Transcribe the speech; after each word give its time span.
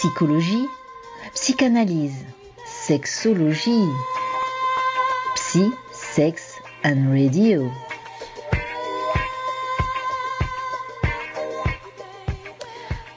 psychologie, 0.00 0.66
psychanalyse, 1.34 2.24
sexologie, 2.64 3.86
psy, 5.36 5.68
sex 5.92 6.58
and 6.82 7.12
radio. 7.12 7.70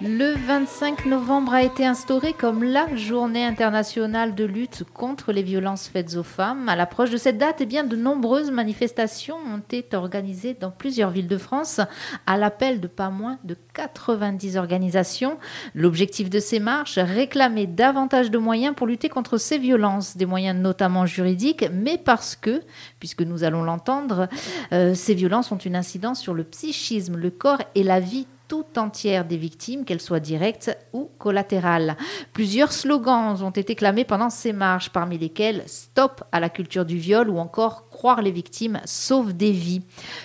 Le 0.05 0.33
25 0.35 1.05
novembre 1.05 1.53
a 1.53 1.63
été 1.63 1.85
instauré 1.85 2.33
comme 2.33 2.61
la 2.61 2.93
journée 2.93 3.45
internationale 3.45 4.35
de 4.35 4.43
lutte 4.43 4.83
contre 4.93 5.31
les 5.31 5.43
violences 5.43 5.87
faites 5.87 6.17
aux 6.17 6.23
femmes. 6.23 6.67
À 6.67 6.75
l'approche 6.75 7.09
de 7.09 7.15
cette 7.15 7.37
date, 7.37 7.61
eh 7.61 7.65
bien, 7.65 7.85
de 7.85 7.95
nombreuses 7.95 8.51
manifestations 8.51 9.37
ont 9.37 9.59
été 9.71 9.95
organisées 9.95 10.57
dans 10.59 10.71
plusieurs 10.71 11.11
villes 11.11 11.29
de 11.29 11.37
France 11.37 11.79
à 12.25 12.35
l'appel 12.35 12.81
de 12.81 12.87
pas 12.87 13.11
moins 13.11 13.39
de 13.45 13.55
90 13.75 14.57
organisations. 14.57 15.37
L'objectif 15.73 16.29
de 16.29 16.41
ces 16.41 16.59
marches, 16.59 16.97
réclamer 16.97 17.65
davantage 17.65 18.29
de 18.29 18.37
moyens 18.37 18.75
pour 18.75 18.87
lutter 18.87 19.07
contre 19.07 19.37
ces 19.37 19.57
violences, 19.57 20.17
des 20.17 20.25
moyens 20.25 20.59
notamment 20.59 21.05
juridiques, 21.05 21.65
mais 21.71 21.97
parce 21.97 22.35
que, 22.35 22.61
puisque 22.99 23.21
nous 23.21 23.45
allons 23.45 23.63
l'entendre, 23.63 24.27
euh, 24.73 24.95
ces 24.95 25.13
violences 25.13 25.53
ont 25.53 25.57
une 25.57 25.77
incidence 25.77 26.19
sur 26.19 26.33
le 26.33 26.43
psychisme, 26.43 27.15
le 27.15 27.29
corps 27.29 27.61
et 27.73 27.83
la 27.83 28.01
vie 28.01 28.27
entière 28.75 29.25
des 29.25 29.37
victimes, 29.37 29.85
qu'elles 29.85 30.01
soient 30.01 30.19
directes 30.19 30.77
ou 30.93 31.09
collatérales. 31.17 31.97
Plusieurs 32.33 32.71
slogans 32.71 33.41
ont 33.41 33.49
été 33.49 33.75
clamés 33.75 34.05
pendant 34.05 34.29
ces 34.29 34.53
marches, 34.53 34.89
parmi 34.89 35.17
lesquels 35.17 35.63
Stop 35.67 36.23
à 36.31 36.39
la 36.39 36.49
culture 36.49 36.85
du 36.85 36.97
viol 36.97 37.29
ou 37.29 37.37
encore 37.37 37.89
Croire 37.93 38.23
les 38.23 38.31
victimes 38.31 38.81
sauve 38.85 39.33
des 39.33 39.51
vies. 39.51 39.83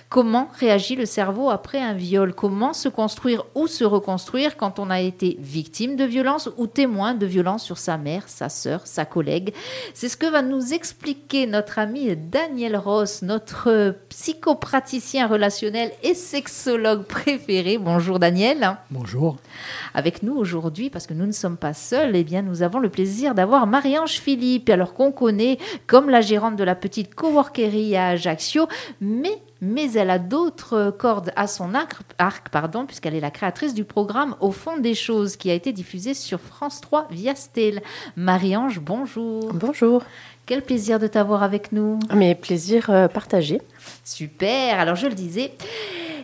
Comment 0.09 0.49
réagit 0.59 0.97
le 0.97 1.05
cerveau 1.05 1.51
après 1.51 1.79
un 1.79 1.93
viol? 1.93 2.35
Comment 2.35 2.73
se 2.73 2.89
construire 2.89 3.45
ou 3.55 3.67
se 3.67 3.85
reconstruire 3.85 4.57
quand 4.57 4.79
on 4.79 4.89
a 4.89 5.01
été 5.01 5.37
victime 5.39 5.95
de 5.95 6.05
violence 6.05 6.49
ou 6.57 6.67
témoin 6.67 7.13
de 7.13 7.27
violence 7.27 7.63
sur 7.63 7.77
sa 7.77 7.99
mère, 7.99 8.25
sa 8.27 8.49
sœur, 8.49 8.87
sa 8.87 9.05
collègue? 9.05 9.53
C'est 9.93 10.09
ce 10.09 10.17
que 10.17 10.27
va 10.27 10.41
nous 10.41 10.73
expliquer 10.73 11.47
notre 11.47 11.79
ami 11.79 12.17
Daniel 12.17 12.75
Ross, 12.75 13.21
notre 13.21 13.95
psychopraticien 14.09 15.27
relationnel 15.27 15.93
et 16.03 16.15
sexologue 16.15 17.05
préféré. 17.05 17.77
Bonjour 17.77 18.19
Daniel. 18.19 18.79
Bonjour. 18.91 19.37
Avec 19.93 20.23
nous 20.23 20.35
aujourd'hui, 20.35 20.89
parce 20.89 21.07
que 21.07 21.15
nous 21.15 21.27
ne 21.27 21.33
sommes 21.33 21.59
pas 21.59 21.75
seuls, 21.75 22.17
eh 22.17 22.25
bien 22.25 22.41
nous 22.41 22.63
avons 22.63 22.79
le 22.79 22.89
plaisir 22.89 23.35
d'avoir 23.35 23.67
Marie-Ange 23.67 24.21
Philippe, 24.21 24.71
alors 24.71 24.95
qu'on 24.95 25.13
connaît 25.13 25.59
comme 25.87 26.09
la 26.09 26.23
gérante 26.23 26.57
de 26.57 26.65
la 26.65 26.75
petite 26.75 27.15
à 27.97 28.09
Ajaccio, 28.09 28.69
mais 29.01 29.39
mais 29.61 29.93
elle 29.95 30.11
a 30.11 30.21
d'autres 30.21 30.95
cordes 30.97 31.33
à 31.35 31.49
son 31.49 31.75
arc, 31.75 31.97
arc 32.19 32.49
pardon, 32.51 32.87
puisqu'elle 32.87 33.17
est 33.17 33.21
la 33.21 33.33
créatrice 33.33 33.75
du 33.75 33.85
programme 33.85 34.37
Au 34.41 34.53
fond 34.53 34.79
des 34.79 34.95
choses, 34.95 35.37
qui 35.37 35.51
a 35.51 35.55
été 35.55 35.73
diffusé 35.73 36.15
sur 36.15 36.39
France 36.41 36.81
3 36.81 37.09
via 37.11 37.35
Stel. 37.35 37.83
Marie-Ange, 38.17 38.79
bonjour. 38.79 39.53
Bonjour. 39.53 40.05
Quel 40.47 40.63
plaisir 40.63 40.99
de 40.99 41.09
t'avoir 41.09 41.43
avec 41.43 41.73
nous. 41.73 41.99
Mais 42.15 42.35
plaisir 42.35 42.89
euh, 42.89 43.09
partagé. 43.09 43.61
Super. 44.05 44.79
Alors 44.79 44.95
je 44.95 45.09
le 45.09 45.15
disais, 45.15 45.53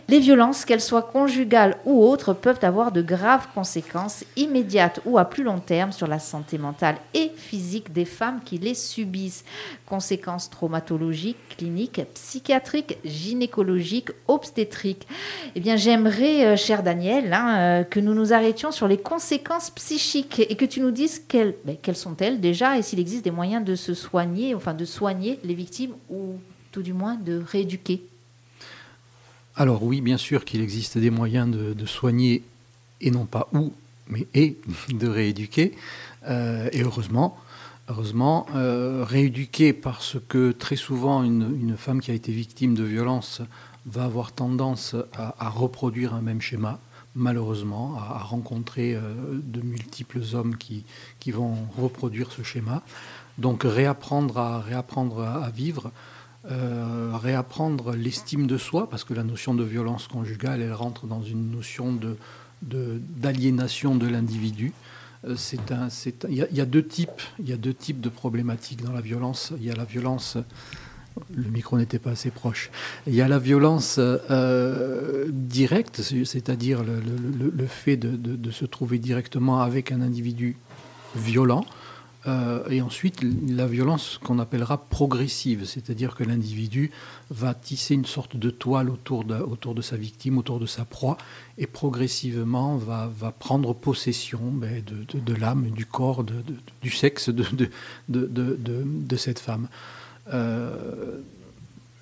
les 0.07 0.19
violences, 0.19 0.65
qu'elles 0.65 0.81
soient 0.81 1.01
conjugales 1.01 1.77
ou 1.83 2.03
autres, 2.03 2.33
peuvent 2.33 2.59
avoir 2.61 2.91
de 2.91 3.01
graves 3.01 3.47
conséquences 3.55 4.23
immédiates 4.37 4.99
ou 5.05 5.17
à 5.17 5.25
plus 5.25 5.43
long 5.43 5.59
terme 5.59 5.91
sur 5.91 6.05
la 6.05 6.19
santé 6.19 6.59
mentale 6.59 6.97
et 7.15 7.31
physique 7.35 7.91
des 7.91 8.05
femmes 8.05 8.41
qui 8.45 8.59
les 8.59 8.75
subissent. 8.75 9.43
Conséquences 9.87 10.51
traumatologiques, 10.51 11.57
cliniques, 11.57 12.01
psychiatriques, 12.13 12.99
gynécologiques, 13.03 14.11
obstétriques. 14.27 15.07
Eh 15.55 15.59
bien, 15.59 15.75
j'aimerais, 15.75 16.45
euh, 16.45 16.55
cher 16.55 16.83
Daniel, 16.83 17.33
hein, 17.33 17.57
euh, 17.57 17.83
que 17.83 17.99
nous 17.99 18.13
nous 18.13 18.31
arrêtions 18.31 18.71
sur 18.71 18.87
les 18.87 18.97
conséquences 18.97 19.71
psychiques 19.71 20.39
et 20.39 20.55
que 20.55 20.65
tu 20.65 20.81
nous 20.81 20.91
dises 20.91 21.19
quelles, 21.27 21.55
ben, 21.65 21.77
quelles 21.81 21.95
sont-elles 21.95 22.39
déjà 22.39 22.77
et 22.77 22.83
s'il 22.83 22.99
existe 22.99 23.23
des 23.23 23.31
moyens 23.31 23.65
de 23.65 23.73
se 23.73 23.95
soigner, 23.95 24.53
enfin 24.53 24.75
de 24.75 24.85
soigner 24.85 25.39
les 25.43 25.55
victimes 25.55 25.95
ou 26.11 26.35
tout 26.71 26.83
du 26.83 26.93
moins 26.93 27.15
de 27.15 27.41
rééduquer. 27.43 28.03
Alors 29.57 29.83
oui, 29.83 30.01
bien 30.01 30.17
sûr 30.17 30.43
qu'il 30.43 30.61
existe 30.61 30.97
des 30.97 31.09
moyens 31.09 31.49
de, 31.49 31.85
soigner, 31.85 32.43
et 32.99 33.09
non 33.09 33.25
pas 33.25 33.47
où, 33.53 33.71
mais 34.09 34.27
et 34.33 34.57
de 34.89 35.07
rééduquer. 35.07 35.73
Euh, 36.27 36.67
et 36.73 36.83
heureusement, 36.83 37.37
heureusement, 37.87 38.47
euh, 38.53 39.05
rééduquer 39.07 39.71
parce 39.71 40.17
que 40.27 40.51
très 40.51 40.75
souvent 40.75 41.23
une, 41.23 41.77
femme 41.77 42.01
qui 42.01 42.11
a 42.11 42.13
été 42.13 42.33
victime 42.33 42.75
de 42.75 42.83
violence 42.83 43.41
va 43.85 44.03
avoir 44.03 44.33
tendance 44.33 44.95
à, 45.13 45.49
reproduire 45.49 46.13
un 46.13 46.21
même 46.21 46.41
schéma, 46.41 46.79
malheureusement, 47.15 47.95
à, 47.97 48.17
rencontrer 48.17 48.95
euh, 48.95 49.01
de 49.41 49.61
multiples 49.61 50.21
hommes 50.33 50.57
qui, 50.57 50.83
qui 51.21 51.31
vont 51.31 51.55
reproduire 51.77 52.29
ce 52.33 52.43
schéma. 52.43 52.81
Donc 53.37 53.63
réapprendre 53.63 54.37
à, 54.37 54.59
réapprendre 54.59 55.21
à 55.21 55.49
vivre 55.49 55.91
euh, 56.51 57.11
réapprendre 57.15 57.95
l'estime 57.95 58.45
de 58.45 58.57
soi, 58.57 58.87
parce 58.89 59.03
que 59.03 59.13
la 59.13 59.23
notion 59.23 59.55
de 59.55 59.63
violence 59.63 60.07
conjugale, 60.07 60.61
elle 60.61 60.73
rentre 60.73 61.07
dans 61.07 61.23
une 61.23 61.49
notion 61.49 61.91
de, 61.91 62.17
d'aliénation 62.61 63.95
de, 63.95 64.07
l'individu. 64.07 64.73
Il, 65.27 66.47
y 66.51 66.61
a, 66.61 66.65
deux 66.65 66.83
types, 66.83 67.21
de 67.39 68.09
problématiques 68.09 68.83
dans 68.83 68.91
la 68.91 69.01
violence. 69.01 69.53
Il 69.57 69.65
y 69.65 69.71
a 69.71 69.75
la 69.75 69.85
violence, 69.85 70.37
le 71.33 71.49
micro 71.49 71.79
n'était 71.79 71.97
pas 71.97 72.11
assez 72.11 72.29
proche. 72.29 72.69
Il 73.07 73.15
y 73.15 73.21
a 73.21 73.27
la 73.27 73.39
violence 73.39 73.95
euh, 73.99 75.25
directe, 75.31 76.01
c'est-à-dire 76.01 76.83
le, 76.83 77.67
fait 77.67 77.97
de, 77.97 78.51
se 78.51 78.65
trouver 78.65 78.99
directement 78.99 79.61
avec 79.61 79.91
un 79.91 80.01
individu 80.01 80.57
violent. 81.15 81.65
Euh, 82.27 82.67
et 82.69 82.81
ensuite, 82.81 83.19
la 83.47 83.67
violence 83.67 84.19
qu'on 84.23 84.39
appellera 84.39 84.77
progressive, 84.77 85.65
c'est-à-dire 85.65 86.15
que 86.15 86.23
l'individu 86.23 86.91
va 87.29 87.53
tisser 87.53 87.93
une 87.93 88.05
sorte 88.05 88.35
de 88.35 88.49
toile 88.49 88.89
autour 88.89 89.23
de, 89.25 89.81
sa 89.81 89.95
victime, 89.95 90.37
autour 90.37 90.59
de 90.59 90.65
sa 90.65 90.85
proie, 90.85 91.17
et 91.57 91.67
progressivement 91.67 92.77
va, 92.77 93.11
prendre 93.37 93.73
possession 93.73 94.39
ben, 94.51 94.83
de, 94.83 95.33
l'âme, 95.33 95.69
du 95.69 95.85
corps, 95.85 96.23
du 96.81 96.89
sexe 96.89 97.29
de, 97.29 97.69
cette 99.17 99.39
femme. 99.39 99.67
Euh, 100.33 101.19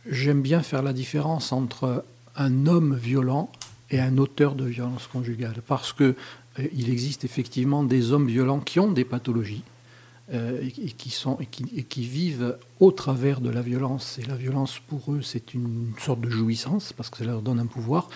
j'aime 0.09 0.41
bien 0.41 0.61
faire 0.61 0.83
la 0.83 0.93
différence 0.93 1.51
entre 1.51 2.05
un 2.37 2.65
homme 2.65 2.95
violent 2.95 3.51
et 3.91 3.99
un 3.99 4.17
auteur 4.17 4.55
de 4.55 4.65
violence 4.65 5.07
conjugale, 5.07 5.61
parce 5.67 5.91
qu'il 5.91 6.15
euh, 6.59 6.67
il 6.73 6.89
existe 6.89 7.25
effectivement 7.25 7.83
des 7.83 8.11
hommes 8.11 8.27
violents 8.27 8.59
qui 8.59 8.79
ont 8.79 8.91
des 8.91 9.05
pathologies, 9.05 9.63
euh, 10.33 10.61
et, 10.61 10.91
qui 10.91 11.09
sont, 11.09 11.37
et 11.41 11.45
qui, 11.83 12.03
vivent 12.03 12.57
au 12.79 12.91
travers 12.91 13.41
de 13.41 13.49
la 13.49 13.61
violence. 13.61 14.19
Et 14.19 14.25
la 14.25 14.35
violence, 14.35 14.79
pour 14.87 15.11
eux, 15.13 15.21
c'est 15.21 15.53
une 15.53 15.91
sorte 15.99 16.21
de 16.21 16.29
jouissance, 16.29 16.93
parce 16.93 17.09
que 17.09 17.17
ça 17.17 17.25
leur 17.25 17.41
donne 17.41 17.59
un 17.59 17.65
pouvoir. 17.65 18.09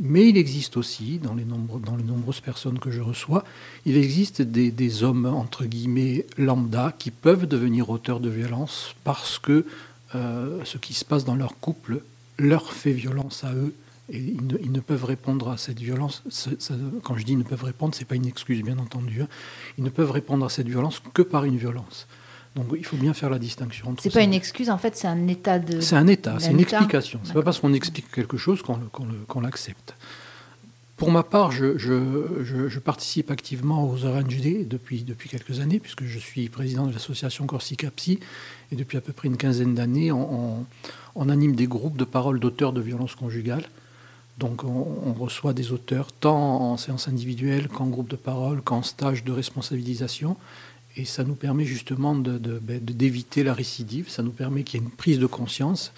Mais 0.00 0.28
il 0.28 0.36
existe 0.36 0.76
aussi, 0.76 1.18
dans 1.18 1.34
les, 1.34 1.44
nombreuses 1.44 2.40
personnes 2.40 2.78
que 2.78 2.90
je 2.90 3.00
reçois, 3.00 3.44
il 3.86 3.96
existe 3.96 4.42
des, 4.42 4.70
des, 4.70 5.02
hommes, 5.02 5.26
entre 5.26 5.64
guillemets, 5.64 6.26
lambda, 6.36 6.94
qui 6.98 7.10
peuvent 7.10 7.46
devenir 7.46 7.90
auteurs 7.90 8.20
de 8.20 8.28
violence 8.28 8.94
parce 9.04 9.38
que 9.38 9.64
euh, 10.14 10.60
ce 10.64 10.78
qui 10.78 10.94
se 10.94 11.04
passe 11.04 11.24
dans 11.24 11.36
leur 11.36 11.58
couple 11.58 12.02
leur 12.38 12.72
fait 12.72 12.92
violence 12.92 13.44
à 13.44 13.52
eux 13.52 13.74
et 14.10 14.18
ils 14.18 14.72
ne, 14.72 14.80
peuvent 14.80 15.04
répondre 15.04 15.50
à 15.50 15.58
cette 15.58 15.80
violence. 15.80 16.22
quand 17.02 17.16
je 17.16 17.24
dis 17.24 17.32
ils 17.32 17.38
ne 17.38 17.42
peuvent 17.42 17.64
répondre, 17.64 17.94
ce 17.94 18.00
n'est 18.00 18.06
pas 18.06 18.14
une 18.14 18.26
excuse, 18.26 18.62
bien 18.62 18.78
entendu. 18.78 19.22
Hein. 19.22 19.28
Ils 19.76 19.84
ne 19.84 19.90
peuvent 19.90 20.10
répondre 20.10 20.46
à 20.46 20.48
cette 20.48 20.68
violence 20.68 21.02
que 21.12 21.22
par 21.22 21.44
une 21.44 21.56
violence. 21.56 22.06
Donc 22.56 22.66
il 22.76 22.84
faut 22.84 22.96
bien 22.96 23.12
faire 23.12 23.30
la 23.30 23.38
distinction. 23.38 23.94
C'est 24.00 24.12
pas 24.12 24.22
une 24.22 24.34
excuse, 24.34 24.70
en 24.70 24.78
fait, 24.78 24.96
c'est 24.96 25.06
un 25.06 25.28
état 25.28 25.58
de. 25.58 25.80
C'est 25.80 25.96
un 25.96 26.06
état, 26.06 26.36
c'est 26.38 26.50
une 26.50 26.60
explication. 26.60 27.20
C'est 27.22 27.34
pas 27.34 27.42
parce 27.42 27.60
qu'on 27.60 27.74
explique 27.74 28.10
quelque 28.10 28.36
chose 28.36 28.62
qu'on 28.62 29.40
l'accepte. 29.40 29.94
Pour 30.98 31.12
ma 31.12 31.22
part, 31.22 31.52
je, 31.52 31.78
je, 31.78 32.78
participe 32.80 33.30
activement 33.30 33.88
aux 33.88 34.04
Orange 34.04 34.36
depuis, 34.66 35.04
depuis 35.04 35.28
quelques 35.28 35.60
années, 35.60 35.78
puisque 35.78 36.02
je 36.02 36.18
suis 36.18 36.48
président 36.48 36.88
de 36.88 36.92
l'association 36.92 37.46
Corsica 37.46 37.88
Psy, 37.92 38.18
et 38.72 38.76
depuis 38.76 38.98
à 38.98 39.00
peu 39.00 39.12
près 39.12 39.28
une 39.28 39.36
quinzaine 39.36 39.76
d'années, 39.76 40.10
on, 40.10 40.66
on, 41.14 41.28
anime 41.28 41.54
des 41.54 41.68
groupes 41.68 41.96
de 41.96 42.04
paroles 42.04 42.40
d'auteurs 42.40 42.72
de 42.72 42.80
violences 42.80 43.14
conjugales. 43.14 43.68
Donc 44.38 44.62
on, 44.62 45.12
reçoit 45.14 45.52
des 45.52 45.72
auteurs 45.72 46.12
tant 46.12 46.72
en 46.72 46.76
séance 46.76 47.08
individuelle 47.08 47.68
qu'en 47.68 47.86
groupe 47.86 48.08
de 48.08 48.16
parole, 48.16 48.62
qu'en 48.62 48.82
stage 48.82 49.24
de 49.24 49.32
responsabilisation. 49.32 50.36
Et 50.96 51.04
ça 51.04 51.24
nous 51.24 51.34
permet 51.34 51.64
justement 51.64 52.14
ben, 52.14 52.80
d'éviter 52.80 53.42
la 53.42 53.54
récidive, 53.54 54.08
ça 54.08 54.22
nous 54.22 54.30
permet 54.30 54.62
qu'il 54.62 54.80
y 54.80 54.82
ait 54.82 54.86
une 54.86 54.92
prise 54.92 55.18
de 55.18 55.26
conscience. 55.26 55.92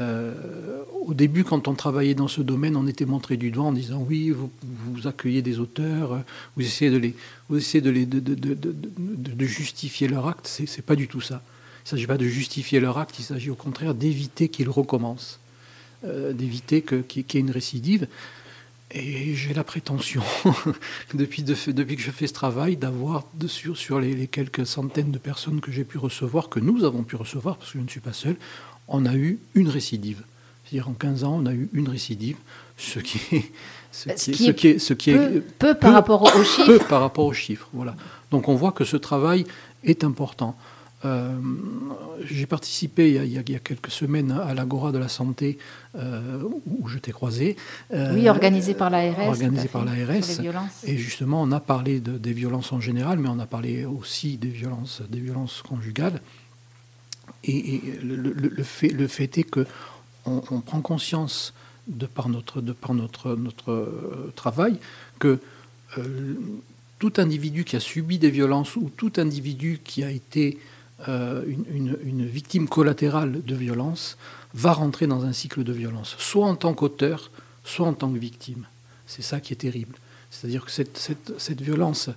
Euh, 0.00 0.82
au 1.06 1.14
début, 1.14 1.44
quand 1.44 1.68
on 1.68 1.74
travaillait 1.74 2.14
dans 2.14 2.28
ce 2.28 2.40
domaine, 2.40 2.76
on 2.76 2.86
était 2.86 3.04
montré 3.04 3.36
du 3.36 3.50
doigt 3.50 3.66
en 3.66 3.72
disant 3.72 4.04
oui, 4.08 4.30
vous, 4.30 5.06
accueillez 5.06 5.42
des 5.42 5.60
auteurs, 5.60 6.22
vous 6.56 6.64
essayez 6.64 6.90
de, 6.90 6.98
les, 6.98 7.14
justifier 9.46 10.08
leur 10.08 10.26
acte. 10.26 10.46
C'est, 10.46 10.82
pas 10.82 10.96
du 10.96 11.06
tout 11.06 11.20
ça. 11.20 11.42
Il 11.44 11.86
ne 11.86 11.90
s'agit 11.90 12.06
pas 12.06 12.18
de 12.18 12.26
justifier 12.26 12.80
leur 12.80 12.98
acte, 12.98 13.18
il 13.18 13.24
s'agit 13.24 13.50
au 13.50 13.54
contraire 13.54 13.94
d'éviter 13.94 14.48
qu'ils 14.48 14.70
recommencent. 14.70 15.38
Euh, 16.06 16.34
d'éviter 16.34 16.82
qu'il 16.82 17.24
y 17.32 17.36
ait 17.36 17.40
une 17.40 17.50
récidive. 17.50 18.06
Et 18.90 19.34
j'ai 19.34 19.54
la 19.54 19.64
prétention, 19.64 20.22
depuis, 21.14 21.42
depuis, 21.42 21.96
que 21.96 22.02
je 22.02 22.10
fais 22.10 22.26
ce 22.26 22.34
travail, 22.34 22.76
d'avoir 22.76 23.24
sur, 23.46 23.76
sur 23.78 24.00
les, 24.00 24.26
quelques 24.26 24.66
centaines 24.66 25.12
de 25.12 25.18
personnes 25.18 25.60
que 25.62 25.72
j'ai 25.72 25.84
pu 25.84 25.96
recevoir, 25.96 26.50
que 26.50 26.60
nous 26.60 26.84
avons 26.84 27.04
pu 27.04 27.16
recevoir, 27.16 27.56
parce 27.56 27.72
que 27.72 27.78
je 27.78 27.84
ne 27.84 27.88
suis 27.88 28.00
pas 28.00 28.12
seul, 28.12 28.36
on 28.86 29.06
a 29.06 29.14
eu 29.14 29.38
une 29.54 29.68
récidive. 29.68 30.24
C'est-à-dire 30.64 30.90
en 30.90 30.92
15 30.92 31.24
ans, 31.24 31.40
on 31.42 31.46
a 31.46 31.54
eu 31.54 31.70
une 31.72 31.88
récidive, 31.88 32.36
ce 32.76 32.98
qui 32.98 33.18
est, 33.34 33.50
ce, 33.90 34.30
qui, 34.30 34.68
est, 34.68 34.78
ce 34.78 34.92
qui 34.92 35.10
est, 35.10 35.40
peu, 35.58 35.74
par 35.74 35.94
rapport 35.94 36.22
aux 36.22 36.44
chiffres. 36.44 36.66
Peu 36.66 36.78
par 36.80 37.00
rapport 37.00 37.24
aux 37.24 37.32
chiffres, 37.32 37.68
voilà. 37.72 37.96
Donc 38.30 38.48
on 38.48 38.54
voit 38.54 38.72
que 38.72 38.84
ce 38.84 38.98
travail 38.98 39.46
est 39.84 40.04
important. 40.04 40.54
Euh, 41.04 41.36
j'ai 42.24 42.46
participé 42.46 43.12
il 43.12 43.32
y, 43.32 43.38
a, 43.38 43.58
quelques 43.58 43.90
semaines 43.90 44.32
à 44.32 44.54
l'Agora 44.54 44.92
de 44.92 44.98
la 44.98 45.08
santé 45.08 45.58
euh, 45.96 46.42
où 46.66 46.88
je 46.88 46.98
t'ai 46.98 47.12
croisé. 47.12 47.56
Euh, 47.92 48.14
oui, 48.14 48.28
organisé 48.28 48.74
par 48.74 48.90
l'ARS. 48.90 49.28
Organisé 49.28 49.68
par 49.68 49.84
l'ARS. 49.84 50.40
Et 50.84 50.96
justement, 50.96 51.42
on 51.42 51.52
a 51.52 51.60
parlé 51.60 52.00
des 52.00 52.32
violences 52.32 52.72
en 52.72 52.80
général, 52.80 53.18
mais 53.18 53.28
on 53.28 53.38
a 53.38 53.46
parlé 53.46 53.84
aussi 53.84 54.38
des 54.38 54.48
violences, 54.48 55.02
des 55.08 55.20
violences 55.20 55.62
conjugales. 55.62 56.20
Et, 57.46 57.82
le, 58.02 58.62
fait, 58.62 58.88
le 58.88 59.06
fait 59.06 59.36
est 59.36 59.44
que 59.44 59.66
on, 60.24 60.60
prend 60.60 60.80
conscience 60.80 61.52
de 61.88 62.06
par 62.06 62.30
notre, 62.30 62.62
de 62.62 62.72
par 62.72 62.94
notre, 62.94 63.36
notre 63.36 64.32
travail 64.34 64.78
que 65.18 65.38
tout 66.98 67.12
individu 67.18 67.64
qui 67.64 67.76
a 67.76 67.80
subi 67.80 68.18
des 68.18 68.30
violences 68.30 68.76
ou 68.76 68.90
tout 68.96 69.12
individu 69.18 69.80
qui 69.84 70.02
a 70.02 70.10
été 70.10 70.58
euh, 71.08 71.42
une, 71.46 72.24
victime 72.24 72.68
collatérale 72.68 73.42
de 73.44 73.54
violence 73.54 74.16
va 74.54 74.72
rentrer 74.72 75.06
dans 75.06 75.24
un 75.24 75.32
cycle 75.32 75.64
de 75.64 75.72
violence, 75.72 76.14
soit 76.18 76.46
en 76.46 76.54
tant 76.54 76.72
qu'auteur, 76.74 77.30
soit 77.64 77.86
en 77.86 77.94
tant 77.94 78.12
que 78.12 78.18
victime. 78.18 78.66
C'est 79.06 79.22
ça 79.22 79.40
qui 79.40 79.52
est 79.52 79.56
terrible. 79.56 79.96
C'est-à-dire 80.30 80.64
que 80.64 80.70
cette, 80.70 81.60
violence 81.60 82.10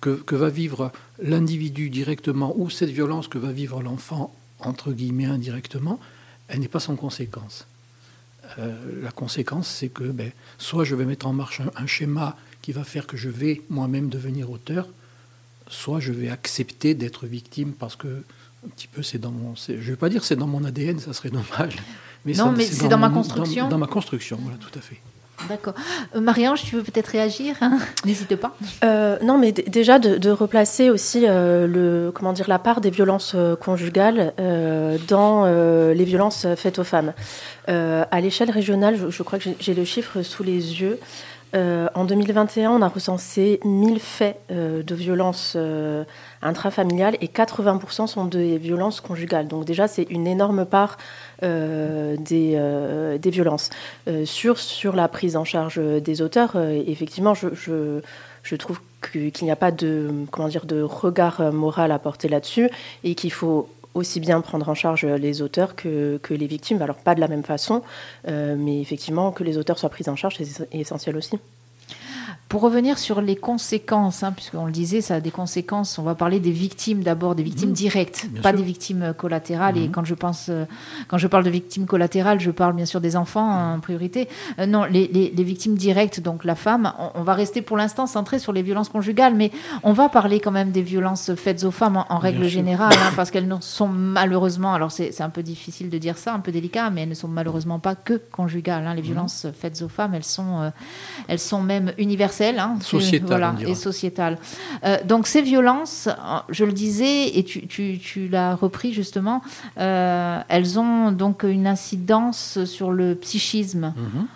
que, 0.00 0.34
va 0.34 0.50
vivre 0.50 0.92
l'individu 1.22 1.90
directement 1.90 2.54
ou 2.56 2.70
cette 2.70 2.90
violence 2.90 3.28
que 3.28 3.38
va 3.38 3.50
vivre 3.50 3.82
l'enfant, 3.82 4.34
entre 4.60 4.92
guillemets, 4.92 5.26
indirectement, 5.26 5.98
elle 6.48 6.60
n'est 6.60 6.68
pas 6.68 6.80
sans 6.80 6.96
conséquence. 6.96 7.66
Euh, 8.58 9.02
la 9.02 9.10
conséquence, 9.10 9.68
c'est 9.68 9.88
que 9.88 10.04
ben, 10.04 10.32
soit 10.58 10.84
je 10.84 10.94
vais 10.94 11.04
mettre 11.04 11.26
en 11.26 11.32
marche 11.32 11.60
un, 11.76 11.86
schéma 11.86 12.36
qui 12.62 12.72
va 12.72 12.84
faire 12.84 13.06
que 13.06 13.16
je 13.16 13.28
vais 13.28 13.62
moi-même 13.68 14.08
devenir 14.08 14.50
auteur, 14.50 14.88
soit 15.68 16.00
je 16.00 16.12
vais 16.12 16.28
accepter 16.28 16.94
d'être 16.94 17.26
victime 17.26 17.72
parce 17.72 17.96
que 17.96 18.08
un 18.66 18.68
petit 18.68 18.88
peu 18.88 19.02
c'est 19.02 19.18
dans 19.18 19.30
mon 19.30 19.54
je 19.54 19.72
vais 19.74 19.96
pas 19.96 20.08
dire 20.08 20.24
c'est 20.24 20.36
dans 20.36 20.46
mon 20.46 20.64
ADN 20.64 20.98
ça 20.98 21.12
serait 21.12 21.30
dommage 21.30 21.76
mais 22.24 22.32
non 22.32 22.52
mais 22.52 22.64
c'est 22.64 22.88
dans, 22.88 22.98
ma 22.98 23.10
construction 23.10 23.68
dans, 23.68 23.78
ma 23.78 23.86
construction 23.86 24.38
voilà 24.42 24.58
tout 24.58 24.76
à 24.76 24.82
fait 24.82 25.00
D'accord. 25.48 25.74
Euh, 26.16 26.20
Marie-Ange, 26.20 26.64
tu 26.64 26.74
veux 26.74 26.82
peut-être 26.82 27.06
réagir 27.06 27.54
hein? 27.60 27.78
N'hésite 28.04 28.34
pas. 28.34 28.56
Euh, 28.84 29.18
non, 29.22 29.38
mais 29.38 29.52
déjà 29.52 30.00
de, 30.00 30.30
replacer 30.30 30.90
aussi 30.90 31.26
euh, 31.26 31.66
le, 31.66 32.10
comment 32.12 32.32
dire, 32.32 32.48
la 32.48 32.58
part 32.58 32.80
des 32.80 32.90
violences 32.90 33.36
conjugales 33.60 34.32
dans 35.06 35.46
les 35.46 36.04
violences 36.04 36.46
faites 36.56 36.78
aux 36.78 36.84
femmes. 36.84 37.12
à 37.68 38.20
l'échelle 38.20 38.50
régionale, 38.50 38.96
je, 38.96 39.10
je, 39.10 39.22
crois 39.22 39.38
que 39.38 39.48
j'ai 39.60 39.74
le 39.74 39.84
chiffre 39.84 40.22
sous 40.22 40.42
les 40.42 40.80
yeux. 40.80 40.98
Euh, 41.54 41.88
en 41.94 42.04
2021, 42.04 42.70
on 42.70 42.82
a 42.82 42.88
recensé 42.88 43.60
1000 43.64 44.00
faits 44.00 44.38
euh, 44.50 44.82
de 44.82 44.94
violences 44.94 45.54
euh, 45.56 46.04
intrafamiliales 46.42 47.16
et 47.20 47.28
80% 47.28 48.06
sont 48.06 48.26
des 48.26 48.58
violences 48.58 49.00
conjugales. 49.00 49.48
Donc 49.48 49.64
déjà, 49.64 49.88
c'est 49.88 50.06
une 50.10 50.26
énorme 50.26 50.66
part 50.66 50.98
des, 51.40 52.18
des, 53.20 53.30
violences. 53.30 53.70
sur, 54.24 54.58
sur 54.58 54.96
la 54.96 55.06
prise 55.06 55.36
en 55.36 55.44
charge 55.44 55.78
des 55.78 56.20
auteurs, 56.20 56.56
effectivement, 56.56 57.32
je, 57.32 57.54
je, 57.54 58.00
je 58.42 58.56
trouve 58.56 58.80
qu'il 59.12 59.32
n'y 59.42 59.50
a 59.52 59.56
pas 59.56 59.70
de, 59.70 60.10
comment 60.32 60.48
dire, 60.48 60.66
de 60.66 60.82
regard 60.82 61.52
moral 61.52 61.92
à 61.92 62.00
porter 62.00 62.28
là-dessus 62.28 62.70
et 63.04 63.14
qu'il 63.14 63.32
faut 63.32 63.68
aussi 63.98 64.20
bien 64.20 64.40
prendre 64.40 64.68
en 64.68 64.74
charge 64.74 65.04
les 65.04 65.42
auteurs 65.42 65.76
que, 65.76 66.18
les 66.30 66.46
victimes. 66.46 66.80
Alors 66.82 66.96
pas 66.96 67.14
de 67.14 67.20
la 67.20 67.28
même 67.28 67.42
façon, 67.42 67.82
euh, 68.28 68.56
mais 68.58 68.80
effectivement 68.80 69.32
que 69.32 69.44
les 69.44 69.58
auteurs 69.58 69.78
soient 69.78 69.90
pris 69.90 70.08
en 70.08 70.16
charge, 70.16 70.36
c'est 70.38 70.68
essentiel 70.72 71.16
aussi. 71.16 71.38
Pour 72.48 72.62
revenir 72.62 72.98
sur 72.98 73.20
les 73.20 73.36
conséquences, 73.36 74.22
hein, 74.22 74.32
puisqu'on 74.32 74.64
le 74.64 74.72
disait, 74.72 75.02
ça 75.02 75.16
a 75.16 75.20
des 75.20 75.30
conséquences. 75.30 75.98
On 75.98 76.02
va 76.02 76.14
parler 76.14 76.40
des 76.40 76.50
victimes 76.50 77.02
d'abord, 77.02 77.34
des 77.34 77.42
victimes 77.42 77.70
mmh. 77.70 77.74
directes, 77.74 78.26
pas 78.42 78.54
des 78.54 78.62
victimes 78.62 79.02
euh, 79.02 79.12
collatérales. 79.12 79.76
Et 79.76 79.86
mmh. 79.86 79.92
quand 79.92 80.04
je 80.04 80.14
pense, 80.14 80.46
euh, 80.48 80.64
quand 81.08 81.18
je 81.18 81.26
parle 81.26 81.44
de 81.44 81.50
victimes 81.50 81.84
collatérales, 81.84 82.40
je 82.40 82.50
parle 82.50 82.74
bien 82.74 82.86
sûr 82.86 83.02
des 83.02 83.16
enfants 83.16 83.74
en 83.74 83.80
priorité. 83.80 84.30
Euh, 84.58 84.64
non, 84.64 84.84
les, 84.84 85.08
les, 85.08 85.44
victimes 85.44 85.74
directes, 85.74 86.20
donc 86.20 86.46
la 86.46 86.54
femme. 86.54 86.94
On, 87.14 87.22
va 87.22 87.34
rester 87.34 87.60
pour 87.60 87.76
l'instant 87.76 88.06
centré 88.06 88.38
sur 88.38 88.54
les 88.54 88.62
violences 88.62 88.88
conjugales, 88.88 89.34
mais 89.34 89.50
on 89.82 89.92
va 89.92 90.08
parler 90.08 90.40
quand 90.40 90.50
même 90.50 90.70
des 90.70 90.82
violences 90.82 91.34
faites 91.34 91.64
aux 91.64 91.70
femmes 91.70 92.02
en, 92.08 92.18
règle 92.18 92.46
générale, 92.46 92.94
hein, 92.94 93.12
parce 93.14 93.30
qu'elles 93.30 93.54
sont 93.60 93.88
malheureusement, 93.88 94.72
alors 94.72 94.90
c'est 94.90 95.20
un 95.20 95.30
peu 95.30 95.42
difficile 95.42 95.90
de 95.90 95.98
dire 95.98 96.16
ça, 96.16 96.32
un 96.32 96.40
peu 96.40 96.50
délicat, 96.50 96.88
mais 96.88 97.02
elles 97.02 97.08
ne 97.10 97.14
sont 97.14 97.28
malheureusement 97.28 97.78
pas 97.78 97.94
que 97.94 98.14
conjugales. 98.32 98.86
Hein. 98.86 98.94
Les 98.94 99.02
mmh. 99.02 99.04
violences 99.04 99.46
faites 99.58 99.82
aux 99.82 99.88
femmes, 99.88 100.14
elles 100.14 100.24
sont, 100.24 100.72
elles 101.28 101.38
sont 101.38 101.60
même 101.60 101.92
universelles 101.98 102.37
Hein, 102.40 102.78
et 103.66 103.74
sociétale. 103.74 104.38
Euh, 104.84 104.98
donc 105.04 105.26
ces 105.26 105.42
violences, 105.42 106.06
euh, 106.08 106.38
je 106.48 106.64
le 106.64 106.72
disais, 106.72 107.36
et 107.36 107.44
tu, 107.44 108.28
l'as 108.28 108.54
repris 108.54 108.92
justement, 108.92 109.42
euh, 109.78 110.40
elles 110.48 110.78
ont 110.78 111.12
donc 111.12 111.42
une 111.42 111.66
incidence 111.66 112.64
sur 112.64 112.90
le 112.90 113.14
psychisme. 113.14 113.92
Mhm. 113.96 114.26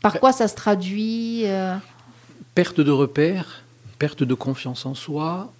Par 0.00 0.20
quoi 0.20 0.32
ça 0.32 0.48
se 0.48 0.54
traduit 0.54 1.44
Perte 2.54 2.80
de 2.80 2.90
repères, 2.90 3.62
perte 3.98 4.22
de 4.22 4.34
confiance 4.34 4.86
en 4.86 4.94
soi, 4.94 5.52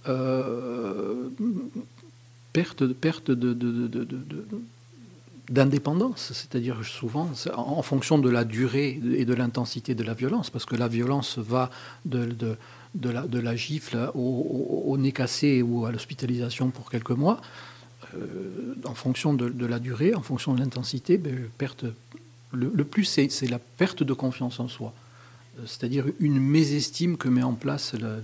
perte, 2.53 2.87
perte 2.87 3.31
de, 3.31 3.53
de 3.53 3.89
d'indépendance, 5.51 6.33
c'est-à-dire 6.33 6.85
souvent 6.85 7.31
en 7.55 7.83
fonction 7.83 8.19
de 8.19 8.31
la 8.31 8.45
durée 8.45 9.01
et 9.17 9.25
de 9.25 9.35
l'intensité 9.35 9.95
de 9.95 10.03
la 10.03 10.15
violence, 10.15 10.51
parce 10.51 10.65
que 10.65 10.77
la 10.77 10.89
violence 10.89 11.39
va 11.39 11.71
de, 12.07 12.35
de, 12.95 13.39
la, 13.39 13.57
gifle 13.57 14.11
au, 14.15 14.97
nez 14.99 15.13
cassé 15.13 15.63
ou 15.63 15.85
à 15.85 15.93
l'hospitalisation 15.93 16.71
pour 16.71 16.91
quelques 16.91 17.11
mois, 17.11 17.41
euh, 18.15 18.75
en 18.87 18.95
fonction 18.95 19.35
de, 19.35 19.67
la 19.67 19.79
durée, 19.79 20.15
en 20.15 20.23
fonction 20.23 20.55
de 20.55 20.61
l'intensité, 20.61 21.19
ben, 21.19 21.49
perte, 21.59 21.85
le, 22.53 22.85
plus 22.85 23.05
c'est 23.05 23.49
la 23.49 23.59
perte 23.59 24.03
de 24.03 24.13
confiance 24.15 24.61
en 24.61 24.69
soi, 24.69 24.95
c'est-à-dire 25.67 26.07
une 26.21 26.41
mésestime 26.41 27.17
que 27.17 27.29
met 27.29 27.43
en 27.43 27.55
place 27.55 27.95
la 27.95 28.17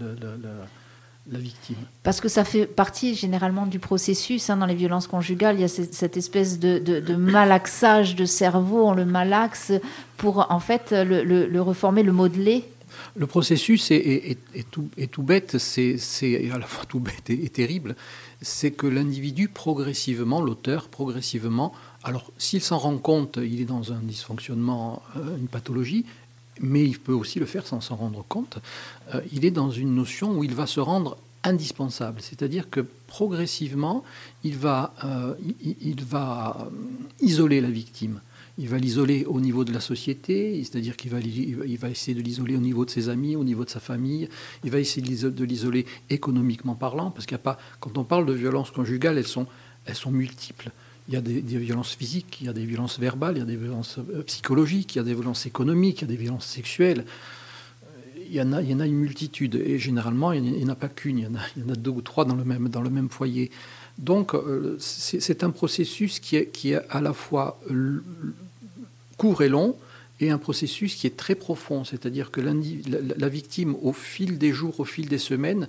victime. 1.38 1.76
Parce 2.02 2.20
que 2.20 2.28
ça 2.28 2.44
fait 2.44 2.66
partie 2.66 3.14
généralement 3.14 3.66
du 3.66 3.78
processus 3.78 4.50
hein, 4.50 4.56
dans 4.56 4.66
les 4.66 4.75
violences 4.75 5.06
conjugales. 5.06 5.56
Il 5.56 5.60
y 5.60 5.64
a 5.64 5.68
cette, 5.68 6.16
espèce 6.16 6.58
de, 6.58 7.14
malaxage 7.14 8.16
de 8.16 8.25
cerveau, 8.25 8.87
on 8.87 8.94
le 8.94 9.04
malaxe 9.04 9.72
pour 10.16 10.50
en 10.50 10.60
fait 10.60 10.92
le, 10.92 11.60
reformer, 11.60 12.02
le 12.02 12.12
modeler. 12.12 12.64
Le 13.14 13.26
processus 13.26 13.90
est, 13.90 14.37
tout, 14.70 14.88
tout, 15.10 15.22
bête, 15.22 15.58
c'est 15.58 15.96
à 16.52 16.58
la 16.58 16.66
fois 16.66 16.84
tout 16.87 17.00
bête 17.00 17.30
et, 17.30 17.49
terrible. 17.49 17.94
C'est 18.42 18.70
que 18.70 18.87
l'individu 18.87 19.49
progressivement, 19.49 20.40
l'auteur 20.40 20.88
progressivement, 20.88 21.72
alors 22.02 22.32
s'il 22.38 22.62
s'en 22.62 22.78
rend 22.78 22.96
compte, 22.96 23.38
il 23.42 23.60
est 23.60 23.66
dans 23.66 23.92
un 23.92 24.00
dysfonctionnement, 24.00 25.02
euh, 25.16 25.37
une 25.37 25.49
pathologie, 25.49 26.06
mais 26.61 26.85
il 26.85 26.99
peut 26.99 27.12
aussi 27.12 27.38
le 27.38 27.47
faire 27.47 27.67
sans 27.67 27.81
s'en 27.81 27.97
rendre 27.97 28.25
compte. 28.29 28.59
Euh, 29.14 29.21
il 29.33 29.45
est 29.45 29.50
dans 29.50 29.71
une 29.71 29.95
notion 29.95 30.38
où 30.38 30.45
il 30.45 30.55
va 30.55 30.67
se 30.67 30.81
rendre 30.81 31.17
indispensable, 31.43 32.21
c'est-à-dire 32.21 32.69
que 32.69 32.81
progressivement, 33.07 34.05
il 34.45 34.57
va, 34.57 34.95
euh, 35.05 35.35
il, 35.62 36.05
va 36.05 36.59
euh, 36.61 36.64
isoler 37.21 37.61
la 37.61 37.71
victime. 37.71 38.21
Il 38.59 38.69
va 38.69 38.76
l'isoler 38.76 39.25
au 39.25 39.40
niveau 39.40 39.64
de 39.64 39.73
la 39.73 39.81
société, 39.81 40.62
c'est-à-dire 40.62 40.97
qu'il 40.99 41.11
va, 41.11 41.19
il 41.21 41.79
va 41.79 41.88
essayer 41.88 42.14
de 42.14 42.21
l'isoler 42.21 42.57
au 42.57 42.61
niveau 42.61 42.85
de 42.85 42.90
ses 42.90 43.09
amis, 43.09 43.37
au 43.37 43.45
niveau 43.45 43.64
de 43.64 43.71
sa 43.71 43.81
famille. 43.81 44.29
Il 44.64 44.71
va 44.71 44.81
essayer 44.81 45.00
de 45.02 45.45
l'isoler 45.45 45.87
économiquement 46.11 46.75
parlant, 46.75 47.11
parce 47.11 47.25
qu'il 47.25 47.37
n'y 47.37 47.40
a 47.40 47.45
pas, 47.45 47.59
quand 47.79 47.97
on 47.97 48.05
parle 48.05 48.26
de 48.26 48.35
violences 48.35 48.71
conjugales, 48.71 49.17
elles 49.17 49.26
sont, 49.26 49.47
elles 49.87 49.95
sont 49.95 50.11
multiples. 50.11 50.71
Il 51.11 51.14
y 51.14 51.17
a 51.17 51.21
des, 51.21 51.40
violences 51.40 51.97
physiques, 51.97 52.38
il 52.40 52.47
y 52.47 52.49
a 52.49 52.52
des 52.52 52.64
violences 52.64 53.00
verbales, 53.00 53.35
il 53.35 53.40
y 53.40 53.43
a 53.43 53.45
des 53.45 53.57
violences 53.57 53.99
euh, 53.99 54.23
psychologiques, 54.23 54.95
il 54.95 54.99
y 54.99 55.00
a 55.00 55.05
des 55.05 55.14
violences 55.14 55.45
économiques, 55.45 55.99
il 55.99 56.00
y 56.02 56.05
a 56.05 56.07
des 56.07 56.17
violences 56.17 56.47
sexuelles. 56.47 57.05
Il 58.29 58.33
y 58.33 58.40
en 58.40 58.52
a, 58.52 58.61
une 58.62 58.95
multitude. 58.95 59.57
Et 59.57 59.81
généralement, 59.81 60.31
il 60.31 60.40
n'y 60.40 60.64
en, 60.64 60.69
a 60.69 60.76
pas 60.76 60.88
qu'une, 60.88 61.19
il, 61.19 61.25
y 61.25 61.64
en 61.67 61.69
a 61.69 61.75
deux 61.75 61.90
ou 61.90 62.00
trois 62.00 62.25
dans 62.25 62.37
le 62.37 62.45
même, 62.45 63.09
foyer. 63.09 63.50
Donc, 63.99 64.35
euh, 64.35 64.76
c'est 64.79 65.43
un 65.43 65.50
processus 65.50 66.21
qui 66.21 66.37
est, 66.37 66.81
à 66.90 67.00
la 67.00 67.12
fois 67.12 67.61
court 69.17 69.43
et 69.43 69.49
long, 69.49 69.75
et 70.21 70.31
un 70.31 70.38
processus 70.38 70.95
qui 70.95 71.09
est 71.09 71.17
très 71.17 71.35
profond. 71.35 71.83
C'est-à-dire 71.83 72.31
que 72.31 72.40
la, 72.40 72.55
la, 73.17 73.29
victime, 73.29 73.75
au 73.83 73.93
fil 73.93 74.38
des 74.38 74.52
jours, 74.52 74.79
au 74.79 74.85
fil 74.85 75.09
des 75.09 75.19
semaines, 75.19 75.67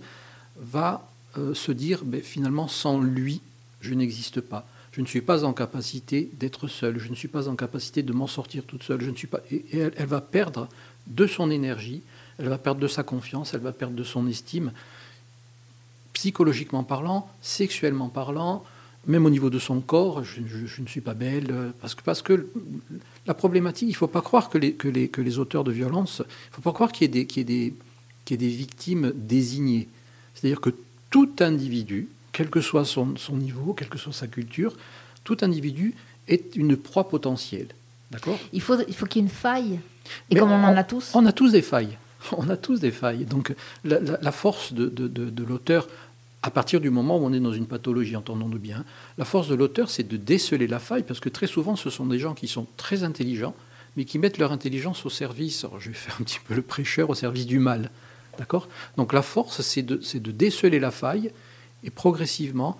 va 0.59 1.09
euh, 1.39 1.55
se 1.55 1.71
dire, 1.71 2.03
ben, 2.05 2.21
finalement, 2.21 2.67
sans 2.67 3.01
lui, 3.01 3.41
je 3.79 3.95
n'existe 3.95 4.39
pas 4.39 4.67
je 4.91 5.01
ne 5.01 5.05
suis 5.05 5.21
pas 5.21 5.45
en 5.45 5.53
capacité 5.53 6.29
d'être 6.33 6.67
seule, 6.67 6.99
je 6.99 7.09
ne 7.09 7.15
suis 7.15 7.27
pas 7.27 7.47
en 7.47 7.55
capacité 7.55 8.03
de 8.03 8.11
m'en 8.11 8.27
sortir 8.27 8.63
toute 8.65 8.83
seule, 8.83 9.01
je 9.01 9.09
ne 9.09 9.15
suis 9.15 9.27
pas, 9.27 9.39
et 9.51 9.63
elle, 9.73 10.05
va 10.05 10.21
perdre 10.21 10.67
de 11.07 11.25
son 11.27 11.49
énergie, 11.49 12.01
elle 12.37 12.49
va 12.49 12.57
perdre 12.57 12.81
de 12.81 12.87
sa 12.87 13.03
confiance, 13.03 13.53
elle 13.53 13.61
va 13.61 13.71
perdre 13.71 13.95
de 13.95 14.03
son 14.03 14.27
estime, 14.27 14.73
psychologiquement 16.13 16.83
parlant, 16.83 17.29
sexuellement 17.41 18.09
parlant, 18.09 18.63
même 19.07 19.25
au 19.25 19.29
niveau 19.29 19.49
de 19.49 19.59
son 19.59 19.79
corps, 19.79 20.23
je, 20.23 20.41
ne 20.81 20.87
suis 20.87 21.01
pas 21.01 21.13
belle, 21.13 21.73
parce 21.79 21.95
que, 21.95 22.03
parce 22.03 22.21
que 22.21 22.49
la 23.25 23.33
problématique, 23.33 23.87
il 23.87 23.93
ne 23.93 23.97
faut 23.97 24.07
pas 24.07 24.21
croire 24.21 24.49
que 24.49 24.57
les, 24.57 24.73
que, 24.73 24.89
les, 24.89 25.07
que 25.07 25.21
les 25.21 25.39
auteurs 25.39 25.63
de 25.63 25.71
violence, 25.71 26.21
il 26.27 26.49
ne 26.49 26.55
faut 26.55 26.61
pas 26.61 26.73
croire 26.73 26.91
qu'il 26.91 27.07
y, 27.07 27.19
y, 27.19 27.23
des, 27.23 27.25
qu'il 27.25 27.49
y 27.49 27.73
ait 28.33 28.37
des 28.37 28.47
victimes 28.47 29.13
désignées. 29.15 29.87
C'est-à-dire 30.35 30.61
que 30.61 30.71
tout 31.09 31.31
individu, 31.39 32.09
quel 32.31 32.49
que 32.49 32.61
soit 32.61 32.85
son, 32.85 33.15
son, 33.17 33.35
niveau, 33.35 33.73
quelle 33.73 33.89
que 33.89 33.97
soit 33.97 34.13
sa 34.13 34.27
culture, 34.27 34.75
tout 35.23 35.37
individu 35.41 35.95
est 36.27 36.55
une 36.55 36.77
proie 36.77 37.09
potentielle. 37.09 37.67
D'accord? 38.11 38.39
Il 38.53 38.61
faut, 38.61 38.75
il 38.87 38.95
faut 38.95 39.05
qu'il 39.05 39.21
y 39.21 39.25
ait 39.25 39.27
une 39.27 39.33
faille. 39.33 39.79
Et 40.29 40.35
comme 40.35 40.51
on, 40.51 40.63
en 40.63 40.75
a 40.75 40.83
tous 40.83 41.11
On 41.13 41.25
a 41.25 41.31
tous 41.31 41.51
des 41.51 41.61
failles. 41.61 41.97
On 42.37 42.49
a 42.49 42.57
tous 42.57 42.79
des 42.79 42.91
failles. 42.91 43.25
Donc 43.25 43.53
la, 43.83 43.99
la, 43.99 44.31
force 44.31 44.73
de, 44.73 44.87
de, 44.87 45.07
de, 45.07 45.29
de 45.29 45.43
l'auteur, 45.43 45.87
à 46.43 46.49
partir 46.49 46.81
du 46.81 46.89
moment 46.89 47.17
où 47.17 47.25
on 47.25 47.33
est 47.33 47.39
dans 47.39 47.53
une 47.53 47.67
pathologie, 47.67 48.15
entendons-nous 48.15 48.59
bien, 48.59 48.83
la 49.17 49.25
force 49.25 49.47
de 49.47 49.55
l'auteur, 49.55 49.89
c'est 49.89 50.07
de 50.07 50.17
déceler 50.17 50.67
la 50.67 50.79
faille, 50.79 51.03
parce 51.03 51.19
que 51.19 51.29
très 51.29 51.47
souvent, 51.47 51.75
ce 51.75 51.89
sont 51.89 52.05
des 52.05 52.19
gens 52.19 52.33
qui 52.33 52.47
sont 52.47 52.65
très 52.77 53.03
intelligents, 53.03 53.55
mais 53.95 54.05
qui 54.05 54.17
mettent 54.17 54.37
leur 54.37 54.51
intelligence 54.51 55.05
au 55.05 55.09
service, 55.09 55.65
je 55.79 55.89
vais 55.89 55.95
faire 55.95 56.15
un 56.19 56.23
petit 56.23 56.39
peu 56.45 56.55
le 56.55 56.61
prêcheur, 56.61 57.09
au 57.09 57.15
service 57.15 57.45
du 57.45 57.59
mal. 57.59 57.91
D'accord? 58.39 58.67
Donc 58.97 59.13
la 59.13 59.21
force, 59.21 59.61
c'est 59.61 59.83
de, 59.83 59.97
de, 59.97 60.31
déceler 60.31 60.79
la 60.79 60.91
faille, 60.91 61.31
et 61.83 61.89
progressivement, 61.89 62.79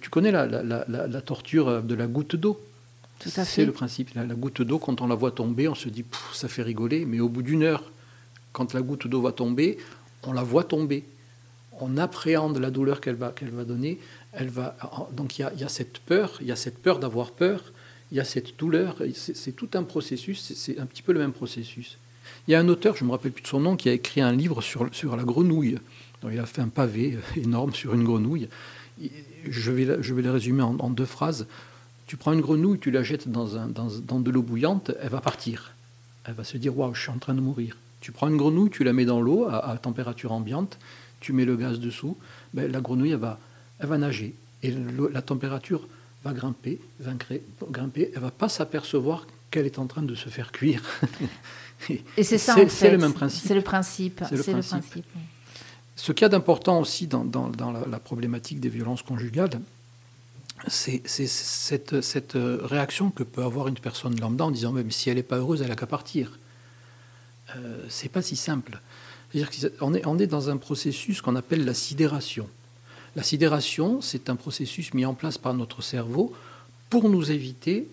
tu 0.00 0.10
connais 0.10 0.30
la, 0.30 0.46
la, 0.46 0.84
la 0.86 1.20
torture 1.20 1.82
de 1.82 1.94
la 1.94 2.06
goutte 2.06 2.36
d'eau 2.36 2.60
c'est 3.26 3.64
le 3.64 3.72
principe. 3.72 4.10
La, 4.14 4.24
goutte 4.26 4.60
d'eau, 4.60 4.78
quand 4.78 5.00
on 5.00 5.06
la 5.06 5.14
voit 5.14 5.30
tomber, 5.30 5.66
on 5.68 5.74
se 5.74 5.88
dit, 5.88 6.04
ça 6.34 6.48
fait 6.48 6.62
rigoler, 6.62 7.06
mais 7.06 7.20
au 7.20 7.28
bout 7.28 7.42
d'une 7.42 7.62
heure, 7.62 7.90
quand 8.52 8.74
la 8.74 8.82
goutte 8.82 9.06
d'eau 9.06 9.22
va 9.22 9.32
tomber, 9.32 9.78
on 10.24 10.32
la 10.32 10.42
voit 10.42 10.64
tomber 10.64 11.04
on 11.80 11.96
appréhende 11.96 12.58
la 12.58 12.70
douleur 12.70 13.00
qu'elle 13.00 13.16
va, 13.16 13.32
qu'elle 13.32 13.50
va 13.50 13.64
donner. 13.64 13.98
Elle 14.32 14.48
va, 14.48 14.76
donc 15.12 15.38
il 15.38 15.42
y, 15.42 15.64
a, 15.64 15.68
cette 15.68 15.98
peur, 15.98 16.38
il 16.40 16.46
y 16.46 16.52
a 16.52 16.56
cette 16.56 16.78
peur 16.78 16.98
d'avoir 16.98 17.32
peur, 17.32 17.72
il 18.10 18.16
y 18.16 18.20
a 18.20 18.24
cette 18.24 18.58
douleur. 18.58 18.96
C'est, 19.14 19.52
tout 19.52 19.68
un 19.74 19.82
processus, 19.82 20.52
c'est, 20.54 20.78
un 20.78 20.86
petit 20.86 21.02
peu 21.02 21.12
le 21.12 21.20
même 21.20 21.32
processus. 21.32 21.98
Il 22.46 22.52
y 22.52 22.54
a 22.54 22.60
un 22.60 22.68
auteur, 22.68 22.96
je 22.96 23.04
ne 23.04 23.08
me 23.08 23.12
rappelle 23.12 23.32
plus 23.32 23.42
de 23.42 23.48
son 23.48 23.60
nom, 23.60 23.76
qui 23.76 23.88
a 23.88 23.92
écrit 23.92 24.20
un 24.20 24.32
livre 24.32 24.62
sur, 24.62 24.88
sur 24.94 25.16
la 25.16 25.24
grenouille. 25.24 25.78
Il 26.30 26.38
a 26.38 26.46
fait 26.46 26.62
un 26.62 26.68
pavé 26.68 27.18
énorme 27.36 27.72
sur 27.72 27.94
une 27.94 28.04
grenouille. 28.04 28.48
Je 29.48 29.70
vais, 29.70 30.02
je 30.02 30.14
vais 30.14 30.22
le 30.22 30.30
résumer 30.30 30.62
en, 30.62 30.90
deux 30.90 31.04
phrases. 31.04 31.46
Tu 32.06 32.16
prends 32.16 32.32
une 32.32 32.40
grenouille, 32.40 32.78
tu 32.78 32.90
la 32.90 33.02
jettes 33.02 33.28
dans, 33.28 33.56
un, 33.56 33.66
dans, 33.66 34.20
de 34.20 34.30
l'eau 34.30 34.42
bouillante, 34.42 34.92
elle 35.00 35.10
va 35.10 35.20
partir. 35.20 35.72
Elle 36.24 36.34
va 36.34 36.44
se 36.44 36.56
dire 36.56 36.76
Waouh, 36.76 36.94
je 36.94 37.00
suis 37.02 37.10
en 37.10 37.18
train 37.18 37.34
de 37.34 37.40
mourir. 37.40 37.76
Tu 38.00 38.12
prends 38.12 38.28
une 38.28 38.36
grenouille, 38.36 38.70
tu 38.70 38.84
la 38.84 38.92
mets 38.92 39.06
dans 39.06 39.20
l'eau 39.20 39.46
à 39.48 39.78
température 39.80 40.32
ambiante, 40.32 40.78
tu 41.20 41.32
mets 41.32 41.46
le 41.46 41.56
gaz 41.56 41.80
dessous, 41.80 42.18
ben, 42.52 42.70
la 42.70 42.80
grenouille 42.80 43.12
elle 43.12 43.18
va, 43.18 43.38
elle 43.78 43.88
va 43.88 43.96
nager 43.96 44.34
et 44.62 44.74
la 45.12 45.22
température 45.22 45.86
va 46.24 46.32
grimper, 46.32 46.80
va 47.00 47.12
grimper, 47.70 48.10
elle 48.14 48.20
va 48.20 48.30
pas 48.30 48.48
s'apercevoir 48.48 49.26
qu'elle 49.50 49.66
est 49.66 49.78
en 49.78 49.86
train 49.86 50.02
de 50.02 50.14
se 50.14 50.28
faire 50.28 50.52
cuire. 50.52 50.82
et 51.88 52.22
c'est 52.22 52.38
ça, 52.38 52.56
c'est 52.68 52.90
le 52.90 52.98
même 52.98 53.12
principe. 53.12 53.46
C'est 53.46 53.54
le 53.54 53.60
principe. 53.60 54.22
C'est 54.28 54.36
le, 54.36 54.42
principe. 54.42 55.04
Ce 55.96 56.12
qu'il 56.12 56.22
y 56.22 56.26
a 56.26 56.28
d'important 56.28 56.80
aussi 56.80 57.06
dans, 57.06 57.50
la, 57.88 57.98
problématique 57.98 58.60
des 58.60 58.68
violences 58.68 59.02
conjugales, 59.02 59.60
c'est 60.66 61.02
cette, 61.06 62.00
cette, 62.00 62.36
réaction 62.36 63.10
que 63.10 63.22
peut 63.22 63.42
avoir 63.42 63.68
une 63.68 63.78
personne 63.78 64.18
lambda 64.18 64.46
en 64.46 64.50
disant 64.50 64.72
même 64.72 64.90
si 64.90 65.10
elle 65.10 65.16
n'est 65.16 65.22
pas 65.22 65.36
heureuse, 65.36 65.62
elle 65.62 65.68
n'a 65.68 65.76
qu'à 65.76 65.86
partir. 65.86 66.38
Euh, 67.56 67.84
c'est 67.88 68.08
pas 68.08 68.22
si 68.22 68.36
simple. 68.36 68.80
C'est-à-dire 69.30 69.50
qu'on 69.78 69.94
est, 69.94 70.06
on 70.06 70.18
est 70.18 70.26
dans 70.26 70.50
un 70.50 70.56
processus 70.56 71.20
qu'on 71.20 71.36
appelle 71.36 71.64
la 71.64 71.74
sidération. 71.74 72.48
La 73.16 73.22
sidération, 73.22 74.00
c'est 74.00 74.28
un 74.30 74.36
processus 74.36 74.94
mis 74.94 75.04
en 75.04 75.14
place 75.14 75.38
par 75.38 75.54
notre 75.54 75.82
cerveau 75.82 76.32
pour 76.90 77.08
nous 77.08 77.30
éviter 77.30 77.88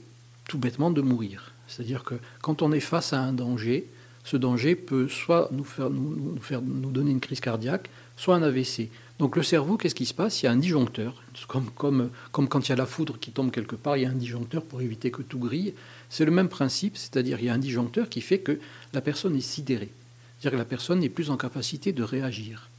tout 0.48 0.58
bêtement 0.58 0.91
de 0.91 1.01
mourir. 1.01 1.53
C'est-à-dire 1.67 2.03
que 2.03 2.15
quand 2.41 2.62
on 2.62 2.72
est 2.72 2.79
face 2.79 3.13
à 3.13 3.20
un 3.22 3.34
danger, 3.34 3.88
ce 4.24 4.38
danger 4.38 4.75
peut 4.75 5.08
soit 5.08 5.50
nous, 5.51 5.63
faire, 5.63 5.90
nous, 5.90 6.38
faire, 6.42 6.62
nous 6.62 6.92
donner 6.92 7.12
une 7.12 7.20
crise 7.20 7.40
cardiaque, 7.40 7.90
soit 8.18 8.36
un 8.36 8.44
AVC. 8.44 8.90
Donc 9.20 9.36
le 9.36 9.44
cerveau, 9.44 9.78
qu'est-ce 9.78 9.96
qui 9.96 10.06
se 10.06 10.13
passe? 10.13 10.42
Il 10.42 10.46
y 10.46 10.50
a 10.50 10.51
un 10.51 10.58
disjoncteur, 10.58 11.22
comme, 11.48 11.70
comme, 11.75 12.10
comme 12.32 12.48
quand 12.48 12.68
il 12.68 12.70
y 12.70 12.74
a 12.74 12.75
la 12.75 12.86
foudre 12.86 13.20
qui 13.20 13.32
tombe 13.32 13.51
quelque 13.51 13.75
part, 13.75 13.98
il 13.98 14.04
y 14.04 14.06
a 14.06 14.10
un 14.10 14.13
disjoncteur 14.13 14.63
pour 14.63 14.82
éviter 14.82 15.12
que 15.12 15.22
tout 15.22 15.40
grille. 15.40 15.74
C'est 16.10 16.25
le 16.25 16.32
même 16.32 16.50
principe, 16.50 16.98
c'est-à-dire 16.98 17.40
il 17.40 17.46
y 17.46 17.50
a 17.50 17.54
un 17.54 17.60
disjoncteur 17.60 18.10
qui 18.10 18.22
fait 18.22 18.40
que 18.40 18.60
la 18.94 19.01
personne 19.01 19.36
est 19.36 19.42
sidérée. 19.42 19.92
C'est-à-dire 20.40 20.58
que 20.58 20.62
la 20.63 20.66
personne 20.66 21.00
n'est 21.00 21.10
plus 21.10 21.30
en 21.30 21.38
capacité 21.38 21.92
de 21.92 22.04
réagir. 22.04 22.70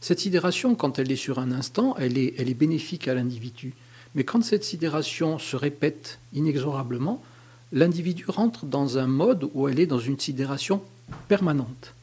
Cette 0.00 0.20
sidération, 0.20 0.74
quand 0.74 0.98
elle 0.98 1.10
est 1.10 1.16
sur 1.16 1.38
un 1.38 1.52
instant, 1.52 1.96
elle 1.98 2.18
est, 2.18 2.34
elle 2.38 2.48
est 2.48 2.54
bénéfique 2.54 3.08
à 3.08 3.14
l'individu. 3.14 3.72
Mais 4.14 4.24
quand 4.24 4.44
cette 4.44 4.64
sidération 4.64 5.38
se 5.38 5.56
répète 5.56 6.18
inexorablement, 6.34 7.22
l'individu 7.72 8.24
rentre 8.28 8.66
dans 8.66 8.98
un 8.98 9.06
mode 9.06 9.48
où 9.54 9.68
elle 9.68 9.80
est 9.80 9.86
dans 9.86 9.98
une 9.98 10.18
sidération 10.18 10.82
permanente. 11.28 11.94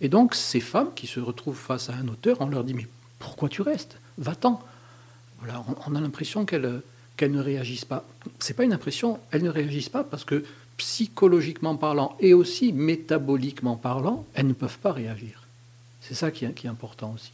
Et 0.00 0.08
donc, 0.08 0.34
ces 0.34 0.60
femmes 0.60 0.92
qui 0.94 1.06
se 1.06 1.20
retrouvent 1.20 1.56
face 1.56 1.88
à 1.88 1.94
un 1.94 2.08
auteur, 2.08 2.40
on 2.40 2.48
leur 2.48 2.64
dit 2.64 2.74
Mais 2.74 2.86
pourquoi 3.18 3.48
tu 3.48 3.62
restes? 3.62 3.98
Va-t'en. 4.18 4.60
Voilà, 5.40 5.64
on 5.86 5.94
a 5.94 6.00
l'impression 6.00 6.44
qu'elles 6.44 6.82
qu'elle 7.16 7.32
ne 7.32 7.40
réagissent 7.40 7.84
pas. 7.84 8.04
Ce 8.40 8.48
n'est 8.48 8.56
pas 8.56 8.64
une 8.64 8.72
impression, 8.72 9.18
elles 9.30 9.42
ne 9.42 9.48
réagissent 9.48 9.88
pas 9.88 10.04
parce 10.04 10.24
que 10.24 10.44
psychologiquement 10.76 11.76
parlant 11.76 12.16
et 12.20 12.34
aussi 12.34 12.72
métaboliquement 12.72 13.76
parlant, 13.76 14.26
elles 14.34 14.46
ne 14.46 14.52
peuvent 14.52 14.78
pas 14.78 14.92
réagir. 14.92 15.42
C'est 16.00 16.14
ça 16.14 16.30
qui 16.30 16.44
est, 16.44 16.66
important 16.66 17.12
aussi. 17.14 17.32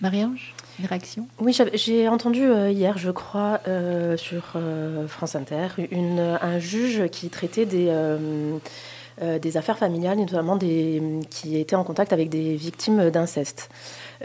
Marie-Ange, 0.00 0.54
une 0.80 0.86
réaction? 0.86 1.28
Oui, 1.40 1.56
j'ai 1.74 2.08
entendu 2.08 2.42
euh, 2.42 2.70
hier, 2.70 2.98
je 2.98 3.10
crois, 3.10 3.60
euh, 3.68 4.16
sur 4.16 4.52
euh, 4.56 5.06
France 5.06 5.36
Inter, 5.36 5.68
un 5.92 6.58
juge 6.58 7.08
qui 7.10 7.28
traitait 7.28 7.64
des, 7.64 7.88
affaires 9.56 9.78
familiales, 9.78 10.18
notamment 10.18 10.56
des, 10.56 11.00
qui 11.30 11.58
était 11.58 11.76
en 11.76 11.84
contact 11.84 12.12
avec 12.12 12.28
des 12.28 12.56
victimes 12.56 13.10
d'inceste. 13.10 13.70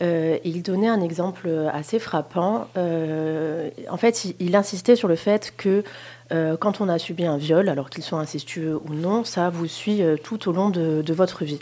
il 0.02 0.62
donnait 0.64 0.88
un 0.88 1.02
exemple 1.02 1.50
assez 1.72 2.00
frappant. 2.00 2.68
en 2.76 3.98
fait, 3.98 4.26
il, 4.40 4.56
insistait 4.56 4.96
sur 4.96 5.08
le 5.08 5.16
fait 5.16 5.54
que 5.56 5.84
quand 6.60 6.82
on 6.82 6.90
a 6.90 6.98
subi 6.98 7.26
un 7.26 7.38
viol, 7.38 7.70
alors 7.70 7.92
qu'il 7.92 8.04
soit 8.04 8.20
incestueux 8.20 8.80
ou 8.86 8.94
non, 8.96 9.24
ça 9.24 9.52
vous 9.52 9.68
suit 9.68 10.02
tout 10.24 10.50
au 10.50 10.52
long 10.52 10.72
de, 10.72 11.14
votre 11.14 11.46
vie. 11.46 11.60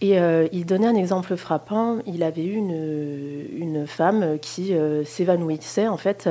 Et 0.00 0.18
euh, 0.18 0.46
il 0.52 0.64
donnait 0.64 0.86
un 0.86 0.94
exemple 0.94 1.36
frappant. 1.36 1.98
Il 2.06 2.22
avait 2.22 2.44
eu 2.44 2.56
une, 2.56 3.86
femme 3.86 4.38
qui 4.40 4.74
s'évanouissait 5.04 5.88
en 5.88 5.96
fait 5.96 6.28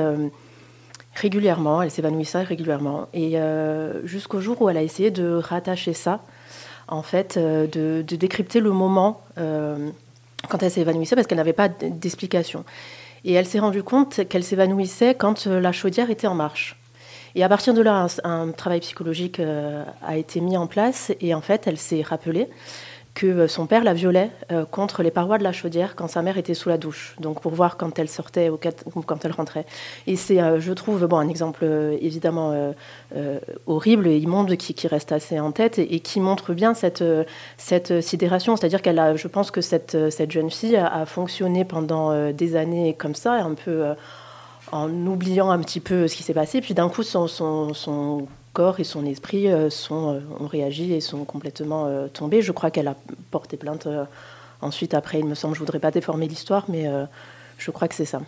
régulièrement. 1.14 1.82
Elle 1.82 1.90
s'évanouissait 1.90 2.42
régulièrement. 2.42 3.08
Et 3.12 3.36
jusqu'au 4.04 4.40
jour 4.40 4.62
où 4.62 4.68
elle 4.68 4.76
a 4.76 4.82
essayé 4.82 5.10
de 5.10 5.34
rattacher 5.34 5.92
ça, 5.92 6.20
en 6.88 7.02
fait, 7.02 7.38
de, 7.38 8.02
décrypter 8.02 8.60
le 8.60 8.70
moment 8.70 9.22
quand 9.36 10.62
elle 10.62 10.70
s'évanouissait 10.70 11.16
parce 11.16 11.26
qu'elle 11.26 11.38
n'avait 11.38 11.52
pas 11.52 11.68
d'explication. 11.68 12.64
Et 13.24 13.32
elle 13.32 13.46
s'est 13.46 13.58
rendue 13.58 13.82
compte 13.82 14.26
qu'elle 14.28 14.44
s'évanouissait 14.44 15.14
quand 15.14 15.46
la 15.46 15.72
chaudière 15.72 16.10
était 16.10 16.26
en 16.26 16.34
marche. 16.34 16.78
Et 17.34 17.44
à 17.44 17.48
partir 17.48 17.74
de 17.74 17.82
là, 17.82 18.06
un, 18.24 18.50
travail 18.50 18.80
psychologique 18.80 19.40
euh, 19.40 19.84
a 20.02 20.16
été 20.16 20.40
mis 20.40 20.56
en 20.56 20.66
place 20.66 21.12
et 21.20 21.34
en 21.34 21.40
fait, 21.40 21.66
elle 21.66 21.78
s'est 21.78 22.02
rappelée 22.02 22.48
que 23.14 23.26
euh, 23.26 23.48
son 23.48 23.66
père 23.66 23.84
la 23.84 23.94
violait 23.94 24.30
euh, 24.52 24.64
contre 24.64 25.02
les 25.02 25.10
parois 25.10 25.38
de 25.38 25.44
la 25.44 25.52
chaudière 25.52 25.96
quand 25.96 26.08
sa 26.08 26.22
mère 26.22 26.38
était 26.38 26.54
sous 26.54 26.68
la 26.68 26.78
douche, 26.78 27.16
donc 27.20 27.40
pour 27.40 27.52
voir 27.52 27.76
quand 27.76 27.98
elle 27.98 28.08
sortait 28.08 28.50
ou 28.50 28.58
quand 29.02 29.24
elle 29.24 29.32
rentrait. 29.32 29.66
Et 30.06 30.16
c'est, 30.16 30.38
je 30.60 30.72
trouve, 30.72 31.06
bon, 31.06 31.18
un 31.18 31.28
exemple 31.28 31.64
évidemment 32.00 32.74
horrible 33.66 34.06
et 34.06 34.18
immonde 34.18 34.56
qui, 34.56 34.88
reste 34.88 35.12
assez 35.12 35.38
en 35.40 35.52
tête 35.52 35.78
et, 35.78 36.00
qui 36.00 36.20
montre 36.20 36.54
bien 36.54 36.74
cette, 36.74 37.04
cette 37.56 38.00
sidération. 38.00 38.56
C'est-à-dire 38.56 38.80
qu'elle 38.80 38.98
a, 38.98 39.16
je 39.16 39.28
pense 39.28 39.50
que 39.50 39.60
cette, 39.60 40.10
cette 40.10 40.30
jeune 40.30 40.50
fille 40.50 40.76
a, 40.76 41.04
fonctionné 41.06 41.64
pendant 41.64 42.32
des 42.32 42.56
années 42.56 42.94
comme 42.94 43.14
ça, 43.14 43.32
un 43.34 43.54
peu 43.54 43.94
en 44.72 44.90
oubliant 45.06 45.50
un 45.50 45.58
petit 45.60 45.80
peu 45.80 46.08
ce 46.08 46.16
qui 46.16 46.22
s'est 46.22 46.34
passé. 46.34 46.60
Puis 46.60 46.74
d'un 46.74 46.88
coup, 46.88 47.02
son, 47.02 48.26
et 48.78 48.84
son 48.84 49.06
esprit 49.06 49.48
euh, 49.48 49.70
sont, 49.70 50.14
euh, 50.14 50.20
ont 50.40 50.46
réagi 50.46 50.92
et 50.92 51.00
sont 51.00 51.24
complètement 51.24 51.86
euh, 51.86 52.08
tombés. 52.08 52.42
Je 52.42 52.52
crois 52.52 52.70
qu'elle 52.70 52.88
a 52.88 52.96
porté 53.30 53.56
plainte 53.56 53.88
ensuite, 54.60 54.94
après, 54.94 55.20
il 55.20 55.26
me 55.26 55.34
semble. 55.34 55.54
Je 55.54 55.60
voudrais 55.60 55.78
pas 55.78 55.90
déformer 55.90 56.26
l'histoire, 56.26 56.64
mais 56.68 56.90
je 57.58 57.70
crois 57.70 57.88
que 57.88 57.94
c'est 57.94 58.04
ça. 58.04 58.20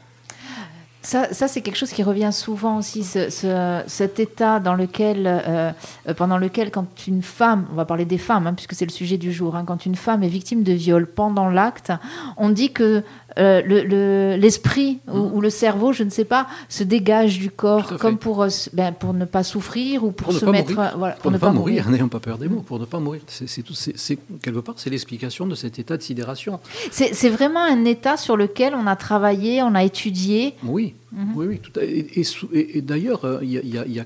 Ça, 1.03 1.33
ça 1.33 1.49
c'est 1.49 1.63
quelque 1.63 1.77
chose 1.77 1.93
qui 1.93 2.03
revient 2.03 2.31
souvent 2.31 2.77
aussi, 2.77 3.05
ce, 3.05 3.83
cet 3.87 4.21
état 4.21 4.61
dans 4.61 4.75
lequel, 4.75 5.75
pendant 6.17 6.37
lequel, 6.37 6.71
quand 6.71 7.07
une 7.07 7.23
femme, 7.23 7.67
on 7.73 7.75
va 7.75 7.85
parler 7.85 8.05
des 8.05 8.19
femmes, 8.19 8.47
hein, 8.47 8.55
puisque 8.55 8.75
c'est 8.75 8.85
le 8.85 8.93
sujet 8.93 9.17
du 9.17 9.33
jour, 9.33 9.57
hein, 9.57 9.65
quand 9.67 9.87
une 9.87 9.97
femme 9.97 10.23
est 10.23 10.29
victime 10.29 10.63
de 10.63 10.73
viol 10.73 11.07
pendant 11.07 11.49
l'acte, 11.49 11.93
on 12.37 12.51
dit 12.51 12.73
que 12.73 13.03
euh, 13.39 14.37
l'esprit 14.37 15.01
le, 15.07 15.13
mhm. 15.13 15.33
ou, 15.35 15.41
le 15.41 15.51
cerveau, 15.51 15.93
je 15.93 16.03
ne 16.03 16.11
sais 16.11 16.25
pas, 16.25 16.47
se 16.69 16.83
dégage 16.83 17.39
du 17.39 17.51
corps 17.51 17.97
comme 17.99 18.19
pour, 18.19 18.43
euh, 18.43 18.49
ben, 18.73 18.93
pour 18.93 19.15
ne 19.15 19.25
pas 19.25 19.43
souffrir 19.43 20.05
ou 20.05 20.13
pour, 20.13 20.33
se 20.33 20.45
mettre. 20.47 20.73
Voilà, 20.97 21.15
pour, 21.15 21.31
ne, 21.31 21.39
pas, 21.39 21.53
mourir, 21.53 21.89
n'ayons 21.91 22.09
pas 22.09 22.21
peur 22.21 22.39
des 22.39 22.49
mots, 22.49 22.63
pour 22.63 22.79
ne 22.79 22.85
pas 22.85 22.99
mourir. 22.99 23.23
C'est 23.27 23.63
tout, 23.63 23.75
c'est 23.75 24.19
quelque 24.43 24.61
part, 24.61 24.75
c'est 24.79 24.91
l'explication 24.91 25.47
de 25.47 25.55
cet 25.55 25.79
état 25.79 25.97
de 25.97 26.03
sidération. 26.03 26.61
C'est 26.91 27.29
vraiment 27.29 27.63
un 27.63 27.85
état 27.85 28.17
sur 28.17 28.37
lequel 28.37 28.75
on 28.75 28.87
a 28.87 28.97
travaillé, 28.97 29.63
on 29.63 29.75
a 29.75 29.85
étudié. 29.85 30.55
Oui, 30.65 30.95
mhm. 31.13 31.33
oui, 31.37 31.47
oui. 31.47 31.59
Tout 31.59 31.79
et, 31.81 32.21
et, 32.77 32.83
d'ailleurs, 32.83 33.41
il 33.43 33.51
y, 33.51 33.93
y 33.93 34.01
a 34.01 34.05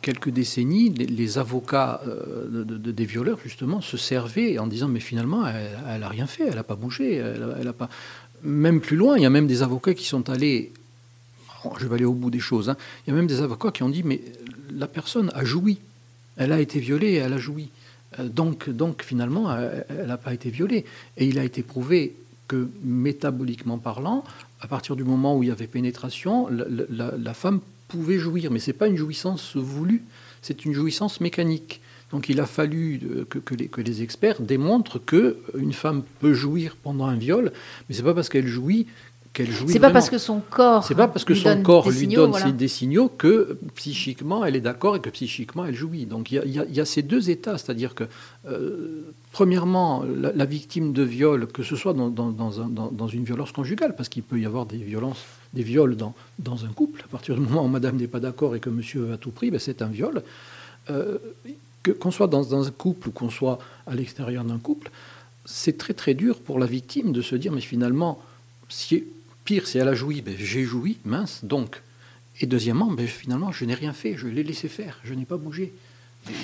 quelques 0.00 0.30
décennies, 0.30 0.90
les, 0.90 1.38
avocats 1.38 2.00
euh, 2.06 2.64
de, 2.64 2.90
des 2.90 3.04
violeurs, 3.04 3.38
justement, 3.42 3.80
se 3.80 3.96
servaient 3.96 4.58
en 4.58 4.66
disant 4.66 4.88
Mais 4.88 5.00
finalement, 5.00 5.46
elle 5.46 6.00
n'a 6.00 6.08
rien 6.08 6.26
fait, 6.26 6.44
elle 6.46 6.54
n'a 6.54 6.62
pas 6.62 6.76
bougé. 6.76 7.16
Elle, 7.16 7.68
a 7.68 7.72
pas... 7.72 7.88
Même 8.42 8.80
plus 8.80 8.96
loin, 8.96 9.16
il 9.16 9.22
y 9.22 9.26
a 9.26 9.30
même 9.30 9.46
des 9.46 9.62
avocats 9.62 9.94
qui 9.94 10.04
sont 10.04 10.28
allés. 10.30 10.72
je 11.78 11.86
vais 11.86 11.94
aller 11.94 12.04
au 12.04 12.12
bout 12.12 12.30
des 12.30 12.40
choses. 12.40 12.68
Hein. 12.68 12.76
il 13.06 13.10
y 13.10 13.12
a 13.12 13.16
même 13.16 13.26
des 13.26 13.40
avocats 13.40 13.70
qui 13.70 13.82
ont 13.82 13.88
dit 13.88 14.02
Mais 14.02 14.20
la 14.72 14.86
personne 14.86 15.30
a 15.34 15.44
joui. 15.44 15.78
Elle 16.36 16.52
a 16.52 16.60
été 16.60 16.80
violée 16.80 17.12
et 17.12 17.16
elle 17.16 17.32
a 17.32 17.38
joui. 17.38 17.70
Euh, 18.18 18.28
donc, 18.28 18.68
donc 18.68 19.02
finalement, 19.02 19.54
elle 19.56 20.06
n'a 20.06 20.18
pas 20.18 20.34
été 20.34 20.50
violée. 20.50 20.84
Et 21.16 21.26
il 21.26 21.38
a 21.38 21.44
été 21.44 21.62
prouvé 21.62 22.14
que, 22.48 22.68
métaboliquement 22.84 23.78
parlant, 23.78 24.24
à 24.60 24.68
partir 24.68 24.96
du 24.96 25.04
moment 25.04 25.36
où 25.36 25.42
il 25.42 25.48
y 25.48 25.52
avait 25.52 25.66
pénétration, 25.66 26.48
la, 26.48 27.12
la 27.16 27.34
femme 27.34 27.60
pouvait 27.88 28.18
jouir, 28.18 28.50
mais 28.50 28.58
ce 28.58 28.70
n'est 28.70 28.76
pas 28.76 28.88
une 28.88 28.96
jouissance 28.96 29.56
voulue, 29.56 30.02
c'est 30.42 30.64
une 30.64 30.72
jouissance 30.72 31.20
mécanique. 31.20 31.80
Donc 32.10 32.28
il 32.28 32.40
a 32.40 32.46
fallu 32.46 33.00
euh, 33.04 33.24
que, 33.24 33.54
les, 33.54 33.68
que 33.68 33.80
les, 33.80 34.02
experts 34.02 34.40
démontrent 34.40 34.98
qu'une 34.98 35.72
femme 35.72 36.02
peut 36.20 36.34
jouir 36.34 36.76
pendant 36.82 37.06
un 37.06 37.16
viol, 37.16 37.52
mais 37.88 37.94
c'est 37.94 38.02
pas 38.02 38.14
parce 38.14 38.28
qu'elle 38.28 38.46
jouit 38.46 38.86
qu'elle 39.32 39.50
jouit. 39.50 39.72
C'est 39.72 39.80
pas 39.80 39.90
parce 39.90 40.08
que 40.08 40.18
son 40.18 40.40
corps. 40.40 40.84
C'est 40.84 40.94
pas 40.94 41.08
parce 41.08 41.24
que 41.24 41.34
son 41.34 41.62
corps 41.62 41.90
lui 41.90 42.06
donne 42.06 42.32
des 42.56 42.68
signaux 42.68 43.08
que 43.08 43.58
psychiquement 43.74 44.44
elle 44.44 44.56
est 44.56 44.60
d'accord 44.60 44.96
et 44.96 45.00
que 45.00 45.10
psychiquement 45.10 45.66
elle 45.66 45.74
jouit. 45.74 46.06
Donc 46.06 46.30
il 46.30 46.40
y, 46.46 46.80
a, 46.80 46.84
ces 46.84 47.02
deux 47.02 47.28
états, 47.28 47.58
c'est-à-dire 47.58 47.94
que 47.94 48.04
euh, 48.48 49.12
premièrement 49.32 50.04
la, 50.04 50.44
victime 50.44 50.92
de 50.92 51.02
viol, 51.02 51.48
que 51.48 51.62
ce 51.62 51.76
soit 51.76 51.92
dans, 51.92 52.08
dans, 52.08 52.30
dans 52.30 53.08
une 53.08 53.24
violence 53.24 53.52
conjugale, 53.52 53.94
parce 53.96 54.08
qu'il 54.08 54.22
peut 54.22 54.40
y 54.40 54.46
avoir 54.46 54.64
des 54.64 54.78
violences 54.78 55.24
des 55.56 55.62
viols 55.62 55.96
dans, 55.96 56.14
un 56.64 56.72
couple. 56.72 57.02
À 57.04 57.08
partir 57.08 57.34
du 57.34 57.40
moment 57.40 57.64
où 57.64 57.68
madame 57.68 57.96
n'est 57.96 58.06
pas 58.06 58.20
d'accord 58.20 58.54
et 58.54 58.60
que 58.60 58.70
monsieur 58.70 59.12
a 59.12 59.16
tout 59.16 59.30
pris, 59.30 59.50
ben 59.50 59.58
c'est 59.58 59.82
un 59.82 59.88
viol. 59.88 60.22
Euh, 60.90 61.18
que, 61.44 61.50
qu'on 61.92 62.10
soit 62.10 62.26
dans, 62.26 62.44
dans, 62.44 62.66
un 62.66 62.70
couple 62.70 63.08
ou 63.08 63.12
qu'on 63.12 63.30
soit 63.30 63.58
à 63.86 63.94
l'extérieur 63.94 64.44
d'un 64.44 64.58
couple, 64.58 64.90
c'est 65.44 65.78
très 65.78 65.94
très 65.94 66.14
dur 66.14 66.40
pour 66.40 66.58
la 66.58 66.66
victime 66.66 67.12
de 67.12 67.22
se 67.22 67.36
dire 67.36 67.52
mais 67.52 67.60
finalement, 67.60 68.20
si, 68.68 69.04
pire, 69.44 69.66
si 69.66 69.78
elle 69.78 69.88
a 69.88 69.94
joui, 69.94 70.22
ben, 70.22 70.34
j'ai 70.38 70.64
joui, 70.64 70.98
mince, 71.04 71.44
donc. 71.44 71.82
Et 72.40 72.46
deuxièmement, 72.46 72.90
ben, 72.90 73.06
finalement, 73.06 73.52
je 73.52 73.64
n'ai 73.64 73.74
rien 73.74 73.92
fait, 73.92 74.16
je 74.16 74.26
l'ai 74.26 74.42
laissé 74.42 74.68
faire, 74.68 74.98
je 75.04 75.14
n'ai 75.14 75.24
pas 75.24 75.36
bougé. 75.36 75.72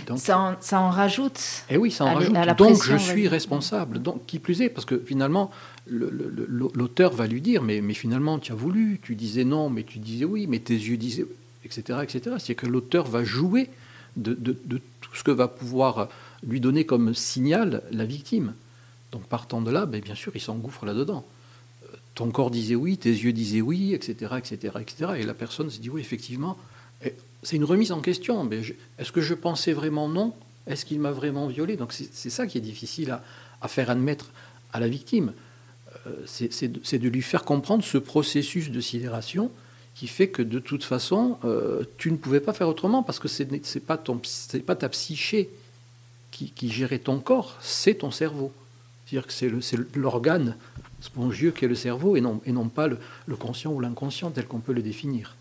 Donc, 0.07 0.19
ça, 0.19 0.39
en, 0.39 0.57
ça, 0.61 0.81
en, 0.81 0.91
rajoute. 0.91 1.65
Et 1.69 1.75
eh 1.75 1.77
oui, 1.77 1.91
ça 1.91 2.05
en 2.05 2.15
rajoute. 2.15 2.33
donc 2.57 2.83
je 2.85 2.97
suis 2.97 3.27
responsable. 3.27 4.01
Donc 4.01 4.27
qui 4.27 4.39
plus 4.39 4.63
est, 4.63 4.69
parce 4.69 4.85
que 4.85 5.03
finalement, 5.05 5.51
l'auteur 5.89 7.13
va 7.13 7.27
lui 7.27 7.41
dire, 7.41 7.63
mais, 7.63 7.81
mais 7.81 7.95
finalement, 7.95 8.39
tu 8.39 8.53
as 8.53 8.55
voulu, 8.55 9.01
tu 9.03 9.17
disais 9.17 9.45
non, 9.45 9.71
mais 9.71 9.83
tu 9.83 9.99
disais 9.99 10.25
oui, 10.25 10.47
mais 10.47 10.61
tes 10.61 10.75
yeux 10.75 10.97
disaient, 10.97 11.27
etc., 11.65 11.99
etc. 12.03 12.21
C'est-à-dire 12.39 12.57
que 12.57 12.67
l'auteur 12.67 13.09
va 13.09 13.25
jouer 13.25 13.71
de, 14.17 14.35
de, 14.35 14.81
tout 15.13 15.19
ce 15.19 15.25
que 15.25 15.31
va 15.31 15.47
pouvoir 15.47 16.09
lui 16.43 16.61
donner 16.61 16.87
comme 16.87 17.15
signal 17.15 17.83
la 17.91 18.05
victime. 18.05 18.55
Donc 19.13 19.25
partant 19.25 19.61
de 19.61 19.71
là, 19.71 19.87
ben, 19.87 20.01
bien 20.01 20.15
sûr, 20.15 20.33
il 20.35 20.41
s'engouffre 20.41 20.87
là-dedans. 20.87 21.25
Euh, 21.85 21.97
ton 22.15 22.31
corps 22.31 22.51
disait 22.51 22.75
oui, 22.75 22.97
tes 22.97 23.11
yeux 23.11 23.33
disaient 23.33 23.61
oui, 23.61 23.93
etc., 23.93 24.33
etc., 24.39 24.75
etc. 24.81 25.13
Et 25.19 25.23
la 25.25 25.35
personne 25.35 25.71
se 25.71 25.79
dit 25.81 25.91
oui, 25.91 26.01
effectivement. 26.01 26.57
C'est 27.43 27.57
une 27.57 27.65
remise 27.65 27.93
en 27.93 28.01
question. 28.01 28.43
Mais 28.45 28.63
est-ce 28.99 29.13
que 29.13 29.21
je 29.21 29.35
pensais 29.35 29.73
vraiment 29.73 30.09
non? 30.09 30.35
Est-ce 30.67 30.85
qu'il 30.85 31.01
m'a 31.01 31.11
vraiment 31.11 31.47
violé? 31.47 31.77
Donc 31.77 31.93
c'est 31.93 32.31
ça 32.31 32.47
qui 32.47 32.59
est 32.59 32.63
difficile 32.63 33.11
à, 33.11 33.23
à 33.61 33.69
faire 33.69 33.91
admettre 33.91 34.31
à 34.73 34.81
la 34.81 34.89
victime. 34.89 35.33
Euh, 36.07 36.11
c'est 36.27 36.99
de 36.99 37.09
lui 37.09 37.23
faire 37.23 37.45
comprendre 37.45 37.85
ce 37.85 37.99
processus 37.99 38.71
de 38.71 38.81
sidération 38.81 39.51
qui 39.95 40.07
fait 40.07 40.29
que 40.29 40.43
de 40.43 40.59
toute 40.59 40.85
façon, 40.85 41.39
euh, 41.45 41.85
tu 41.99 42.11
ne 42.11 42.17
pouvais 42.17 42.41
pas 42.41 42.53
faire 42.53 42.69
autrement 42.69 43.03
parce 43.03 43.19
que 43.19 43.29
ce 43.29 43.43
n'est 43.43 43.61
pas, 43.87 43.99
pas 44.67 44.77
ta 44.77 44.89
psyché 44.89 45.51
qui, 46.31 46.71
gérait 46.71 46.99
ton 46.99 47.21
corps, 47.21 47.57
c'est 47.61 47.97
ton 47.97 48.11
cerveau. 48.11 48.53
C'est-à-dire 49.05 49.27
que 49.27 49.33
c'est 49.33 49.97
l'organe 49.97 50.57
spongieux 51.01 51.51
qui 51.51 51.65
est 51.65 51.69
le 51.69 51.75
cerveau 51.75 52.17
et 52.17 52.21
non, 52.21 52.41
et 52.47 52.53
non 52.53 52.69
pas 52.69 52.89
le, 52.89 53.37
conscient 53.37 53.73
ou 53.73 53.81
l'inconscient 53.81 54.31
tel 54.31 54.47
qu'on 54.47 54.61
peut 54.61 54.73
le 54.73 54.83
définir. 54.83 55.37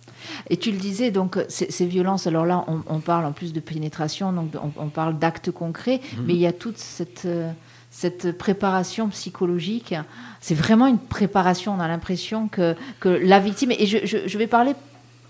Et 0.50 0.58
tu 0.58 0.72
le 0.72 0.78
disais, 0.78 1.12
donc 1.12 1.40
ces, 1.48 1.86
violences, 1.86 2.28
alors 2.28 2.46
là, 2.46 2.66
on, 2.68 3.00
parle 3.00 3.26
en 3.26 3.32
plus 3.32 3.54
de 3.54 3.60
pénétration, 3.60 4.34
donc 4.34 4.52
on, 4.76 4.90
parle 4.90 5.18
d'actes 5.18 5.52
concrets, 5.52 6.02
mhm. 6.18 6.26
mais 6.26 6.34
il 6.34 6.40
y 6.40 6.48
a 6.48 6.54
toute 6.54 6.78
cette... 6.78 7.24
Euh, 7.26 7.52
cette 7.92 8.38
préparation 8.38 9.10
psychologique. 9.10 9.94
C'est 10.40 10.56
vraiment 10.56 10.88
une 10.88 10.98
préparation. 10.98 11.76
On 11.78 11.80
a 11.80 11.88
l'impression 11.88 12.48
que, 12.48 12.74
que 13.02 13.10
la 13.10 13.40
victime, 13.40 13.72
et 13.72 13.86
je, 13.86 14.00
je, 14.26 14.38
vais 14.38 14.48
parler 14.48 14.74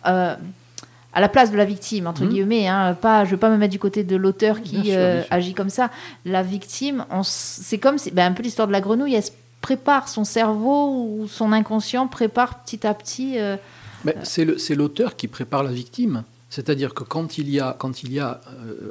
euh, 0.05 0.35
à 1.11 1.19
la 1.19 1.27
place 1.27 1.51
de 1.51 1.57
la 1.57 1.65
victime, 1.65 2.05
entre 2.07 2.23
mmh. 2.23 2.29
guillemets, 2.29 2.67
hein, 2.67 2.93
pas, 2.93 3.25
je 3.25 3.29
ne 3.29 3.31
veux 3.31 3.39
pas 3.39 3.49
me 3.49 3.57
mettre 3.57 3.71
du 3.71 3.79
côté 3.79 4.03
de 4.03 4.15
l'auteur 4.15 4.61
qui 4.61 4.95
euh, 4.95 5.23
agit 5.31 5.55
comme 5.55 5.71
ça. 5.71 5.89
La 6.23 6.43
victime, 6.43 7.05
c'est 7.23 7.79
comme 7.79 7.97
ben, 8.13 8.31
un 8.31 8.33
peu 8.33 8.43
l'histoire 8.43 8.67
de 8.67 8.73
la 8.73 8.79
grenouille, 8.79 9.15
elle 9.15 9.23
prépare 9.59 10.07
son 10.07 10.23
cerveau 10.23 10.93
ou 10.93 11.27
son 11.27 11.51
inconscient, 11.51 12.07
prépare 12.07 12.63
petit 12.63 12.85
à 12.85 12.93
petit. 12.93 13.39
Euh, 13.39 13.57
c'est 14.23 14.75
l'auteur 14.75 15.15
qui 15.15 15.27
prépare 15.27 15.63
la 15.63 15.71
victime. 15.71 16.23
C'est-à-dire 16.49 16.93
que 16.93 17.03
quand 17.03 17.37
il 17.37 17.49
y 17.49 17.59
a, 17.59 17.75
quand 17.79 18.03
il 18.03 18.11
y 18.11 18.19
a 18.19 18.41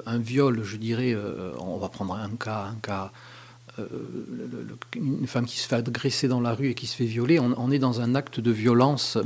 un 0.07 0.19
viol, 0.19 0.63
je 0.65 0.77
dirais, 0.77 1.15
on 1.59 1.77
va 1.77 1.89
prendre 1.89 2.15
un 2.15 2.31
cas, 2.39 2.69
un 2.73 2.79
cas 2.81 3.11
euh, 3.79 3.87
une 4.97 5.27
femme 5.27 5.47
qui 5.47 5.59
se 5.59 5.69
fait 5.69 5.77
agresser 5.77 6.29
dans 6.29 6.41
la 6.41 6.55
rue 6.55 6.71
et 6.71 6.75
qui 6.75 6.87
se 6.87 6.97
fait 6.97 7.05
violer, 7.05 7.39
on, 7.39 7.71
est 7.71 7.79
dans 7.79 8.01
un 8.01 8.15
acte 8.15 8.41
de 8.41 8.51
violence 8.51 9.19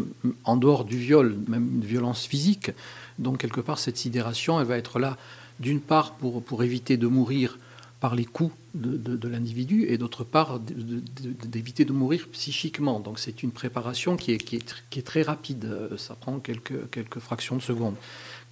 en 0.44 0.56
dehors 0.56 0.84
du 0.84 0.98
viol, 0.98 1.36
même 1.48 1.76
une 1.76 1.84
violence 1.84 2.26
physique. 2.26 2.70
Donc 3.18 3.38
quelque 3.38 3.60
part, 3.60 3.78
cette 3.78 3.96
sidération, 3.96 4.60
elle 4.60 4.66
va 4.66 4.76
être 4.76 4.98
là, 4.98 5.16
d'une 5.60 5.80
part, 5.80 6.14
pour, 6.14 6.42
pour 6.42 6.62
éviter 6.62 6.96
de 6.96 7.06
mourir 7.06 7.58
par 8.00 8.14
les 8.14 8.26
coups 8.26 8.52
de, 8.74 9.28
l'individu, 9.28 9.86
et 9.88 9.96
d'autre 9.96 10.24
part, 10.24 10.60
d'éviter 10.60 11.86
de, 11.86 11.92
mourir 11.92 12.28
psychiquement. 12.32 13.00
Donc 13.00 13.18
c'est 13.18 13.42
une 13.42 13.50
préparation 13.50 14.16
qui 14.16 14.32
est, 14.32 14.38
qui, 14.38 14.56
est, 14.56 15.02
très 15.02 15.22
rapide, 15.22 15.70
ça 15.96 16.14
prend 16.14 16.38
quelques, 16.38 16.90
quelques 16.90 17.20
fractions 17.20 17.56
de 17.56 17.62
secondes. 17.62 17.94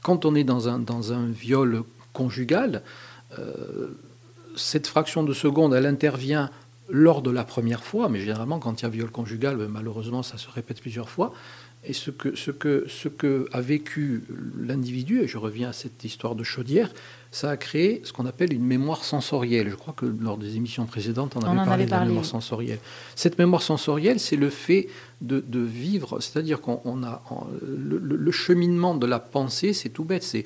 Quand 0.03 0.25
on 0.25 0.35
est 0.35 0.45
dans 0.45 0.69
un, 0.69 0.79
dans 0.79 1.13
un 1.13 1.27
viol 1.27 1.83
conjugal, 2.13 2.83
euh, 3.39 3.89
cette 4.57 4.87
fraction 4.87 5.23
de 5.23 5.33
seconde, 5.33 5.75
elle 5.75 5.87
intervient 5.87 6.51
lors 6.89 7.23
de 7.23 7.31
la 7.31 7.45
première 7.45 7.85
fois, 7.85 8.09
mais 8.09 8.21
généralement, 8.21 8.59
quand 8.59 8.81
il 8.81 8.85
y 8.85 8.87
a 8.87 8.91
viol 8.91 9.11
conjugal, 9.11 9.57
ben, 9.57 9.69
malheureusement, 9.69 10.23
ça 10.23 10.37
se 10.37 10.49
répète 10.51 10.81
plusieurs 10.81 11.09
fois. 11.09 11.33
Et 11.85 11.95
ce 11.95 12.11
que, 12.13 12.37
ce 12.37 12.53
que, 12.53 12.85
ce 12.87 13.09
que 13.09 13.49
a 13.51 13.61
vécu 13.61 14.23
l'individu, 14.57 15.21
et 15.21 15.27
je 15.27 15.37
reviens 15.37 15.71
à 15.71 15.73
cette 15.73 16.05
histoire 16.05 16.37
de 16.37 16.45
chaudière, 16.45 16.93
ça 17.33 17.51
a 17.51 17.57
créé 17.57 18.03
ce 18.05 18.13
qu'on 18.13 18.27
appelle 18.27 18.53
une 18.53 18.65
mémoire 18.65 19.03
sensorielle. 19.03 19.69
Je 19.69 19.75
crois 19.75 19.95
que 19.97 20.07
lors 20.07 20.37
des 20.37 20.57
émissions 20.57 20.87
précédentes, 20.87 21.35
on, 21.35 21.41
avait 21.41 21.65
parlé 21.65 21.87
de 21.87 21.91
la 21.91 22.05
mémoire 22.05 22.25
sensorielle. 22.25 22.79
Cette 23.17 23.37
mémoire 23.37 23.63
sensorielle, 23.63 24.21
c'est 24.21 24.37
le 24.37 24.51
fait 24.51 24.89
de, 25.23 25.43
vivre, 25.59 26.21
c'est-à-dire 26.21 26.61
qu'on 26.61 27.03
a 27.03 27.23
le, 27.63 27.99
le, 27.99 28.31
cheminement 28.33 28.95
de 28.95 29.07
la 29.07 29.19
pensée, 29.19 29.73
c'est 29.73 29.89
tout 29.89 30.05
bête, 30.05 30.23
c'est 30.23 30.45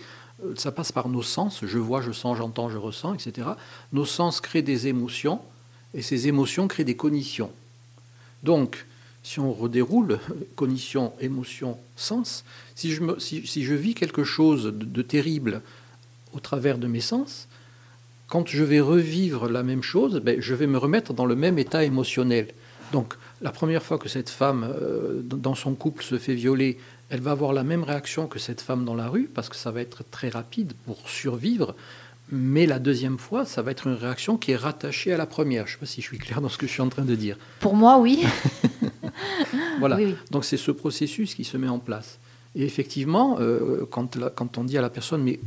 ça 0.57 0.73
passe 0.73 0.93
par 0.93 1.09
nos 1.09 1.23
sens, 1.23 1.61
je 1.63 1.79
vois, 1.79 2.03
je 2.03 2.13
sens, 2.13 2.37
j'entends, 2.37 2.69
je 2.69 2.77
ressens, 2.77 3.15
etc. 3.15 3.49
Nos 3.93 4.05
sens 4.05 4.41
créent 4.41 4.63
des 4.63 4.87
émotions, 4.87 5.41
et 5.95 6.03
ces 6.03 6.29
émotions 6.29 6.69
créent 6.69 6.85
des 6.85 6.97
cognitions. 6.97 7.51
Donc, 8.43 8.87
si 9.23 9.41
on 9.41 9.53
redéroule, 9.53 10.19
cognition, 10.57 11.13
émotion, 11.21 11.79
sens, 11.97 12.45
si 12.75 12.93
je, 12.93 13.75
vis 13.75 13.95
quelque 13.95 14.25
chose 14.25 14.73
de, 14.75 15.03
terrible 15.03 15.63
au 16.33 16.41
travers 16.41 16.79
de 16.79 16.87
mes 16.87 17.01
sens, 17.01 17.49
quand 18.29 18.47
je 18.47 18.63
vais 18.63 18.81
revivre 18.81 19.49
la 19.49 19.63
même 19.63 19.83
chose, 19.83 20.21
ben, 20.21 20.41
je 20.41 20.55
vais 20.55 20.67
me 20.67 20.79
remettre 20.79 21.15
dans 21.15 21.27
le 21.27 21.37
même 21.37 21.59
état 21.59 21.85
émotionnel. 21.85 22.49
Donc, 22.93 23.15
la 23.43 23.51
première 23.51 23.83
fois 23.83 23.99
que 23.99 24.09
cette 24.09 24.31
femme, 24.31 24.65
euh, 24.65 25.21
dans 25.23 25.55
son 25.55 25.75
couple, 25.75 26.03
se 26.03 26.19
fait 26.19 26.35
violer, 26.35 26.79
elle 27.11 27.21
va 27.21 27.33
avoir 27.33 27.53
la 27.53 27.65
même 27.65 27.85
réaction 27.85 28.27
que 28.27 28.39
cette 28.39 28.61
femme 28.61 28.85
dans 28.85 28.95
la 28.95 29.09
rue, 29.09 29.29
parce 29.33 29.49
que 29.49 29.57
ça 29.57 29.71
va 29.71 29.81
être 29.81 30.05
très 30.11 30.29
rapide 30.29 30.73
pour 30.87 31.09
survivre. 31.09 31.75
Mais 32.33 32.67
la 32.67 32.81
deuxième 32.81 33.19
fois, 33.19 33.45
ça 33.45 33.63
va 33.63 33.71
être 33.71 33.87
une 33.87 33.95
réaction 33.95 34.37
qui 34.37 34.51
est 34.51 34.57
rattachée 34.57 35.13
à 35.13 35.17
la 35.17 35.27
première. 35.27 35.67
Je 35.67 35.73
ne 35.73 35.75
sais 35.75 35.81
pas 35.81 35.87
si 35.87 36.01
je 36.01 36.07
suis 36.07 36.19
clair 36.19 36.41
dans 36.41 36.49
ce 36.49 36.59
que 36.59 36.67
je 36.67 36.73
suis 36.73 36.83
en 36.83 36.89
train 36.89 37.05
de 37.05 37.15
dire. 37.15 37.37
Pour 37.61 37.77
moi, 37.77 37.99
oui. 37.99 38.25
voilà. 39.79 39.99
Donc 40.31 40.45
c'est 40.45 40.57
ce 40.57 40.71
processus 40.71 41.35
qui 41.35 41.45
se 41.45 41.57
met 41.57 41.69
en 41.69 41.79
place. 41.79 42.19
Et 42.55 42.65
effectivement, 42.65 43.37
euh, 43.41 43.87
quand, 43.91 44.19
quand, 44.35 44.59
on 44.59 44.65
dit 44.65 44.79
à 44.79 44.83
la 44.83 44.91
personne, 44.91 45.23
mais 45.23 45.39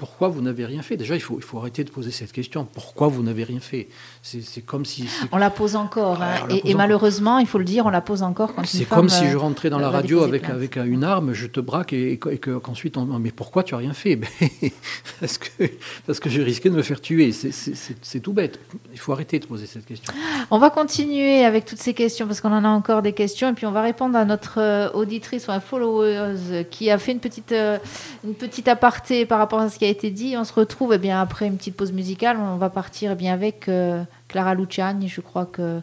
pourquoi 0.00 0.28
vous 0.28 0.40
n'avez 0.40 0.64
rien 0.64 0.80
fait? 0.80 0.96
Déjà, 0.96 1.14
il 1.14 1.20
faut, 1.20 1.36
il 1.36 1.44
faut 1.44 1.58
arrêter 1.58 1.84
de 1.84 1.90
poser 1.90 2.10
cette 2.10 2.32
question. 2.32 2.64
Pourquoi 2.64 3.08
vous 3.08 3.22
n'avez 3.22 3.44
rien 3.44 3.60
fait? 3.60 3.88
C'est 4.22 4.62
comme 4.62 4.86
si... 4.86 5.06
On 5.30 5.36
la 5.36 5.50
pose 5.50 5.76
encore. 5.76 6.22
Hein. 6.22 6.48
et, 6.64 6.72
malheureusement, 6.74 7.38
il 7.38 7.46
faut 7.46 7.58
le 7.58 7.64
dire, 7.64 7.84
on 7.84 7.90
la 7.90 8.00
pose 8.00 8.22
encore 8.22 8.54
quand 8.54 8.64
C'est 8.64 8.86
comme 8.86 9.10
si 9.10 9.28
je 9.28 9.36
rentrais 9.36 9.68
dans 9.68 9.78
la 9.78 9.90
radio 9.90 10.22
avec, 10.22 10.48
avec 10.48 10.76
une 10.76 11.04
arme, 11.04 11.34
je 11.34 11.46
te 11.46 11.60
braque 11.60 11.92
et, 11.92 12.18
qu'ensuite, 12.18 12.96
on... 12.96 13.04
mais 13.18 13.30
pourquoi 13.30 13.62
tu 13.62 13.74
as 13.74 13.76
rien 13.76 13.92
fait? 13.92 14.18
Parce, 15.20 15.36
que, 15.36 15.64
parce 16.06 16.18
que 16.18 16.30
je 16.30 16.40
risquais 16.40 16.70
de 16.70 16.74
me 16.74 16.82
faire 16.82 17.00
tuer. 17.00 17.32
C'est 17.32 18.20
tout 18.20 18.32
bête. 18.32 18.58
Il 18.92 18.98
faut 18.98 19.12
arrêter 19.12 19.38
de 19.38 19.44
poser 19.44 19.66
cette 19.66 19.84
question. 19.84 20.14
On 20.50 20.58
va 20.58 20.70
continuer 20.70 21.44
avec 21.44 21.66
toutes 21.66 21.78
ces 21.78 21.92
questions 21.92 22.26
parce 22.26 22.40
qu'on 22.40 22.52
en 22.52 22.64
a 22.64 22.68
encore 22.68 23.02
des 23.02 23.12
questions 23.12 23.50
et 23.50 23.52
puis 23.52 23.66
on 23.66 23.72
va 23.72 23.82
répondre 23.82 24.16
à 24.16 24.24
notre 24.24 24.58
euh, 24.58 24.90
auditrice 24.92 25.46
ou 25.48 25.52
un 25.52 25.60
follower 25.60 26.64
qui 26.70 26.90
a 26.90 26.96
fait 26.96 27.12
une 27.12 27.20
petite, 27.20 27.52
euh, 27.52 27.78
une 28.24 28.34
petite 28.34 28.66
aparté 28.66 29.26
par 29.26 29.38
rapport 29.38 29.60
à 29.60 29.68
ce 29.68 29.78
qui 29.78 29.84
a 29.84 29.89
On 30.36 30.44
se 30.44 30.52
retrouve 30.52 30.92
et 30.92 30.96
eh 30.96 30.98
bien, 30.98 31.20
après 31.20 31.46
une 31.46 31.56
petite 31.56 31.76
pause 31.76 31.92
musicale. 31.92 32.36
On 32.38 32.56
va 32.56 32.70
partir 32.70 33.12
eh 33.12 33.14
bien, 33.14 33.32
avec 33.32 33.68
euh, 33.68 34.02
Clara 34.28 34.54
Luciani. 34.54 35.08
Je 35.08 35.20
crois 35.20 35.46
que 35.46 35.80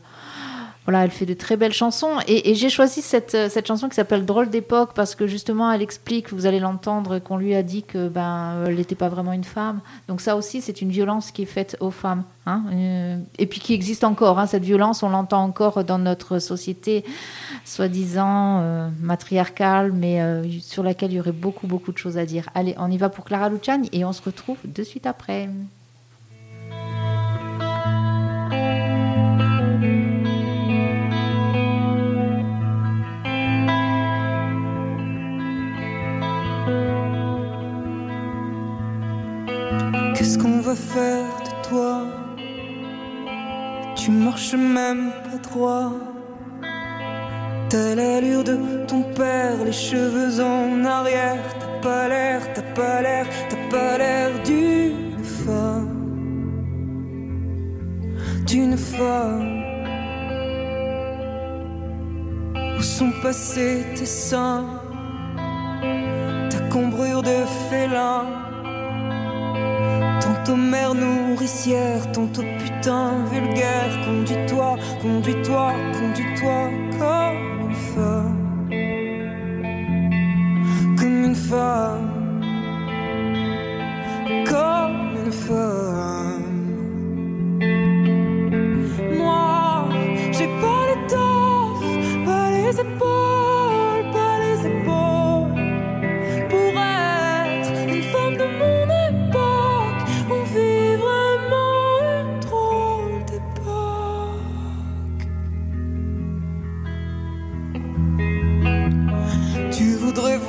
voilà, 0.88 1.04
elle 1.04 1.12
fait 1.12 1.26
de 1.26 1.34
très 1.34 1.58
belles 1.58 1.74
chansons. 1.74 2.14
Et, 2.30 2.56
j'ai 2.56 2.70
choisi 2.70 3.02
cette, 3.02 3.36
cette, 3.50 3.68
chanson 3.68 3.90
qui 3.90 3.96
s'appelle 3.96 4.26
Drôle 4.26 4.50
d'époque 4.50 4.92
parce 4.96 5.16
que 5.16 5.28
justement, 5.28 5.70
elle 5.70 5.82
explique, 5.82 6.32
vous 6.32 6.46
allez 6.46 6.62
l'entendre, 6.62 7.20
qu'on 7.20 7.36
lui 7.36 7.54
a 7.56 7.62
dit 7.62 7.84
que 7.84 8.08
ben, 8.08 8.64
elle 8.66 8.76
n'était 8.76 8.96
pas 8.96 9.10
vraiment 9.10 9.34
une 9.34 9.44
femme. 9.44 9.82
Donc 10.08 10.22
ça 10.22 10.38
aussi, 10.38 10.62
c'est 10.62 10.82
une 10.82 10.90
violence 10.90 11.32
qui 11.32 11.42
est 11.42 11.46
faite 11.46 11.76
aux 11.82 11.92
femmes. 11.92 12.24
Hein. 12.46 12.64
Euh, 12.72 13.18
et 13.38 13.48
puis 13.48 13.60
qui 13.60 13.74
existe 13.74 14.06
encore. 14.06 14.40
Hein. 14.40 14.48
Cette 14.48 14.64
violence, 14.64 15.04
on 15.04 15.10
l'entend 15.10 15.44
encore 15.44 15.84
dans 15.84 16.00
notre 16.00 16.40
société, 16.40 17.04
soi-disant 17.66 18.62
euh, 18.62 18.88
matriarcale, 19.02 19.92
mais 19.92 20.22
euh, 20.22 20.46
sur 20.62 20.84
laquelle 20.84 21.12
il 21.12 21.16
y 21.16 21.20
aurait 21.20 21.34
beaucoup, 21.34 21.68
beaucoup 21.68 21.92
de 21.92 21.98
choses 21.98 22.18
à 22.18 22.26
dire. 22.26 22.50
Allez, 22.56 22.76
on 22.78 22.90
y 22.90 22.98
va 22.98 23.10
pour 23.10 23.26
Clara 23.26 23.50
Luciani 23.50 23.90
et 23.92 24.06
on 24.06 24.14
se 24.14 24.22
retrouve 24.22 24.58
de 24.64 24.84
suite 24.84 25.06
après. 25.06 25.50
Qu'est-ce 40.28 40.40
qu'on 40.40 40.60
va 40.60 40.76
faire 40.76 41.26
de 41.46 41.70
toi? 41.70 42.04
Tu 43.96 44.12
marches 44.12 44.56
même 44.56 45.10
pas 45.24 45.38
droit. 45.38 45.94
T'as 47.70 47.96
l'allure 47.96 48.44
de 48.44 48.58
ton 48.88 49.04
père, 49.04 49.56
les 49.64 49.72
cheveux 49.72 50.44
en 50.44 50.84
arrière. 50.84 51.42
T'as 51.62 51.82
pas 51.82 52.10
l'air, 52.10 52.42
t'as 52.54 52.62
pas 52.62 53.02
l'air, 53.02 53.26
t'as 53.48 53.70
pas 53.70 53.98
l'air 53.98 54.32
d'une 54.44 55.24
femme. 55.24 55.96
D'une 58.46 58.76
femme. 58.76 59.64
Où 62.78 62.82
sont 62.82 63.14
passés 63.24 63.86
tes 63.96 64.06
seins? 64.06 64.66
Ta 66.50 66.60
combrure 66.70 67.24
de 67.24 67.46
félin 67.70 68.47
Tantôt 70.48 70.62
mère 70.62 70.96
nourricière, 70.96 72.10
tantôt 72.14 72.42
putain 72.42 73.26
vulgaire. 73.30 73.92
Conduis-toi, 74.06 74.78
conduis-toi, 75.02 75.74
conduis-toi 76.00 76.72
comme 76.98 77.70
une 77.70 77.76
femme. 77.76 78.38
Comme 80.98 81.24
une 81.26 81.36
femme. 81.36 82.12
Comme 84.46 85.18
une 85.26 85.32
femme. 85.34 86.37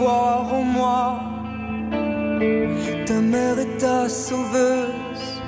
En 0.08 0.62
moi 0.62 1.20
ta 3.06 3.20
mère 3.20 3.58
est 3.58 3.78
ta 3.78 4.08
sauveuse. 4.08 5.42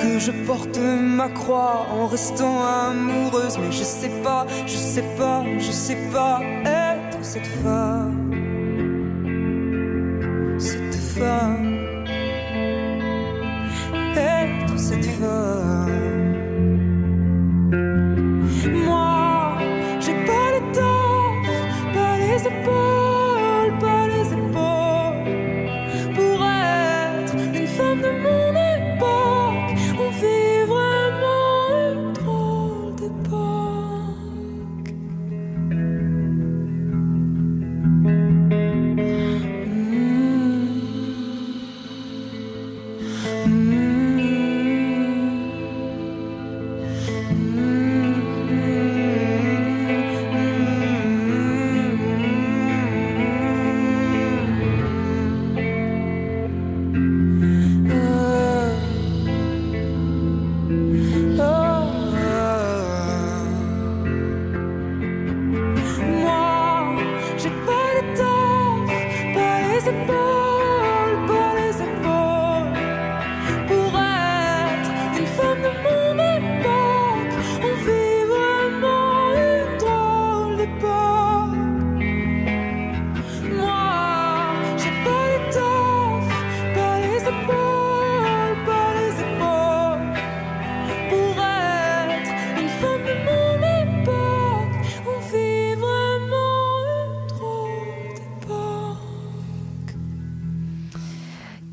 Que 0.00 0.18
je 0.18 0.32
porte 0.46 0.78
ma 0.78 1.28
croix 1.28 1.86
en 1.90 2.06
restant 2.06 2.62
amoureuse. 2.62 3.58
Mais 3.58 3.72
je 3.72 3.82
sais 3.82 4.10
pas, 4.22 4.46
je 4.66 4.76
sais 4.76 5.04
pas, 5.16 5.42
je 5.58 5.70
sais 5.70 5.98
pas 6.12 6.40
être 6.64 7.18
cette 7.22 7.46
femme. 7.46 8.32
Cette 10.58 10.94
femme. 10.94 11.87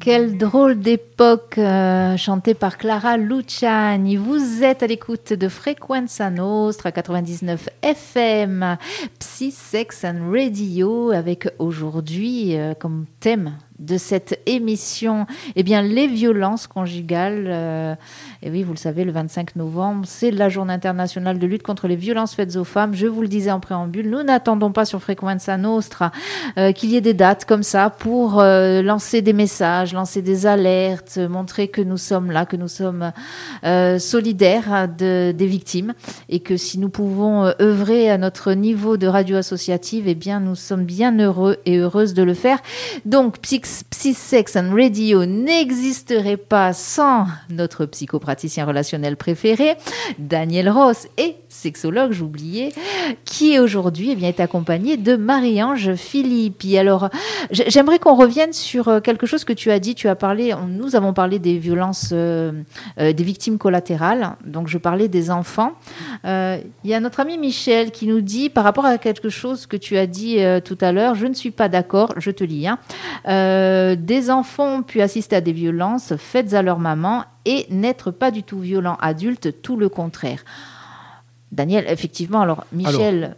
Quelle 0.05 0.37
drôle 0.37 0.77
d'époque 0.77 1.57
euh, 1.57 2.15
chantée 2.15 2.53
par 2.53 2.77
Clara 2.77 3.17
Luciani. 3.17 4.17
Vous 4.17 4.63
êtes 4.63 4.83
à 4.83 4.87
l'écoute 4.87 5.33
de 5.33 5.49
Frequenza 5.49 6.29
Nostra 6.29 6.91
99 6.91 7.69
FM, 7.81 8.77
Psy, 9.17 9.49
Sex 9.49 10.05
and 10.05 10.29
Radio, 10.31 11.09
avec 11.09 11.49
aujourd'hui 11.57 12.55
euh, 12.55 12.75
comme 12.75 13.07
thème 13.19 13.57
de 13.85 13.97
cette 13.97 14.39
émission, 14.45 15.25
eh 15.55 15.63
bien, 15.63 15.81
les 15.81 16.07
violences 16.07 16.67
conjugales. 16.67 17.45
Euh, 17.47 17.95
et 18.41 18.49
oui, 18.49 18.63
vous 18.63 18.73
le 18.73 18.77
savez, 18.77 19.05
le 19.05 19.11
25 19.11 19.55
novembre, 19.55 20.05
c'est 20.07 20.31
la 20.31 20.49
journée 20.49 20.73
internationale 20.73 21.39
de 21.39 21.47
lutte 21.47 21.63
contre 21.63 21.87
les 21.87 21.95
violences 21.95 22.35
faites 22.35 22.55
aux 22.55 22.63
femmes. 22.63 22.93
Je 22.93 23.07
vous 23.07 23.21
le 23.21 23.27
disais 23.27 23.51
en 23.51 23.59
préambule, 23.59 24.09
nous 24.09 24.23
n'attendons 24.23 24.71
pas 24.71 24.85
sur 24.85 25.01
Frequenza 25.01 25.57
Nostra 25.57 26.11
euh, 26.57 26.71
qu'il 26.71 26.89
y 26.89 26.95
ait 26.95 27.01
des 27.01 27.13
dates 27.13 27.45
comme 27.45 27.63
ça 27.63 27.89
pour 27.89 28.39
euh, 28.39 28.81
lancer 28.81 29.21
des 29.21 29.33
messages, 29.33 29.93
lancer 29.93 30.21
des 30.21 30.45
alertes, 30.45 31.17
montrer 31.17 31.67
que 31.67 31.81
nous 31.81 31.97
sommes 31.97 32.31
là, 32.31 32.45
que 32.45 32.55
nous 32.55 32.67
sommes 32.67 33.11
solidaires 33.99 34.87
de, 34.87 35.31
des 35.31 35.47
victimes 35.47 35.93
et 36.29 36.39
que 36.39 36.57
si 36.57 36.79
nous 36.79 36.89
pouvons 36.89 37.53
œuvrer 37.61 38.09
à 38.09 38.17
notre 38.17 38.53
niveau 38.53 38.97
de 38.97 39.07
radio 39.07 39.37
associative, 39.37 40.07
eh 40.07 40.15
bien, 40.15 40.39
nous 40.39 40.55
sommes 40.55 40.83
bien 40.83 41.17
heureux 41.19 41.57
et 41.65 41.77
heureuses 41.77 42.13
de 42.13 42.23
le 42.23 42.33
faire. 42.33 42.59
Donc, 43.05 43.39
Donc, 43.75 43.89
Psy-Sex 43.89 44.55
and 44.55 44.73
Radio 44.73 45.25
n'existerait 45.25 46.37
pas 46.37 46.71
sans 46.73 47.25
notre 47.49 47.85
psychopraticien 47.85 48.65
relationnel 48.65 49.17
préféré, 49.17 49.75
Daniel 50.19 50.69
Ross, 50.69 51.07
et 51.17 51.35
sexologue, 51.49 52.11
j'oubliais, 52.11 52.69
qui 53.23 53.59
aujourd'hui 53.59 54.15
eh 54.19 54.25
est 54.25 54.39
accompagné 54.39 54.97
de 54.97 55.15
Marie-Ange 55.15 55.95
Philippi. 55.95 56.77
Alors, 56.77 57.09
j'aimerais 57.49 57.99
qu'on 57.99 58.15
revienne 58.15 58.53
sur 58.53 58.87
euh, 58.87 58.99
quelque 58.99 59.25
chose 59.25 59.43
que 59.45 59.53
tu 59.53 59.71
as 59.71 59.79
dit. 59.79 59.95
Tu 59.95 60.07
as 60.07 60.15
parlé, 60.15 60.53
nous 60.67 60.95
avons 60.95 61.13
parlé 61.13 61.39
des 61.39 61.57
violences, 61.57 62.09
euh, 62.11 62.51
euh, 62.99 63.13
des 63.13 63.23
victimes 63.23 63.57
collatérales. 63.57 64.35
Donc, 64.45 64.67
je 64.67 64.77
parlais 64.77 65.07
des 65.07 65.31
enfants. 65.31 65.71
Il 66.23 66.89
y 66.89 66.93
a 66.93 66.99
notre 66.99 67.19
ami 67.19 67.37
Michel 67.37 67.91
qui 67.91 68.07
nous 68.07 68.21
dit, 68.21 68.49
par 68.49 68.63
rapport 68.63 68.85
à 68.85 68.97
quelque 68.97 69.29
chose 69.29 69.65
que 69.65 69.77
tu 69.77 69.97
as 69.97 70.07
dit 70.07 70.39
tout 70.63 70.77
à 70.81 70.91
l'heure, 70.91 71.15
je 71.15 71.27
ne 71.27 71.33
suis 71.33 71.51
pas 71.51 71.69
d'accord, 71.69 72.13
je 72.17 72.31
te 72.31 72.43
lis. 72.43 72.67
Hein, 72.67 72.77
des 73.95 74.29
enfants 74.29 74.77
ont 74.77 74.83
pu 74.83 75.01
assister 75.01 75.35
à 75.35 75.41
des 75.41 75.53
violences 75.53 76.13
faites 76.17 76.53
à 76.53 76.61
leur 76.61 76.79
maman 76.79 77.23
et 77.45 77.65
n'être 77.69 78.11
pas 78.11 78.31
du 78.31 78.43
tout 78.43 78.59
violents 78.59 78.97
adultes, 78.99 79.61
tout 79.61 79.77
le 79.77 79.89
contraire. 79.89 80.43
Daniel, 81.51 81.85
effectivement, 81.87 82.41
alors 82.41 82.65
Michel, 82.73 83.35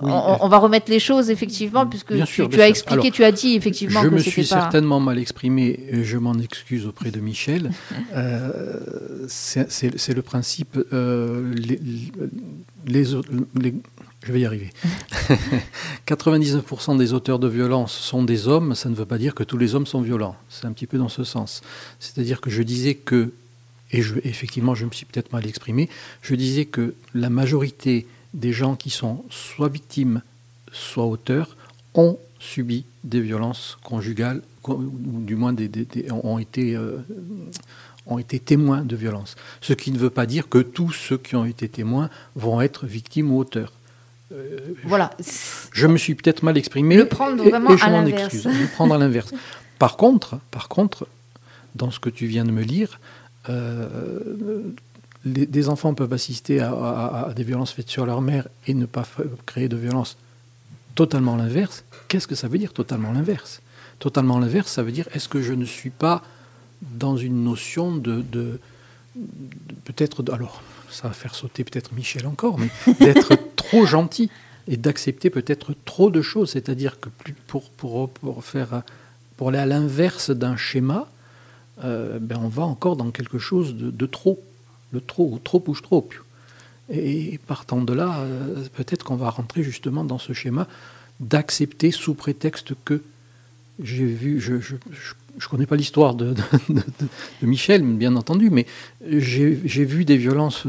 on, 0.00 0.48
va 0.48 0.58
remettre 0.58 0.90
les 0.90 0.98
choses 0.98 1.30
effectivement, 1.30 1.86
puisque 1.86 2.14
tu, 2.24 2.60
as 2.60 2.68
expliqué, 2.68 3.10
tu 3.10 3.24
as 3.24 3.32
dit 3.32 3.54
effectivement 3.54 4.02
je 4.02 4.08
que 4.08 4.14
me 4.14 4.18
suis 4.18 4.44
certainement 4.44 5.00
mal 5.00 5.18
exprimé, 5.18 5.80
je 6.02 6.18
m'en 6.18 6.34
excuse 6.34 6.86
auprès 6.86 7.10
de 7.10 7.20
Michel. 7.20 7.70
euh, 8.14 9.26
c'est 9.28 10.14
le 10.14 10.22
principe, 10.22 10.78
euh, 10.92 11.52
les, 11.54 11.80
les, 12.86 13.74
je 14.24 14.32
vais 14.32 14.40
y 14.40 14.46
arriver. 14.46 14.70
99% 16.06 16.98
des 16.98 17.12
auteurs 17.12 17.38
de 17.38 17.48
violence 17.48 17.92
sont 17.92 18.24
des 18.24 18.48
hommes, 18.48 18.74
ça 18.74 18.88
ne 18.88 18.94
veut 18.94 19.06
pas 19.06 19.18
dire 19.18 19.34
que 19.34 19.44
tous 19.44 19.58
les 19.58 19.74
hommes 19.74 19.86
sont 19.86 20.00
violents. 20.00 20.36
C'est 20.48 20.66
un 20.66 20.72
petit 20.72 20.86
peu 20.86 20.98
dans 20.98 21.08
ce 21.08 21.24
sens. 21.24 21.62
C'est-à-dire 22.00 22.40
que 22.40 22.50
je 22.50 22.62
disais 22.62 22.94
que 22.94 23.32
et 23.92 24.02
effectivement 24.24 24.74
je 24.74 24.86
me 24.86 24.90
suis 24.90 25.06
peut-être 25.06 25.32
mal 25.32 25.46
exprimé, 25.46 25.88
je 26.22 26.34
disais 26.34 26.64
que 26.64 26.94
la 27.14 27.30
majorité 27.30 28.06
des 28.32 28.52
gens 28.52 28.74
qui 28.74 28.90
sont 28.90 29.24
soit 29.30 29.68
victimes, 29.68 30.22
soit 30.72 31.06
auteurs, 31.06 31.56
ont 31.94 32.18
subi 32.40 32.84
des 33.04 33.20
violences 33.20 33.78
conjugales, 33.84 34.42
ou 34.66 34.90
du 35.20 35.36
moins 35.36 35.52
des, 35.52 35.70
ont, 36.10 36.38
été, 36.38 36.74
euh, 36.74 36.98
ont 38.06 38.18
été 38.18 38.40
témoins 38.40 38.82
de 38.82 38.96
violences. 38.96 39.36
Ce 39.60 39.72
qui 39.72 39.92
ne 39.92 39.98
veut 39.98 40.10
pas 40.10 40.26
dire 40.26 40.48
que 40.48 40.58
tous 40.58 40.92
ceux 40.92 41.18
qui 41.18 41.36
ont 41.36 41.44
été 41.44 41.68
témoins 41.68 42.10
vont 42.34 42.60
être 42.60 42.86
victimes 42.86 43.30
ou 43.30 43.38
auteurs. 43.38 43.72
Euh, 44.34 44.74
voilà. 44.84 45.10
Je 45.72 45.86
me 45.86 45.96
suis 45.96 46.14
peut-être 46.14 46.42
mal 46.42 46.56
exprimé. 46.56 46.96
Le 46.96 47.06
prendre 47.06 47.42
vraiment 47.42 47.70
et, 47.70 47.78
je 47.78 47.86
m'en 47.86 48.04
excuse. 48.06 48.46
Le 48.46 48.66
prendre 48.66 48.94
à 48.94 48.98
l'inverse. 48.98 49.32
Par 49.78 49.96
contre, 49.96 50.38
par 50.50 50.68
contre, 50.68 51.06
dans 51.74 51.90
ce 51.90 52.00
que 52.00 52.10
tu 52.10 52.26
viens 52.26 52.44
de 52.44 52.50
me 52.50 52.62
lire, 52.62 53.00
euh, 53.48 54.18
des 55.24 55.68
enfants 55.68 55.94
peuvent 55.94 56.12
assister 56.12 56.60
à, 56.60 57.32
des 57.34 57.44
violences 57.44 57.72
faites 57.72 57.88
sur 57.88 58.04
leur 58.04 58.20
mère 58.20 58.48
et 58.66 58.74
ne 58.74 58.86
pas 58.86 59.06
créer 59.46 59.68
de 59.68 59.76
violence 59.76 60.16
totalement 60.94 61.36
l'inverse. 61.36 61.84
Qu'est-ce 62.08 62.28
que 62.28 62.34
ça 62.34 62.46
veut 62.48 62.58
dire 62.58 62.72
totalement 62.72 63.12
l'inverse? 63.12 63.62
Totalement 63.98 64.38
l'inverse, 64.38 64.70
ça 64.70 64.82
veut 64.82 64.92
dire 64.92 65.08
est-ce 65.14 65.28
que 65.28 65.40
je 65.40 65.52
ne 65.52 65.64
suis 65.64 65.90
pas 65.90 66.22
dans 66.82 67.16
une 67.16 67.42
notion 67.42 67.96
de, 67.96 68.20
de, 68.20 68.60
peut-être, 69.84 70.22
alors 70.32 70.62
ça 70.94 71.08
va 71.08 71.14
faire 71.14 71.34
sauter 71.34 71.64
peut-être 71.64 71.92
Michel 71.92 72.26
encore, 72.26 72.58
mais 72.58 72.68
d'être 73.00 73.36
trop 73.56 73.84
gentil 73.84 74.30
et 74.68 74.76
d'accepter 74.76 75.28
peut-être 75.28 75.74
trop 75.84 76.10
de 76.10 76.22
choses, 76.22 76.52
c'est-à-dire 76.52 76.98
que 77.00 77.08
pour, 77.46 77.70
pour, 77.70 78.08
pour, 78.08 78.44
faire, 78.44 78.82
pour 79.36 79.48
aller 79.48 79.58
à 79.58 79.66
l'inverse 79.66 80.30
d'un 80.30 80.56
schéma, 80.56 81.08
euh, 81.82 82.18
ben 82.20 82.38
on 82.42 82.48
va 82.48 82.62
encore 82.62 82.96
dans 82.96 83.10
quelque 83.10 83.38
chose 83.38 83.74
de, 83.76 84.06
trop. 84.06 84.40
Le 84.92 85.00
trop, 85.00 85.40
trop 85.42 85.58
bouge 85.58 85.82
trop. 85.82 86.08
Et 86.88 87.38
partant 87.46 87.82
de 87.82 87.92
là, 87.92 88.20
euh, 88.20 88.64
peut-être 88.74 89.04
qu'on 89.04 89.16
va 89.16 89.30
rentrer 89.30 89.62
justement 89.62 90.04
dans 90.04 90.18
ce 90.18 90.32
schéma 90.32 90.68
d'accepter 91.20 91.90
sous 91.90 92.14
prétexte 92.14 92.72
que 92.84 93.02
j'ai 93.82 94.06
vu, 94.06 94.40
je 94.40 94.76
ne 95.36 95.50
connais 95.50 95.66
pas 95.66 95.76
l'histoire 95.76 96.14
de, 96.14 96.34
Michel, 97.42 97.82
bien 97.82 98.16
entendu, 98.16 98.50
mais 98.50 98.66
j'ai 99.06 99.52
vu 99.52 100.04
des 100.04 100.16
violences 100.16 100.66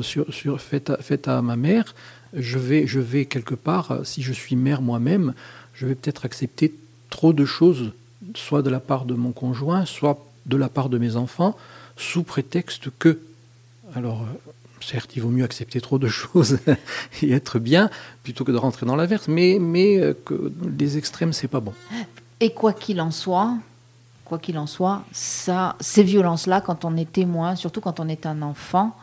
faites, 0.57 1.27
à, 1.27 1.41
ma 1.41 1.55
mère. 1.55 1.95
Je 2.33 2.57
vais, 2.57 2.87
je 2.87 3.23
quelque 3.23 3.55
part, 3.55 3.99
si 4.03 4.21
je 4.21 4.33
suis 4.33 4.55
mère 4.55 4.81
moi-même, 4.81 5.33
je 5.73 5.85
vais 5.85 5.95
peut-être 5.95 6.25
accepter 6.25 6.73
trop 7.09 7.33
de 7.33 7.45
choses, 7.45 7.93
soit 8.35 8.61
de 8.61 8.69
la 8.69 8.79
part 8.79 9.05
de 9.05 9.13
mon 9.13 9.31
conjoint, 9.31 9.85
soit 9.85 10.25
de 10.45 10.57
la 10.57 10.69
part 10.69 10.89
de 10.89 10.97
mes 10.97 11.15
enfants 11.15 11.55
sous 11.97 12.23
prétexte 12.23 12.89
que, 12.99 13.19
alors 13.95 14.25
certes, 14.81 15.15
il 15.15 15.21
vaut 15.21 15.29
mieux 15.29 15.43
accepter 15.43 15.81
trop 15.81 15.99
de 15.99 16.07
choses 16.21 16.59
et 17.21 17.31
être 17.31 17.59
bien 17.59 17.89
plutôt 18.23 18.43
que 18.43 18.51
de 18.51 18.57
rentrer 18.57 18.85
dans 18.85 18.95
l'inverse, 18.95 19.27
mais, 19.27 19.57
mais 19.59 19.99
euh, 19.99 20.13
que 20.25 20.51
les 20.77 20.97
extrêmes, 20.97 21.33
c'est 21.33 21.47
pas 21.47 21.59
bon. 21.59 21.73
Et 22.39 22.51
quoi 22.51 22.73
qu'il 22.73 23.01
en 23.01 23.11
soit, 23.11 23.55
quoi 24.25 24.39
qu'il 24.39 24.57
en 24.57 24.67
soit, 24.67 25.03
ça, 25.11 25.75
ces 25.79 26.03
violences-là, 26.03 26.59
quand 26.59 26.83
on 26.83 26.97
est 26.97 27.11
témoin, 27.11 27.55
surtout 27.55 27.79
quand 27.79 27.99
on 27.99 28.09
est 28.09 28.25
un 28.25 28.41
enfant, 28.41 28.95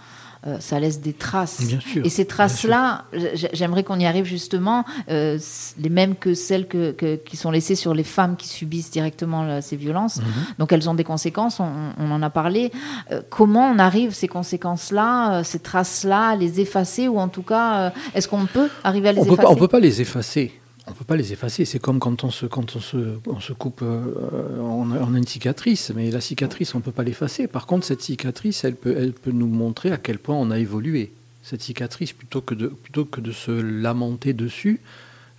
euh, 0.45 0.57
ça 0.59 0.81
laisse 0.81 1.01
des 1.01 1.13
traces. 1.13 1.61
et 2.03 2.09
ces 2.09 2.25
traces-là, 2.25 3.05
j'aimerais 3.53 3.85
qu'on 3.85 4.01
y 4.01 4.07
arrive 4.07 4.25
justement, 4.25 4.85
euh, 5.09 5.39
les 5.79 5.89
mêmes 5.89 6.17
que 6.17 6.35
celles 6.35 6.67
que, 6.67 7.15
qui 7.15 7.37
sont 7.37 7.53
laissées 7.53 7.77
sur 7.77 7.95
les 7.95 8.03
femmes 8.03 8.35
qui 8.35 8.49
subissent 8.49 8.91
directement 8.91 9.61
ces 9.61 9.77
violences. 9.77 10.17
Mhm. 10.17 10.25
Donc 10.59 10.73
elles 10.73 10.91
ont 10.91 10.95
des 10.95 11.05
conséquences, 11.05 11.61
on, 11.61 12.11
en 12.11 12.23
a 12.23 12.31
parlé. 12.31 12.73
Euh, 13.13 13.23
comment 13.31 13.71
on 13.71 13.79
arrive 13.79 14.13
ces 14.15 14.27
conséquences-là, 14.27 15.45
ces 15.45 15.61
traces-là, 15.61 16.31
à 16.31 16.37
les 16.37 16.59
effacer 16.59 17.07
ou 17.07 17.21
en 17.21 17.29
tout 17.29 17.43
cas, 17.43 17.93
est-ce 18.15 18.27
qu'on 18.27 18.47
peut 18.47 18.69
arriver 18.83 19.11
à 19.11 19.13
les 19.13 19.21
effacer? 19.21 19.47
On 19.47 19.55
ne 19.55 19.59
peut 19.59 19.69
pas 19.69 19.81
les 19.81 20.01
effacer 20.01 20.62
on 20.87 20.91
ne 20.91 20.97
peut 20.97 21.05
pas 21.05 21.17
les 21.17 21.33
effacer. 21.33 21.65
C'est 21.65 21.79
comme 21.79 21.99
quand 22.01 22.25
on 22.25 22.31
se, 22.31 22.47
quand 22.47 22.77
on 22.77 22.81
se, 22.81 23.19
on 23.27 23.41
se 23.41 23.53
coupe, 23.53 23.83
euh, 23.83 24.59
on, 24.61 24.91
a, 24.91 25.19
une 25.19 25.27
cicatrice, 25.27 25.93
mais 25.95 26.11
la 26.11 26.21
cicatrice, 26.21 26.75
on 26.75 26.79
ne 26.79 26.83
peut 26.83 26.93
pas 26.93 27.05
l'effacer. 27.05 27.47
Par 27.47 27.67
contre, 27.67 27.87
cette 27.87 28.03
cicatrice, 28.03 28.65
elle 28.65 28.75
peut, 28.75 28.95
elle 28.97 29.13
peut 29.13 29.31
nous 29.31 29.47
montrer 29.47 29.93
à 29.93 29.97
quel 29.97 30.19
point 30.19 30.35
on 30.35 30.51
a 30.51 30.59
évolué. 30.59 31.13
Cette 31.43 31.63
cicatrice, 31.63 32.13
plutôt 32.13 32.41
que 32.41 32.55
de, 32.55 32.67
plutôt 32.67 33.05
que 33.05 33.21
de 33.21 33.33
se 33.33 33.51
lamenter 33.51 34.33
dessus, 34.33 34.81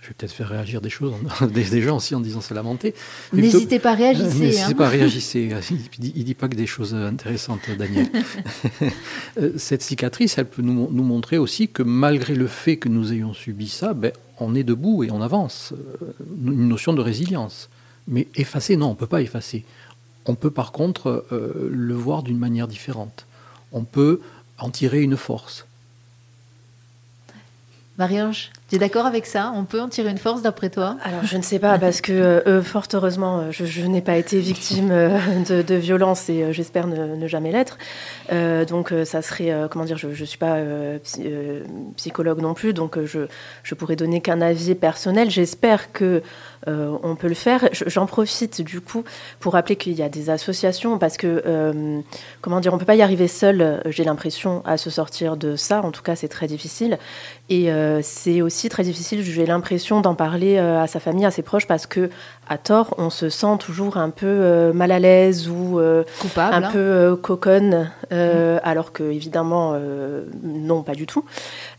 je 0.04 0.10
vais 0.10 0.14
peut-être 0.18 0.32
faire 0.32 0.50
réagir 0.50 0.82
des 0.82 0.90
choses, 0.90 1.14
des, 1.50 1.80
gens 1.80 1.96
aussi 1.96 2.14
en 2.14 2.20
disant 2.20 2.42
se 2.42 2.52
lamenter. 2.52 2.94
N'hésitez 3.32 3.78
pas 3.78 3.92
à 3.92 3.94
réagir. 3.94 4.26
N'hésitez 4.26 4.60
hein. 4.60 4.72
pas 4.72 4.86
à 4.86 4.88
réagir. 4.90 5.22
Il 5.98 6.18
ne 6.18 6.22
dit 6.22 6.34
pas 6.34 6.48
que 6.48 6.56
des 6.56 6.66
choses 6.66 6.94
intéressantes, 6.94 7.70
Daniel. 7.76 8.08
Euh, 9.38 9.52
cette 9.56 9.82
cicatrice, 9.82 10.38
elle 10.38 10.46
peut 10.46 10.62
nous, 10.62 10.88
nous, 10.90 11.02
montrer 11.02 11.38
aussi 11.38 11.68
que 11.68 11.82
malgré 11.82 12.34
le 12.34 12.46
fait 12.46 12.76
que 12.76 12.88
nous 12.88 13.12
ayons 13.12 13.34
subi 13.34 13.68
ça, 13.68 13.94
ben, 13.94 14.12
on 14.38 14.54
est 14.54 14.62
debout 14.62 15.02
et 15.02 15.10
on 15.10 15.20
avance. 15.20 15.72
Euh, 15.72 16.12
une 16.46 16.68
notion 16.68 16.92
de 16.92 17.00
résilience. 17.00 17.68
Mais 18.06 18.28
effacer, 18.36 18.76
non, 18.76 18.88
on 18.88 18.90
ne 18.90 18.96
peut 18.96 19.06
pas 19.06 19.22
effacer. 19.22 19.64
On 20.26 20.34
peut 20.34 20.50
par 20.50 20.72
contre 20.72 21.26
euh, 21.32 21.68
le 21.70 21.94
voir 21.94 22.22
d'une 22.22 22.38
manière 22.38 22.68
différente. 22.68 23.26
On 23.72 23.84
peut 23.84 24.20
en 24.58 24.70
tirer 24.70 25.02
une 25.02 25.16
force. 25.16 25.66
Marie-Ange, 27.98 28.50
d'accord 28.78 29.06
avec 29.06 29.26
ça? 29.26 29.52
On 29.54 29.64
peut 29.64 29.80
en 29.80 29.88
tirer 29.88 30.10
une 30.10 30.18
force 30.18 30.42
d'après 30.42 30.70
toi? 30.70 30.96
Alors 31.02 31.24
je 31.24 31.36
ne 31.36 31.42
sais 31.42 31.58
pas 31.58 31.78
parce 31.78 32.00
que 32.00 32.12
euh, 32.12 32.62
fort 32.62 32.86
heureusement 32.92 33.50
je, 33.50 33.82
n'ai 33.86 34.00
pas 34.00 34.16
été 34.16 34.38
victime 34.40 34.90
euh, 34.90 35.62
de, 35.62 35.74
violence 35.74 36.28
et 36.28 36.42
euh, 36.42 36.52
j'espère 36.52 36.86
ne, 36.86 37.26
jamais 37.26 37.52
l'être. 37.52 37.78
donc 38.68 38.92
ça 39.04 39.22
serait 39.22 39.52
comment 39.70 39.84
dire 39.84 39.96
Je 39.96 40.08
ne 40.08 40.14
suis 40.14 40.38
pas 40.38 40.58
psychologue 41.96 42.40
non 42.40 42.54
plus 42.54 42.72
donc 42.74 43.02
je 43.04 43.26
je 43.62 43.74
pourrais 43.74 43.96
donner 43.96 44.20
qu'un 44.20 44.40
avis 44.40 44.74
personnel. 44.74 45.30
J'espère 45.30 45.92
que 45.92 46.22
euh, 46.68 46.96
on 47.02 47.14
peut 47.14 47.28
le 47.28 47.34
faire. 47.34 47.68
J'en 47.72 48.06
profite 48.06 48.62
du 48.62 48.80
coup 48.80 49.04
pour 49.40 49.52
rappeler 49.52 49.76
qu'il 49.76 49.92
y 49.92 50.02
a 50.02 50.08
des 50.08 50.30
associations 50.30 50.98
parce 50.98 51.16
que, 51.16 51.42
euh, 51.46 52.00
comment 52.40 52.60
dire, 52.60 52.72
on 52.72 52.78
peut 52.78 52.84
pas 52.84 52.94
y 52.94 53.02
arriver 53.02 53.28
seul, 53.28 53.82
j'ai 53.86 54.04
l'impression, 54.04 54.62
à 54.64 54.76
se 54.76 54.90
sortir 54.90 55.36
de 55.36 55.56
ça. 55.56 55.82
En 55.82 55.90
tout 55.90 56.02
cas, 56.02 56.16
c'est 56.16 56.28
très 56.28 56.46
difficile. 56.46 56.98
Et 57.50 57.70
euh, 57.70 58.00
c'est 58.02 58.40
aussi 58.40 58.63
très 58.68 58.82
difficile, 58.82 59.22
j'ai 59.22 59.46
l'impression, 59.46 60.00
d'en 60.00 60.14
parler 60.14 60.58
à 60.58 60.86
sa 60.86 61.00
famille, 61.00 61.24
à 61.24 61.30
ses 61.30 61.42
proches, 61.42 61.66
parce 61.66 61.86
que, 61.86 62.10
à 62.48 62.58
tort, 62.58 62.94
on 62.98 63.10
se 63.10 63.28
sent 63.28 63.56
toujours 63.58 63.96
un 63.96 64.10
peu 64.10 64.72
mal 64.72 64.90
à 64.90 64.98
l'aise 64.98 65.48
ou 65.48 65.80
Coupable, 66.20 66.54
un 66.54 66.62
hein. 66.62 66.70
peu 66.72 67.16
coconne, 67.20 67.90
mm. 68.10 68.60
alors 68.62 68.92
que, 68.92 69.04
évidemment, 69.04 69.78
non, 70.42 70.82
pas 70.82 70.94
du 70.94 71.06
tout. 71.06 71.24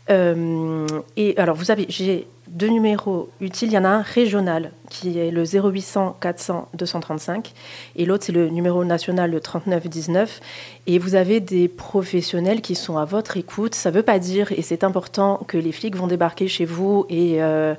et 0.08 1.34
alors, 1.36 1.56
vous 1.56 1.70
avez, 1.70 1.86
j'ai 1.88 2.26
deux 2.48 2.68
numéros 2.68 3.28
utiles. 3.40 3.68
Il 3.68 3.74
y 3.74 3.78
en 3.78 3.84
a 3.84 3.88
un 3.88 4.02
régional 4.02 4.72
qui 4.88 5.18
est 5.18 5.30
le 5.30 5.44
0800 5.44 6.16
400 6.20 6.68
235 6.74 7.52
et 7.96 8.04
l'autre 8.04 8.24
c'est 8.24 8.32
le 8.32 8.48
numéro 8.48 8.84
national 8.84 9.30
le 9.30 9.40
3919 9.40 10.40
et 10.86 10.98
vous 10.98 11.14
avez 11.14 11.40
des 11.40 11.68
professionnels 11.68 12.60
qui 12.60 12.74
sont 12.74 12.96
à 12.96 13.04
votre 13.04 13.36
écoute. 13.36 13.74
Ça 13.74 13.90
ne 13.90 13.96
veut 13.96 14.02
pas 14.02 14.18
dire, 14.18 14.52
et 14.52 14.62
c'est 14.62 14.84
important, 14.84 15.40
que 15.48 15.58
les 15.58 15.72
flics 15.72 15.96
vont 15.96 16.06
débarquer 16.06 16.48
chez 16.48 16.64
vous 16.64 17.06
et, 17.08 17.42
euh, 17.42 17.74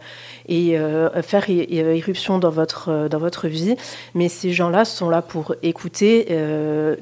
et 0.47 0.77
euh, 0.77 1.21
faire 1.21 1.45
euh, 1.49 1.95
irruption 1.95 2.37
dans 2.37 2.49
votre, 2.49 3.07
dans 3.09 3.19
votre 3.19 3.47
vie, 3.47 3.75
mais 4.13 4.29
ces 4.29 4.51
gens-là 4.51 4.85
sont 4.85 5.09
là 5.09 5.21
pour 5.21 5.55
écouter 5.63 6.27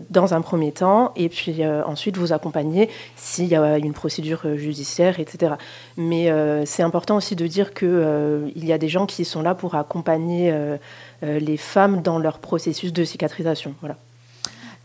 dans 0.10 0.34
un 0.34 0.42
premier 0.42 0.72
temps 0.72 1.12
et 1.16 1.30
puis 1.30 1.66
ensuite 1.66 2.18
vous 2.18 2.34
accompagner 2.34 2.90
s'il 3.16 3.46
y 3.46 3.56
a 3.56 3.78
une 3.78 3.94
procédure 3.94 4.58
judiciaire, 4.58 5.20
etc. 5.20 5.54
Mais 5.98 6.32
c'est 6.66 6.84
important 6.84 7.18
aussi 7.18 7.36
de 7.36 7.48
dire 7.48 7.74
qu'il 7.74 8.52
il 8.56 8.66
y 8.66 8.74
a 8.74 8.78
des 8.78 8.90
gens 8.90 9.06
qui 9.06 9.26
sont 9.26 9.42
là 9.42 9.56
pour 9.56 9.76
accompagner 9.76 9.95
les 10.04 11.58
femmes 11.58 12.02
dans 12.02 12.20
leur 12.20 12.40
processus 12.40 12.94
de 12.94 13.04
cicatrisation. 13.04 13.76
Voilà. 13.82 13.98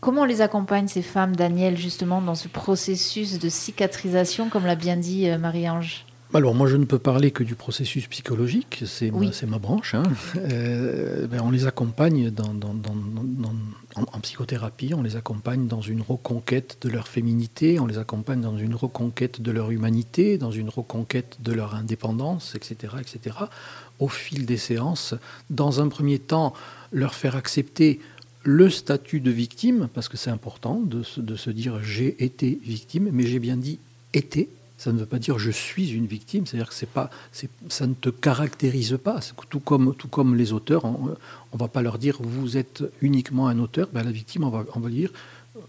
Comment 0.01 0.23
on 0.23 0.25
les 0.25 0.41
accompagne, 0.41 0.87
ces 0.87 1.03
femmes, 1.03 1.35
Daniel, 1.35 1.77
justement, 1.77 2.21
dans 2.21 2.33
ce 2.33 2.47
processus 2.47 3.37
de 3.37 3.49
cicatrisation, 3.49 4.49
comme 4.49 4.65
l'a 4.65 4.73
bien 4.73 4.97
dit 4.97 5.29
euh, 5.29 5.37
Marie-Ange? 5.37 6.05
Alors 6.33 6.55
moi 6.55 6.65
je 6.65 6.77
ne 6.77 6.85
peux 6.85 6.97
parler 6.97 7.31
que 7.31 7.43
du 7.43 7.55
processus 7.55 8.07
psychologique, 8.07 8.83
c'est 8.85 9.11
ma, 9.11 9.59
branche. 9.59 9.95
Hein. 9.95 10.03
Euh, 10.37 11.27
ben, 11.27 11.41
on 11.43 11.51
les 11.51 11.67
accompagne 11.67 12.31
en, 13.95 14.19
psychothérapie, 14.21 14.93
on 14.93 15.03
les 15.03 15.17
accompagne 15.17 15.67
dans 15.67 15.81
une 15.81 16.01
reconquête 16.01 16.77
de 16.81 16.89
leur 16.89 17.07
féminité, 17.07 17.79
on 17.79 17.85
les 17.85 17.97
accompagne 17.97 18.41
dans 18.41 18.57
une 18.57 18.75
reconquête 18.75 19.41
de 19.41 19.51
leur 19.51 19.71
humanité, 19.71 20.37
dans 20.37 20.51
une 20.51 20.69
reconquête 20.69 21.37
de 21.41 21.51
leur 21.51 21.75
indépendance, 21.75 22.55
etc. 22.55 22.95
etc. 22.99 23.35
Au 24.01 24.09
fil 24.09 24.45
des 24.45 24.57
séances, 24.57 25.15
dans 25.49 25.79
un 25.79 25.87
premier 25.87 26.19
temps, 26.19 26.53
leur 26.91 27.13
faire 27.13 27.37
accepter 27.37 28.01
le 28.43 28.69
statut 28.69 29.19
de 29.19 29.31
victime, 29.31 29.87
parce 29.93 30.09
que 30.09 30.17
c'est 30.17 30.31
important 30.31 30.81
de 30.81 31.03
se, 31.03 31.49
dire 31.49 31.81
j'ai 31.83 32.23
été 32.23 32.59
victime, 32.63 33.09
mais 33.13 33.25
j'ai 33.25 33.39
bien 33.39 33.55
dit 33.55 33.79
été. 34.13 34.49
Ça 34.77 34.91
ne 34.91 34.97
veut 34.97 35.05
pas 35.05 35.19
dire 35.19 35.37
je 35.37 35.51
suis 35.51 35.91
une 35.91 36.07
victime, 36.07 36.47
c'est-à-dire 36.47 36.71
que 36.71 36.85
pas, 36.85 37.11
ça 37.69 37.87
ne 37.87 37.93
te 37.93 38.09
caractérise 38.09 38.97
pas. 39.01 39.19
Tout 39.49 39.59
comme, 39.59 39.95
tout 39.95 40.07
comme 40.07 40.35
les 40.35 40.53
auteurs, 40.53 40.85
on 40.85 41.05
ne 41.53 41.59
va 41.59 41.67
pas 41.67 41.83
leur 41.83 41.99
dire 41.99 42.17
vous 42.19 42.57
êtes 42.57 42.83
uniquement 43.01 43.47
un 43.47 43.59
auteur. 43.59 43.89
Ben, 43.93 44.03
la 44.03 44.11
victime, 44.11 44.43
on 44.43 44.49
va, 44.49 44.65
on 44.73 44.79
va 44.79 44.89
dire 44.89 45.11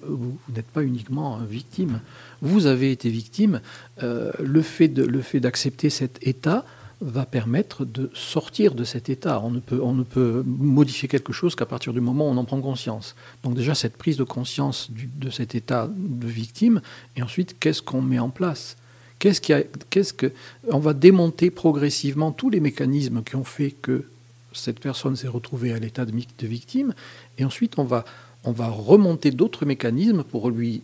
vous, 0.03 0.39
n'êtes 0.55 0.67
pas 0.67 0.83
uniquement 0.83 1.39
victime. 1.39 2.01
Vous 2.41 2.67
avez 2.67 2.93
été 2.93 3.11
victime. 3.11 3.61
Euh, 4.03 4.33
le 4.41 4.63
fait 4.63 4.89
d'accepter 4.89 5.91
cet 5.91 6.27
état, 6.27 6.65
va 7.03 7.27
permettre 7.27 7.85
de 7.85 8.11
sortir 8.15 8.75
de 8.75 8.85
cet 8.85 9.09
état. 9.09 9.41
On 9.41 9.51
ne 9.51 9.59
peut, 9.59 9.81
on 9.83 9.93
ne 9.93 10.05
peut 10.05 10.45
modifier 10.47 11.09
quelque 11.09 11.33
chose 11.33 11.55
qu'à 11.55 11.67
partir 11.67 11.93
du 11.93 12.01
moment 12.01 12.29
où 12.29 12.31
on 12.31 12.37
en 12.37 12.45
prend 12.45 12.61
conscience. 12.61 13.17
Donc 13.43 13.55
déjà 13.55 13.75
cette 13.75 13.97
prise 13.97 14.17
de 14.17 14.25
conscience 14.25 14.91
de 14.91 15.31
cet 15.31 15.55
état 15.55 15.91
de 15.95 16.27
victime, 16.27 16.81
et 17.17 17.23
ensuite 17.23 17.59
qu'est-ce 17.59 17.83
qu'on 17.83 18.03
met 18.03 18.19
en 18.19 18.31
place? 18.31 18.77
Qu'est-ce 19.19 19.41
qui 19.41 19.53
a, 19.53 19.63
qu'est-ce 19.91 20.13
que, 20.13 20.33
on 20.71 20.79
va 20.79 20.95
démonter 20.95 21.51
progressivement 21.51 22.33
tous 22.33 22.51
les 22.51 22.61
mécanismes 22.61 23.23
qui 23.23 23.37
ont 23.37 23.45
fait 23.45 23.71
que 23.71 24.05
cette 24.53 24.81
personne 24.81 25.17
s'est 25.17 25.29
retrouvée 25.29 25.73
à 25.73 25.79
l'état 25.79 26.05
de, 26.05 26.13
victime, 26.47 26.95
et 27.39 27.45
ensuite 27.45 27.79
on 27.79 27.85
va, 27.85 28.05
on 28.45 28.53
va 28.53 28.69
remonter 28.69 29.31
d'autres 29.31 29.65
mécanismes 29.65 30.25
pour 30.25 30.51
lui 30.51 30.83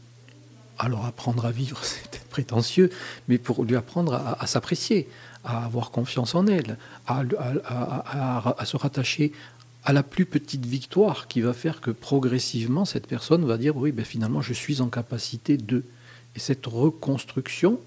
alors 0.79 1.05
apprendre 1.07 1.45
à 1.45 1.51
vivre, 1.51 1.79
c'est 1.83 2.25
prétentieux, 2.31 2.91
mais 3.29 3.39
pour 3.39 3.65
lui 3.65 3.77
apprendre 3.77 4.15
à 4.15 4.47
s'apprécier, 4.47 5.09
à 5.49 5.65
avoir 5.65 5.91
confiance 5.91 6.35
en 6.35 6.47
elle, 6.47 6.77
à, 7.07 8.65
se 8.65 8.77
rattacher 8.77 9.33
à 9.85 9.93
la 9.95 10.03
plus 10.03 10.27
petite 10.27 10.67
victoire 10.67 11.27
qui 11.27 11.41
va 11.41 11.55
faire 11.55 11.81
que 11.81 11.91
progressivement 11.91 12.85
cette 12.85 13.07
personne 13.07 13.47
va 13.47 13.57
dire 13.57 13.77
oui, 13.77 13.91
ben 13.91 14.05
finalement 14.05 14.43
je 14.43 14.53
suis 14.53 14.81
en 14.83 14.89
capacité 14.89 15.57
de. 15.57 15.85
Et 16.37 16.39
cette 16.39 16.67
reconstruction, 16.67 17.81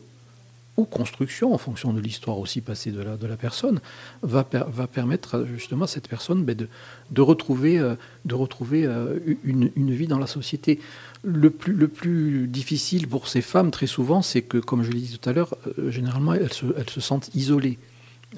ou 0.77 0.85
construction 0.85 1.53
en 1.53 1.57
fonction 1.57 1.93
de 1.93 1.99
l'histoire 1.99 2.39
aussi 2.39 2.61
passée 2.61 2.91
de 2.91 3.01
la, 3.01 3.15
de 3.15 3.27
la 3.27 3.37
personne, 3.37 3.79
va, 4.23 4.47
va 4.51 4.87
permettre 4.87 5.45
justement 5.53 5.85
à 5.85 5.87
cette 5.87 6.07
personne 6.07 6.43
ben, 6.43 6.55
de, 6.55 6.67
de, 7.11 7.21
retrouver, 7.21 7.77
euh, 7.77 7.95
de 8.25 8.33
retrouver 8.33 8.85
euh, 8.85 9.19
une, 9.43 9.71
une, 9.75 9.91
vie 9.91 10.07
dans 10.07 10.17
la 10.17 10.27
société. 10.27 10.79
Le 11.23 11.51
plus, 11.51 11.73
le 11.73 11.87
plus 11.87 12.47
difficile 12.47 13.07
pour 13.07 13.27
ces 13.27 13.41
femmes, 13.41 13.69
très 13.69 13.85
souvent, 13.85 14.21
c'est 14.23 14.41
que, 14.41 14.57
comme 14.57 14.83
je 14.83 14.91
l'ai 14.91 15.01
dit 15.01 15.17
tout 15.19 15.29
à 15.29 15.33
l'heure, 15.33 15.55
euh, 15.77 15.91
généralement, 15.91 16.33
elles 16.33 16.51
se, 16.51 16.99
sentent 16.99 17.29
isolées, 17.35 17.77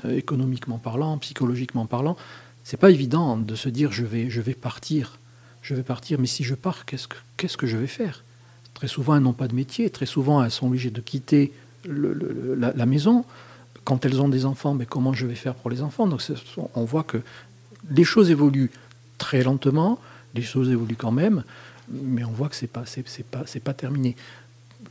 économiquement 0.10 0.80
parlant, 0.80 1.18
psychologiquement 1.20 1.86
parlant. 1.86 2.18
C'est 2.64 2.78
pas 2.78 2.92
évident 2.92 3.38
de 3.38 3.56
se 3.56 3.70
dire 3.70 3.92
je 3.92 4.04
vais, 4.04 4.30
je 4.30 4.42
vais 4.42 4.54
partir, 4.54 5.20
je 5.62 5.76
vais 5.76 5.84
partir, 5.84 6.20
mais 6.20 6.28
si 6.28 6.44
je 6.44 6.56
pars, 6.56 6.86
qu'est-ce 6.86 7.08
que, 7.08 7.18
qu'est-ce 7.38 7.58
que 7.58 7.68
je 7.68 7.78
vais 7.78 7.88
faire? 7.88 8.24
Très 8.74 8.88
souvent, 8.88 9.16
elles 9.16 9.24
n'ont 9.24 9.34
pas 9.34 9.48
de 9.48 9.56
métier, 9.56 9.90
très 9.90 10.06
souvent, 10.06 10.44
elles 10.44 10.52
sont 10.52 10.68
obligées 10.68 10.90
de 10.90 11.02
quitter 11.02 11.54
la, 11.86 12.86
maison. 12.86 13.26
Quand 13.84 14.06
elles 14.06 14.22
ont 14.22 14.30
des 14.30 14.46
enfants, 14.46 14.74
mais 14.74 14.86
comment 14.86 15.14
je 15.14 15.26
vais 15.26 15.36
faire 15.36 15.56
pour 15.56 15.70
les 15.70 15.82
enfants? 15.82 16.08
Donc 16.08 16.22
on 16.76 16.86
voit 16.86 17.04
que 17.04 17.22
les 17.90 18.04
choses 18.04 18.30
évoluent 18.30 18.72
très 19.18 19.44
lentement, 19.44 20.00
les 20.36 20.42
choses 20.42 20.70
évoluent 20.70 20.96
quand 20.96 21.12
même, 21.12 21.44
mais 21.90 22.24
on 22.24 22.32
voit 22.32 22.50
que 22.50 22.56
c'est 22.56 22.68
pas 22.68 22.84
pas 23.32 23.44
pas 23.64 23.74
terminé. 23.74 24.16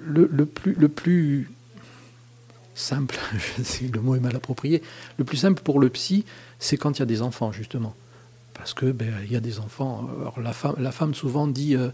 Le, 0.00 0.26
plus 0.46 0.72
le 0.72 0.88
plus 0.88 1.50
simple, 2.74 3.18
le 3.92 4.00
mot 4.00 4.14
est 4.14 4.20
mal 4.20 4.35
approprié, 4.35 4.83
le 5.18 5.24
plus 5.24 5.37
simple 5.37 5.62
pour 5.62 5.78
le 5.78 5.90
psy, 5.90 6.24
c'est 6.59 6.76
quand 6.76 6.98
il 6.98 7.00
y 7.00 7.02
a 7.02 7.07
des 7.07 7.22
enfants 7.22 7.52
justement, 7.52 7.94
parce 8.55 8.74
que 8.74 8.90
ben, 8.90 9.12
y 9.31 9.37
a 9.37 9.40
des 9.40 9.59
enfants. 9.59 10.09
Alors, 10.20 10.40
la 10.40 10.52
femme 10.52 10.74
la 10.78 10.92
femme 10.92 11.14
souvent 11.14 11.46
dit 11.46 11.76
euh, 11.76 11.90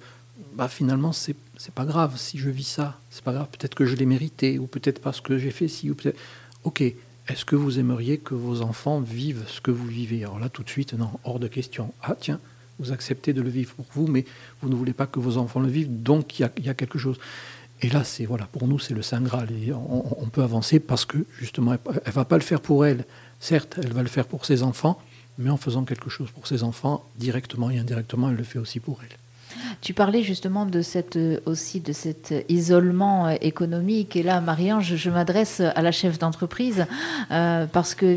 bah, 0.54 0.68
finalement, 0.68 1.12
c'est, 1.12 1.36
c'est 1.56 1.74
pas 1.74 1.84
grave 1.84 2.16
si 2.16 2.38
je 2.38 2.50
vis 2.50 2.68
ça. 2.68 2.98
C'est 3.10 3.24
pas 3.24 3.32
grave, 3.32 3.48
peut-être 3.50 3.74
que 3.74 3.84
je 3.84 3.96
l'ai 3.96 4.06
mérité, 4.06 4.58
ou 4.58 4.66
peut-être 4.66 5.00
parce 5.00 5.20
que 5.20 5.38
j'ai 5.38 5.50
fait 5.50 5.68
ci, 5.68 5.90
ou 5.90 5.94
peut-être. 5.94 6.18
Ok, 6.64 6.80
est-ce 6.80 7.44
que 7.44 7.56
vous 7.56 7.78
aimeriez 7.78 8.18
que 8.18 8.34
vos 8.34 8.62
enfants 8.62 9.00
vivent 9.00 9.44
ce 9.46 9.60
que 9.60 9.70
vous 9.70 9.86
vivez? 9.86 10.24
Alors 10.24 10.38
là, 10.38 10.48
tout 10.48 10.62
de 10.62 10.68
suite, 10.68 10.94
non, 10.94 11.10
hors 11.24 11.38
de 11.38 11.48
question. 11.48 11.92
Ah, 12.02 12.16
tiens, 12.18 12.40
vous 12.78 12.92
acceptez 12.92 13.32
de 13.32 13.42
le 13.42 13.50
vivre 13.50 13.74
pour 13.74 13.86
vous, 13.94 14.06
mais 14.06 14.24
vous 14.62 14.68
ne 14.68 14.74
voulez 14.74 14.92
pas 14.92 15.06
que 15.06 15.20
vos 15.20 15.36
enfants 15.36 15.60
le 15.60 15.68
vivent, 15.68 16.02
donc 16.02 16.38
il 16.38 16.50
y 16.64 16.68
a, 16.68 16.74
quelque 16.74 16.98
chose. 16.98 17.18
Et 17.80 17.88
là, 17.88 18.04
c'est 18.04 18.24
voilà, 18.24 18.46
pour 18.46 18.66
nous, 18.66 18.78
c'est 18.78 18.94
le 18.94 19.02
Saint 19.02 19.20
Graal. 19.20 19.48
Et 19.52 19.72
on, 19.72 20.28
peut 20.32 20.42
avancer 20.42 20.80
parce 20.80 21.04
que, 21.04 21.18
justement, 21.38 21.72
elle 21.72 22.02
ne 22.06 22.12
va 22.12 22.24
pas 22.24 22.36
le 22.36 22.42
faire 22.42 22.60
pour 22.60 22.84
elle. 22.84 23.04
Certes, 23.40 23.78
elle 23.82 23.92
va 23.92 24.02
le 24.02 24.08
faire 24.08 24.26
pour 24.26 24.44
ses 24.44 24.62
enfants, 24.62 25.00
mais 25.38 25.50
en 25.50 25.56
faisant 25.56 25.84
quelque 25.84 26.10
chose 26.10 26.30
pour 26.30 26.46
ses 26.46 26.62
enfants, 26.62 27.04
directement 27.16 27.70
et 27.70 27.78
indirectement, 27.78 28.30
elle 28.30 28.36
le 28.36 28.44
fait 28.44 28.58
aussi 28.58 28.80
pour 28.80 29.00
elle. 29.02 29.16
Tu 29.80 29.94
parlais 29.94 30.22
justement 30.22 30.66
de 30.66 30.82
cette, 30.82 31.16
euh, 31.16 31.40
aussi 31.46 31.80
de 31.80 31.92
cet 31.92 32.34
isolement 32.48 33.28
euh, 33.28 33.34
économique. 33.40 34.16
Et 34.16 34.22
là, 34.22 34.40
Marianne, 34.40 34.80
je, 34.80 35.10
m'adresse 35.10 35.60
à 35.60 35.82
la 35.82 35.92
chef 35.92 36.18
d'entreprise 36.18 36.86
euh, 37.30 37.66
parce 37.66 37.94
que 37.94 38.16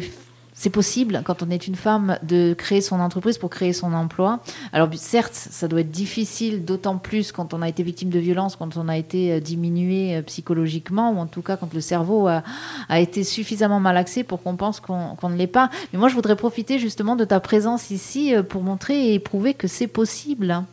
c'est 0.61 0.69
possible, 0.69 1.23
quand 1.25 1.41
on 1.41 1.49
est 1.49 1.65
une 1.65 1.75
femme, 1.75 2.19
de 2.21 2.53
créer 2.53 2.81
son 2.81 2.99
entreprise 2.99 3.39
pour 3.39 3.49
créer 3.49 3.73
son 3.73 3.93
emploi. 3.93 4.41
Alors 4.73 4.87
certes, 4.93 5.33
ça 5.33 5.67
doit 5.67 5.79
être 5.79 5.89
difficile, 5.89 6.65
d'autant 6.65 6.99
plus 6.99 7.31
quand 7.31 7.55
on 7.55 7.63
a 7.63 7.67
été 7.67 7.81
victime 7.81 8.11
de 8.11 8.19
violence, 8.19 8.57
quand 8.57 8.77
on 8.77 8.87
a 8.87 8.95
été 8.95 9.41
diminué 9.41 10.21
psychologiquement, 10.21 11.13
ou 11.13 11.17
en 11.17 11.25
tout 11.25 11.41
cas 11.41 11.57
quand 11.57 11.73
le 11.73 11.81
cerveau 11.81 12.27
a, 12.27 12.43
été 12.91 13.23
suffisamment 13.23 13.79
malaxé 13.79 14.23
pour 14.23 14.43
qu'on 14.43 14.55
pense 14.55 14.79
qu'on 14.79 15.29
ne 15.29 15.35
l'est 15.35 15.47
pas. 15.47 15.71
Mais 15.93 15.97
moi, 15.97 16.09
je 16.09 16.13
voudrais 16.13 16.35
profiter 16.35 16.77
justement 16.77 17.15
de 17.15 17.25
ta 17.25 17.39
présence 17.39 17.89
ici 17.89 18.35
pour 18.47 18.61
montrer 18.61 19.15
et 19.15 19.19
prouver 19.19 19.55
que 19.55 19.67
c'est 19.67 19.87
possible. 19.87 20.63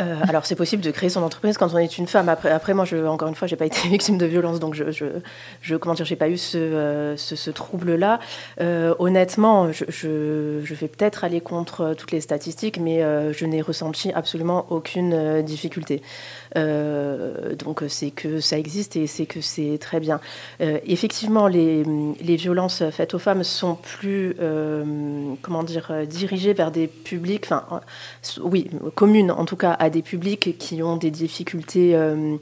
Euh, 0.00 0.20
alors 0.28 0.46
c'est 0.46 0.54
possible 0.54 0.82
de 0.82 0.90
créer 0.90 1.10
son 1.10 1.22
entreprise 1.22 1.58
quand 1.58 1.72
on 1.74 1.78
est 1.78 1.98
une 1.98 2.06
femme. 2.06 2.28
Après, 2.28 2.50
après 2.50 2.74
moi, 2.74 2.84
je, 2.84 2.96
encore 3.04 3.28
une 3.28 3.34
fois, 3.34 3.48
j'ai 3.48 3.56
pas 3.56 3.66
été 3.66 3.88
victime 3.88 4.18
de 4.18 4.26
violence, 4.26 4.60
donc 4.60 4.74
je, 4.74 4.90
je, 4.90 5.06
je 5.60 5.76
comment 5.76 5.94
dire, 5.94 6.04
j'ai 6.04 6.16
pas 6.16 6.28
eu 6.28 6.36
ce, 6.36 6.58
euh, 6.58 7.16
ce, 7.16 7.36
ce 7.36 7.50
trouble-là. 7.50 8.20
Euh, 8.60 8.94
honnêtement, 8.98 9.72
je, 9.72 9.84
je, 9.88 10.74
vais 10.74 10.88
peut-être 10.88 11.24
aller 11.24 11.40
contre 11.40 11.94
toutes 11.98 12.12
les 12.12 12.20
statistiques, 12.20 12.78
mais 12.78 13.02
je 13.32 13.44
n'ai 13.46 13.60
ressenti 13.60 14.12
absolument 14.12 14.66
aucune 14.70 15.42
difficulté. 15.42 16.02
Donc 16.54 17.84
c'est 17.88 18.10
que 18.10 18.40
ça 18.40 18.58
existe 18.58 18.96
et 18.96 19.06
c'est 19.06 19.26
que 19.26 19.40
c'est 19.40 19.78
très 19.78 20.00
bien. 20.00 20.20
effectivement, 20.60 21.46
les, 21.46 21.82
violences 22.36 22.82
faites 22.90 23.14
aux 23.14 23.18
femmes 23.18 23.44
sont 23.44 23.74
plus, 23.74 24.34
comment 25.42 25.62
dire, 25.62 25.92
dirigées 26.06 26.52
vers 26.52 26.70
des 26.70 26.86
publics, 26.86 27.44
enfin, 27.44 27.64
oui, 28.42 28.70
communes 28.94 29.30
en 29.30 29.44
tout 29.44 29.56
cas. 29.56 29.72
À 29.78 29.90
des 29.90 30.02
publics 30.02 30.56
qui 30.58 30.82
ont 30.82 30.96
des 30.96 31.10
difficultés 31.10 31.94
euh, 31.94 32.36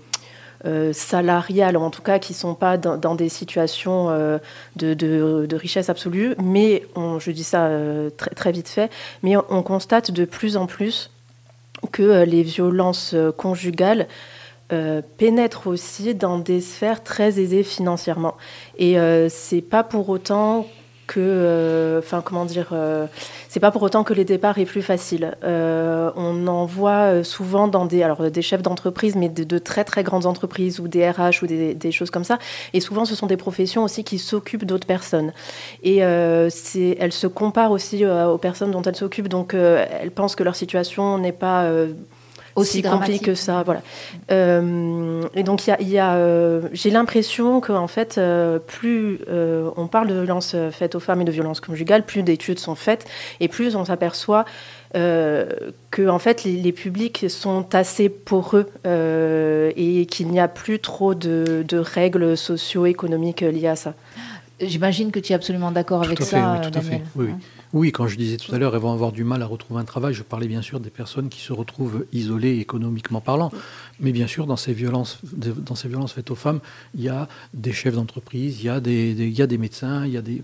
euh, 0.64 0.92
salariales, 0.92 1.77
en 1.77 1.90
tout 1.90 2.03
cas 2.03 2.19
qui 2.19 2.33
ne 2.33 2.38
sont 2.38 2.55
pas 2.55 2.77
dans, 2.77 3.14
des 3.14 3.29
situations 3.29 4.09
euh, 4.11 4.38
de, 4.77 5.55
richesse 5.55 5.88
absolue. 5.88 6.35
Mais 6.42 6.83
je 7.19 7.31
dis 7.31 7.45
ça 7.45 7.71
très 8.16 8.53
vite 8.53 8.69
fait, 8.69 8.90
mais 9.23 9.37
on, 9.37 9.62
constate 9.62 10.11
de 10.11 10.24
plus 10.24 10.57
en 10.57 10.66
plus 10.66 11.11
que 11.87 12.24
les 12.24 12.43
violences 12.43 13.14
conjugales 13.37 14.07
pénètrent 15.16 15.68
aussi 15.68 16.14
dans 16.14 16.39
des 16.39 16.61
sphères 16.61 17.03
très 17.03 17.39
aisées 17.41 17.62
financièrement. 17.62 18.37
Et 18.78 18.97
c'est 19.28 19.62
pas 19.62 19.84
pour 19.84 20.09
autant 20.09 20.66
que, 21.07 22.01
enfin, 22.03 22.20
comment 22.20 22.45
dire, 22.45 22.74
c'est 23.57 23.61
pas 23.61 23.71
pour 23.71 23.81
autant 23.81 24.05
que 24.05 24.13
les 24.13 24.27
départs 24.27 24.59
est 24.59 24.67
plus 24.67 24.83
facile. 24.83 25.35
on 25.43 26.47
en 26.47 26.67
voit 26.67 27.25
souvent 27.25 27.69
dans 27.69 27.87
des, 27.87 28.03
alors 28.03 28.31
des 28.31 28.43
chefs 28.43 28.61
d'entreprise, 28.61 29.17
mais 29.17 29.31
de, 29.31 29.59
très 29.59 29.83
très 29.83 30.03
grandes 30.03 30.27
entreprises 30.27 30.79
ou 30.79 30.89
des 30.89 31.09
RH 31.09 31.43
ou 31.43 31.47
des, 31.47 31.91
choses 31.91 32.11
comme 32.11 32.23
ça. 32.23 32.39
Et 32.75 32.81
souvent, 32.81 33.07
ce 33.07 33.15
sont 33.15 33.27
des 33.27 33.39
professions 33.39 33.83
aussi 33.83 34.05
qui 34.05 34.19
s'occupent 34.19 34.67
d'autres 34.67 34.87
personnes. 34.87 35.33
Et 35.83 36.03
c'est, 36.51 36.99
elles 37.01 37.15
se 37.15 37.27
comparent 37.27 37.71
aussi 37.71 38.05
aux 38.05 38.37
personnes 38.37 38.73
dont 38.73 38.83
elles 38.83 38.95
s'occupent, 38.95 39.29
donc 39.29 39.55
elles 39.55 40.11
pensent 40.11 40.37
que 40.37 40.45
leur 40.45 40.55
situation 40.55 41.17
n'est 41.17 41.33
pas 41.33 41.67
aussi 42.57 42.83
compliqué 42.83 43.25
que 43.25 43.35
ça. 43.35 43.63
Voilà. 43.63 43.83
Euh, 44.31 45.23
et 45.35 45.43
donc, 45.43 45.67
il 45.67 45.89
y 45.89 45.99
a, 45.99 46.15
euh, 46.15 46.63
j'ai 46.73 46.91
l'impression 46.91 47.61
qu'en 47.61 47.87
fait, 47.87 48.19
euh, 48.19 48.59
plus 48.59 49.21
on 49.77 49.87
parle 49.87 50.09
de 50.09 50.15
violences 50.15 50.57
faites 50.73 50.95
aux 50.95 51.01
femmes 51.01 51.21
et 51.21 51.25
de 51.25 51.31
violences 51.31 51.61
conjugales, 51.61 52.05
plus 52.05 52.23
d'études 52.23 52.59
sont 52.59 52.75
faites 52.75 53.07
et 53.41 53.49
plus 53.49 53.77
on 53.77 53.85
s'aperçoit 53.85 54.45
que 54.93 56.09
en 56.09 56.19
fait, 56.19 56.45
les, 56.45 56.73
publics 56.73 57.27
sont 57.29 57.75
assez 57.75 58.09
poreux 58.09 58.67
et 58.85 60.07
qu'il 60.07 60.29
n'y 60.29 60.41
a 60.41 60.49
plus 60.49 60.79
trop 60.79 61.15
de, 61.15 61.79
règles 61.79 62.37
socio-économiques 62.37 63.43
liées 63.43 63.69
à 63.69 63.77
ça. 63.77 63.95
J'imagine 64.61 65.11
que 65.11 65.21
tu 65.21 65.33
es 65.33 65.35
absolument 65.35 65.71
d'accord 65.71 66.03
avec 66.03 66.23
ça, 66.23 66.53
oui, 66.53 66.71
tout 66.71 66.79
À 66.79 66.83
fait. 66.83 67.03
Oui, 67.15 67.27
oui. 67.27 67.35
Oui, 67.73 67.93
quand 67.93 68.07
je 68.07 68.17
disais 68.17 68.39
tout 68.39 68.55
à 68.55 68.59
l'heure, 68.59 68.75
elles 68.75 68.81
vont 68.81 68.93
avoir 68.93 69.13
du 69.13 69.23
mal 69.25 69.43
à 69.43 69.47
retrouver 69.47 69.81
un 69.81 69.85
travail, 69.85 70.15
je 70.15 70.23
parlais 70.23 70.47
bien 70.47 70.63
sûr 70.63 70.81
des 70.81 70.89
personnes 70.89 71.29
qui 71.29 71.41
se 71.41 71.53
retrouvent 71.53 72.07
isolées 72.13 72.59
économiquement 72.59 73.21
parlant. 73.21 73.51
Mais 74.01 74.13
bien 74.13 74.27
sûr, 74.27 74.47
dans 74.47 74.57
ces 74.57 74.73
violences, 74.73 75.19
dans 75.35 75.75
ces 75.75 75.89
violences 75.89 76.13
faites 76.13 76.31
aux 76.31 76.37
femmes, 76.37 76.61
il 76.95 77.03
y 77.03 77.09
a 77.09 77.29
des 77.53 77.73
chefs 77.73 77.95
d'entreprise, 77.95 78.61
il 78.61 78.67
y 78.67 78.69
a 78.69 78.81
des, 78.81 79.11
il 79.11 79.37
y 79.37 79.43
a 79.43 79.47
des 79.47 79.59
médecins, 79.59 80.07
il 80.07 80.13
y 80.13 80.17
a 80.17 80.23
des, 80.23 80.43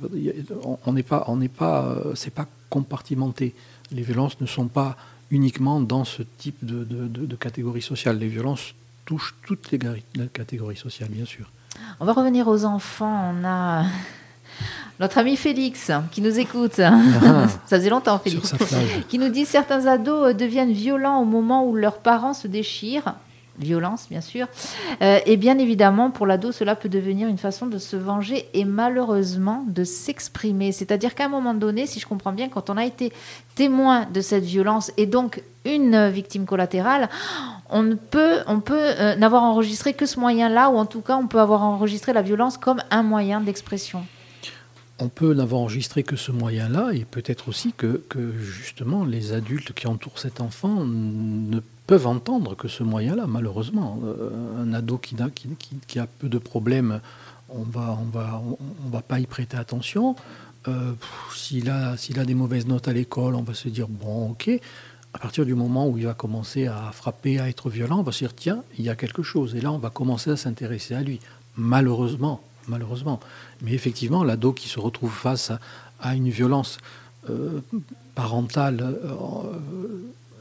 on 0.85 0.93
n'est 0.93 1.03
pas, 1.03 1.25
on 1.29 1.37
n'est 1.37 1.49
pas, 1.49 1.85
euh, 1.87 2.15
c'est 2.15 2.35
pas 2.35 2.49
compartimenté. 2.69 3.55
Les 3.93 4.03
violences 4.03 4.41
ne 4.41 4.47
sont 4.47 4.67
pas 4.69 4.97
uniquement 5.31 5.81
dans 5.81 6.05
ce 6.05 6.23
type 6.39 6.63
de, 6.63 6.85
de, 6.85 7.07
de 7.07 7.37
catégorie 7.37 7.83
sociale. 7.83 8.19
Les 8.19 8.29
violences 8.29 8.75
touchent 9.07 9.35
toutes 9.47 9.71
les 9.71 9.79
catégories 10.33 10.77
sociales, 10.77 11.09
bien 11.11 11.25
sûr. 11.25 11.51
On 12.01 12.05
va 12.05 12.13
revenir 12.13 12.49
aux 12.49 12.65
enfants. 12.65 13.35
On 13.35 13.45
a 13.47 13.85
notre 15.01 15.19
ami 15.19 15.37
Félix, 15.37 15.91
qui 16.11 16.21
nous 16.21 16.39
écoute, 16.39 16.79
ah. 16.79 16.93
ça 17.67 17.77
faisait 17.77 17.91
longtemps 17.91 18.19
Félix, 18.19 18.55
qui 19.09 19.19
nous 19.19 19.29
dit 19.29 19.45
certains 19.45 19.87
ados 19.87 20.31
euh, 20.31 20.33
deviennent 20.35 20.73
violents 20.73 21.21
au 21.21 21.25
moment 21.25 21.67
où 21.67 21.75
leurs 21.75 21.99
parents 21.99 22.35
se 22.35 22.49
déchirent. 22.49 23.15
Violence, 23.59 24.07
bien 24.09 24.21
sûr. 24.21 24.47
Euh, 25.03 25.19
et 25.27 25.37
bien 25.37 25.59
évidemment, 25.59 26.11
pour 26.11 26.27
l'ado, 26.27 26.53
cela 26.53 26.75
peut 26.75 26.89
devenir 26.89 27.29
une 27.29 27.39
façon 27.39 27.67
de 27.67 27.79
se 27.79 27.97
venger 27.97 28.49
et 28.55 28.65
malheureusement 28.65 29.65
de 29.69 29.85
s'exprimer. 29.85 30.73
C'est-à-dire 30.73 31.15
qu'à 31.15 31.27
un 31.27 31.29
moment 31.29 31.55
donné, 31.55 31.87
si 31.87 32.01
je 32.01 32.07
comprends 32.07 32.33
bien, 32.33 32.49
quand 32.49 32.71
on 32.71 32.77
a 32.77 32.85
été 32.85 33.13
témoin 33.55 34.07
de 34.07 34.21
cette 34.21 34.45
violence 34.45 34.91
et 34.97 35.07
donc 35.07 35.43
une 35.65 36.09
victime 36.09 36.47
collatérale, 36.47 37.09
on 37.69 37.83
ne 37.83 37.95
peut, 37.95 38.39
on 38.47 38.61
peut 38.61 38.75
euh, 38.79 39.17
n'avoir 39.17 39.43
enregistré 39.43 39.93
que 39.93 40.07
ce 40.07 40.19
moyen-là, 40.19 40.71
ou 40.71 40.77
en 40.77 40.87
tout 40.87 41.01
cas, 41.01 41.17
on 41.17 41.27
peut 41.27 41.41
avoir 41.41 41.63
enregistré 41.63 42.13
la 42.13 42.23
violence 42.23 42.57
comme 42.57 42.81
un 42.91 43.03
moyen 43.03 43.41
d'expression 43.41 44.05
on 45.03 45.09
peut 45.09 45.35
n'avoir 45.35 45.63
enregistré 45.63 46.05
que 46.05 46.15
ce 46.15 46.31
moyen-là, 46.31 46.91
et 46.93 47.05
peut-être 47.05 47.49
aussi 47.49 47.73
que, 47.77 48.03
justement 48.39 49.05
les 49.05 49.33
adultes 49.33 49.73
qui 49.73 49.89
entourent 49.89 50.19
cet 50.19 50.41
enfant 50.41 50.85
ne 50.85 51.59
peuvent 51.93 52.07
entendre 52.07 52.57
que 52.57 52.69
ce 52.69 52.83
moyen-là, 52.83 53.27
malheureusement. 53.27 54.01
Euh, 54.03 54.63
un 54.63 54.73
ado 54.73 54.97
qui, 54.97 55.15
qui, 55.87 55.99
a 55.99 56.07
peu 56.07 56.31
de 56.31 56.39
problèmes, 56.39 57.03
on 57.51 57.65
va, 57.65 57.99
on 58.01 58.07
va, 58.07 58.43
on, 58.87 58.89
va 58.89 59.03
pas 59.03 59.21
y 59.21 59.27
prêter 59.27 59.59
attention. 59.59 60.17
Euh, 60.69 60.95
s'il 61.35 61.69
a, 61.69 61.99
s'il 61.99 62.19
a 62.19 62.25
des 62.25 62.33
mauvaises 62.33 62.67
notes 62.67 62.89
à 62.89 62.95
l'école, 62.95 63.35
on 63.35 63.43
va 63.43 63.53
se 63.53 63.69
dire 63.69 63.89
bon, 63.89 64.31
ok. 64.31 64.49
À 65.13 65.19
partir 65.19 65.45
du 65.45 65.55
moment 65.55 65.87
où 65.87 65.99
il 65.99 66.07
va 66.07 66.15
commencer 66.15 66.67
à 66.67 66.93
frapper, 66.95 67.39
à 67.39 67.51
être 67.51 67.69
violent, 67.69 67.99
on 67.99 68.03
va 68.03 68.13
se 68.13 68.21
dire 68.21 68.35
tiens, 68.35 68.63
il 68.79 68.87
y 68.87 68.89
a 68.89 68.97
quelque 68.97 69.23
chose. 69.23 69.55
Et 69.55 69.61
là, 69.61 69.71
on 69.71 69.77
va 69.77 69.91
commencer 69.91 70.31
à 70.31 70.39
s'intéresser 70.39 70.95
à 70.95 71.03
lui. 71.03 71.21
Malheureusement, 71.59 72.41
malheureusement. 72.69 73.21
Mais 73.61 73.73
effectivement, 73.73 74.25
l'ado 74.25 74.55
qui 74.55 74.71
se 74.71 74.81
retrouve 74.81 75.13
face 75.13 75.53
à, 76.01 76.15
une 76.15 76.31
violence 76.31 76.79
euh, 77.29 77.61
parentale, 78.15 78.97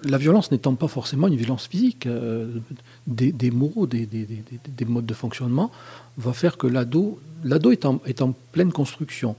la 0.04 0.18
violence 0.18 0.52
n'étant 0.52 0.76
pas 0.76 0.88
forcément 0.88 1.28
une 1.28 1.36
violence 1.36 1.68
physique, 1.68 2.06
euh, 2.06 2.47
des, 3.08 3.52
mots, 3.52 3.88
des, 3.88 4.86
modes 4.88 5.06
de 5.06 5.14
fonctionnement, 5.14 5.72
va 6.18 6.34
faire 6.34 6.58
que 6.58 6.68
l'ado, 6.68 7.20
l'ado 7.43 7.72
est 7.72 7.86
en 7.86 8.34
pleine 8.52 8.72
construction. 8.72 9.36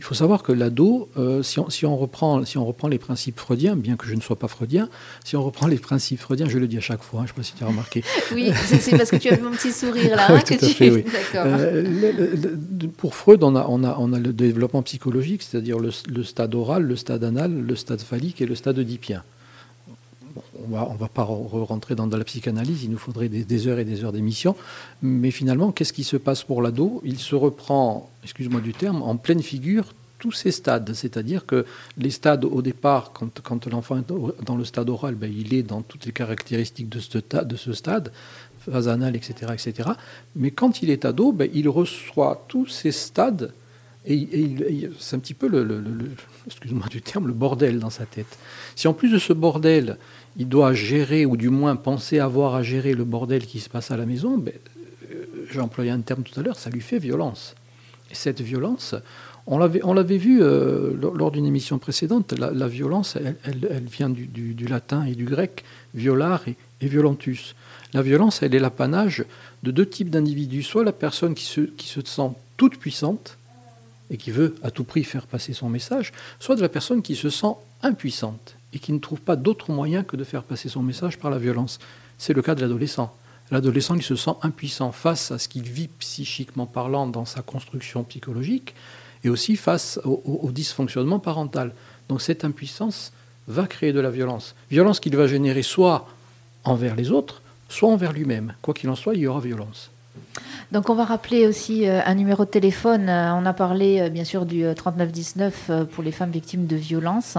Il 0.00 0.04
faut 0.04 0.14
savoir 0.14 0.42
que 0.42 0.50
l'ado, 0.50 1.08
euh, 1.16 1.42
si, 1.42 1.86
on, 1.86 1.96
reprend, 1.96 2.44
si 2.44 2.58
on 2.58 2.66
reprend 2.66 2.88
les 2.88 2.98
principes 2.98 3.38
freudiens, 3.38 3.76
bien 3.76 3.96
que 3.96 4.06
je 4.06 4.14
ne 4.14 4.20
sois 4.20 4.36
pas 4.36 4.48
freudien, 4.48 4.88
si 5.24 5.36
on 5.36 5.42
reprend 5.44 5.68
les 5.68 5.76
principes 5.76 6.18
freudiens, 6.18 6.48
je 6.48 6.58
le 6.58 6.66
dis 6.66 6.78
à 6.78 6.80
chaque 6.80 7.02
fois, 7.02 7.20
hein, 7.20 7.26
je 7.26 7.32
ne 7.32 7.36
sais 7.36 7.40
pas 7.40 7.42
si 7.44 7.54
tu 7.54 7.62
as 7.62 7.68
remarqué. 7.68 8.02
oui, 8.34 8.50
c'est 8.66 8.96
parce 8.96 9.10
que 9.10 9.16
tu 9.16 9.28
as 9.28 9.36
vu 9.36 9.42
mon 9.42 9.52
petit 9.52 9.72
sourire 9.72 10.16
là. 10.16 10.42
tout 10.46 10.54
à 10.54 10.68
fait, 10.68 10.90
oui. 10.90 11.04
Euh, 11.34 12.56
pour 12.96 13.14
Freud, 13.14 13.42
on 13.42 13.56
a, 13.56 13.66
on, 13.68 13.82
a, 13.82 13.96
on 13.98 14.12
a 14.12 14.18
le 14.18 14.32
développement 14.32 14.82
psychologique, 14.82 15.42
c'est-à-dire 15.42 15.78
le, 15.78 15.90
stade 16.22 16.54
oral, 16.54 16.82
le 16.82 16.96
stade 16.96 17.24
anal, 17.24 17.52
le 17.52 17.76
stade 17.76 18.00
phallique 18.00 18.40
et 18.40 18.46
le 18.46 18.54
stade 18.54 18.78
oedipien 18.78 19.22
on 20.66 20.74
va, 20.74 20.90
ne 20.92 20.98
va 20.98 21.08
pas 21.08 21.22
rentrer 21.24 21.94
dans, 21.94 22.06
la 22.06 22.24
psychanalyse, 22.24 22.84
il 22.84 22.90
nous 22.90 22.98
faudrait 22.98 23.28
des, 23.28 23.68
heures 23.68 23.78
et 23.78 23.84
des 23.84 24.04
heures 24.04 24.12
d'émission. 24.12 24.56
Mais 25.02 25.30
finalement, 25.30 25.72
qu'est-ce 25.72 25.92
qui 25.92 26.04
se 26.04 26.16
passe 26.16 26.44
pour 26.44 26.62
l'ado? 26.62 27.00
Il 27.04 27.18
se 27.18 27.34
reprend, 27.34 28.10
excuse-moi 28.22 28.60
du 28.60 28.72
terme, 28.72 29.02
en 29.02 29.16
pleine 29.16 29.42
figure 29.42 29.94
tous 30.18 30.32
ces 30.32 30.52
stades. 30.52 30.92
C'est-à-dire 30.94 31.46
que 31.46 31.66
les 31.98 32.10
stades, 32.10 32.44
au 32.44 32.62
départ, 32.62 33.12
quand, 33.12 33.66
l'enfant 33.66 33.98
est 33.98 34.44
dans 34.44 34.56
le 34.56 34.64
stade 34.64 34.88
oral, 34.88 35.14
ben, 35.14 35.32
il 35.32 35.54
est 35.54 35.62
dans 35.62 35.82
toutes 35.82 36.06
les 36.06 36.12
caractéristiques 36.12 36.88
de 36.88 37.00
ce, 37.00 37.18
de 37.18 37.72
stade, 37.72 38.12
phase 38.60 38.88
anale, 38.88 39.16
etc., 39.16 39.52
etc. 39.52 39.90
Mais 40.36 40.50
quand 40.50 40.82
il 40.82 40.90
est 40.90 41.04
ado, 41.04 41.32
ben, 41.32 41.50
il 41.52 41.68
reçoit 41.68 42.44
tous 42.48 42.66
ces 42.66 42.92
stades 42.92 43.52
et, 44.06 44.88
c'est 44.98 45.16
un 45.16 45.18
petit 45.18 45.34
peu 45.34 45.48
le, 45.48 45.64
du 46.90 47.02
terme, 47.02 47.26
le 47.26 47.32
bordel 47.32 47.78
dans 47.78 47.90
sa 47.90 48.04
tête. 48.04 48.38
Si 48.76 48.86
en 48.86 48.92
plus 48.92 49.10
de 49.10 49.18
ce 49.18 49.32
bordel, 49.32 49.96
il 50.36 50.48
doit 50.48 50.74
gérer, 50.74 51.26
ou 51.26 51.36
du 51.36 51.48
moins 51.48 51.76
penser 51.76 52.18
avoir 52.18 52.54
à 52.54 52.62
gérer 52.62 52.94
le 52.94 53.04
bordel 53.04 53.46
qui 53.46 53.60
se 53.60 53.68
passe 53.68 53.90
à 53.90 53.96
la 53.96 54.06
maison, 54.06 54.36
ben, 54.36 54.54
euh, 55.10 55.24
j'ai 55.50 55.60
employé 55.60 55.90
un 55.90 56.00
terme 56.00 56.22
tout 56.22 56.38
à 56.38 56.42
l'heure, 56.42 56.58
ça 56.58 56.70
lui 56.70 56.80
fait 56.80 56.98
violence. 56.98 57.54
Et 58.10 58.14
cette 58.14 58.40
violence, 58.40 58.94
on 59.46 59.58
l'avait, 59.58 60.16
vu 60.16 60.42
euh, 60.42 60.94
lors 61.14 61.30
d'une 61.30 61.46
émission 61.46 61.78
précédente, 61.78 62.32
la, 62.38 62.68
violence, 62.68 63.16
elle, 63.16 63.84
vient 63.84 64.08
du, 64.08 64.66
latin 64.66 65.04
et 65.04 65.14
du 65.14 65.24
grec, 65.24 65.64
violar 65.94 66.42
et, 66.48 66.56
violentus. 66.80 67.54
La 67.92 68.02
violence, 68.02 68.42
elle 68.42 68.54
est 68.54 68.58
l'apanage 68.58 69.24
de 69.62 69.70
deux 69.70 69.86
types 69.86 70.10
d'individus, 70.10 70.62
soit 70.62 70.84
la 70.84 70.92
personne 70.92 71.34
qui 71.34 71.44
se, 71.44 71.60
qui 71.60 71.88
se 71.88 72.00
sent 72.04 72.30
toute 72.56 72.78
puissante 72.78 73.38
et 74.10 74.16
qui 74.16 74.30
veut 74.30 74.54
à 74.62 74.70
tout 74.70 74.84
prix 74.84 75.04
faire 75.04 75.26
passer 75.26 75.52
son 75.52 75.68
message, 75.68 76.12
soit 76.40 76.56
de 76.56 76.62
la 76.62 76.68
personne 76.68 77.02
qui 77.02 77.14
se 77.14 77.30
sent 77.30 77.54
impuissante 77.82 78.53
et 78.74 78.78
qui 78.78 78.92
ne 78.92 78.98
trouve 78.98 79.20
pas 79.20 79.36
d'autre 79.36 79.70
moyen 79.70 80.02
que 80.02 80.16
de 80.16 80.24
faire 80.24 80.42
passer 80.42 80.68
son 80.68 80.82
message 80.82 81.18
par 81.18 81.30
la 81.30 81.38
violence. 81.38 81.78
C'est 82.18 82.32
le 82.32 82.42
cas 82.42 82.54
de 82.54 82.60
l'adolescent. 82.60 83.16
L'adolescent, 83.50 83.94
il 83.94 84.02
se 84.02 84.16
sent 84.16 84.32
impuissant 84.42 84.90
face 84.90 85.30
à 85.30 85.38
ce 85.38 85.48
qu'il 85.48 85.62
vit 85.62 85.88
psychiquement 85.98 86.66
parlant 86.66 87.06
dans 87.06 87.24
sa 87.24 87.42
construction 87.42 88.02
psychologique 88.04 88.74
et 89.22 89.28
aussi 89.28 89.56
face 89.56 90.00
au, 90.04 90.50
dysfonctionnement 90.50 91.18
parental. 91.18 91.72
Donc 92.08 92.20
cette 92.20 92.44
impuissance 92.44 93.12
va 93.46 93.66
créer 93.66 93.92
de 93.92 94.00
la 94.00 94.10
violence. 94.10 94.54
Violence 94.70 95.00
qu'il 95.00 95.16
va 95.16 95.26
générer 95.26 95.62
soit 95.62 96.08
envers 96.64 96.96
les 96.96 97.10
autres, 97.10 97.42
soit 97.68 97.90
envers 97.90 98.12
lui-même. 98.12 98.54
Quoi 98.60 98.74
qu'il 98.74 98.90
en 98.90 98.96
soit, 98.96 99.14
il 99.14 99.20
y 99.20 99.26
aura 99.26 99.40
violence. 99.40 99.90
Donc 100.72 100.90
on 100.90 100.94
va 100.94 101.04
rappeler 101.04 101.46
aussi 101.46 101.88
euh, 101.88 102.00
un 102.04 102.14
numéro 102.14 102.44
de 102.44 102.50
téléphone. 102.50 103.08
Euh, 103.08 103.34
on 103.34 103.46
a 103.46 103.52
parlé 103.52 104.00
euh, 104.00 104.08
bien 104.08 104.24
sûr 104.24 104.46
du 104.46 104.64
3919 104.74 105.70
pour 105.92 106.02
les 106.02 106.10
femmes 106.10 106.30
victimes 106.30 106.66
de 106.66 106.76
violences. 106.76 107.36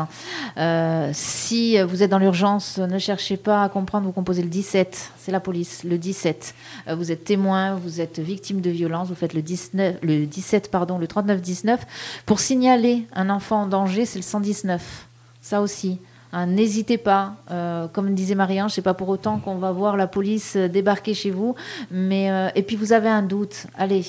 si 1.11 1.81
vous 1.81 2.03
êtes 2.03 2.09
dans 2.09 2.19
l'urgence, 2.19 2.77
ne 2.77 2.97
cherchez 2.99 3.37
pas 3.37 3.63
à 3.63 3.69
comprendre, 3.69 4.05
vous 4.05 4.11
composez 4.11 4.41
le 4.41 4.49
17, 4.49 5.11
c'est 5.17 5.31
la 5.31 5.39
police, 5.39 5.83
le 5.83 5.97
17. 5.97 6.55
vous 6.95 7.11
êtes 7.11 7.23
témoin, 7.23 7.75
vous 7.75 7.99
êtes 7.99 8.19
victime 8.19 8.61
de 8.61 8.69
violence, 8.69 9.09
vous 9.09 9.15
faites 9.15 9.33
le, 9.33 9.41
19, 9.41 9.97
le 10.01 10.25
17, 10.25 10.71
pardon, 10.71 10.97
le 10.97 11.07
3919. 11.07 11.81
Pour 12.25 12.39
signaler 12.39 13.05
un 13.13 13.29
enfant 13.29 13.63
en 13.63 13.67
danger, 13.67 14.05
c'est 14.05 14.19
le 14.19 14.23
119. 14.23 15.07
Ça 15.41 15.61
aussi. 15.61 15.99
Hein, 16.35 16.47
n'hésitez 16.47 16.97
pas. 16.97 17.35
Euh, 17.49 17.87
comme 17.87 18.13
disait 18.13 18.35
Marie-Ange, 18.35 18.71
c'est 18.71 18.81
pas 18.81 18.93
pour 18.93 19.07
autant 19.07 19.39
qu'on 19.39 19.55
va 19.55 19.71
voir 19.71 19.95
la 19.95 20.05
police 20.05 20.57
euh, 20.57 20.67
débarquer 20.67 21.13
chez 21.13 21.31
vous. 21.31 21.55
Mais 21.91 22.29
euh, 22.29 22.49
et 22.55 22.61
puis 22.61 22.75
vous 22.75 22.91
avez 22.91 23.07
un 23.07 23.21
doute. 23.21 23.67
Allez, 23.77 24.03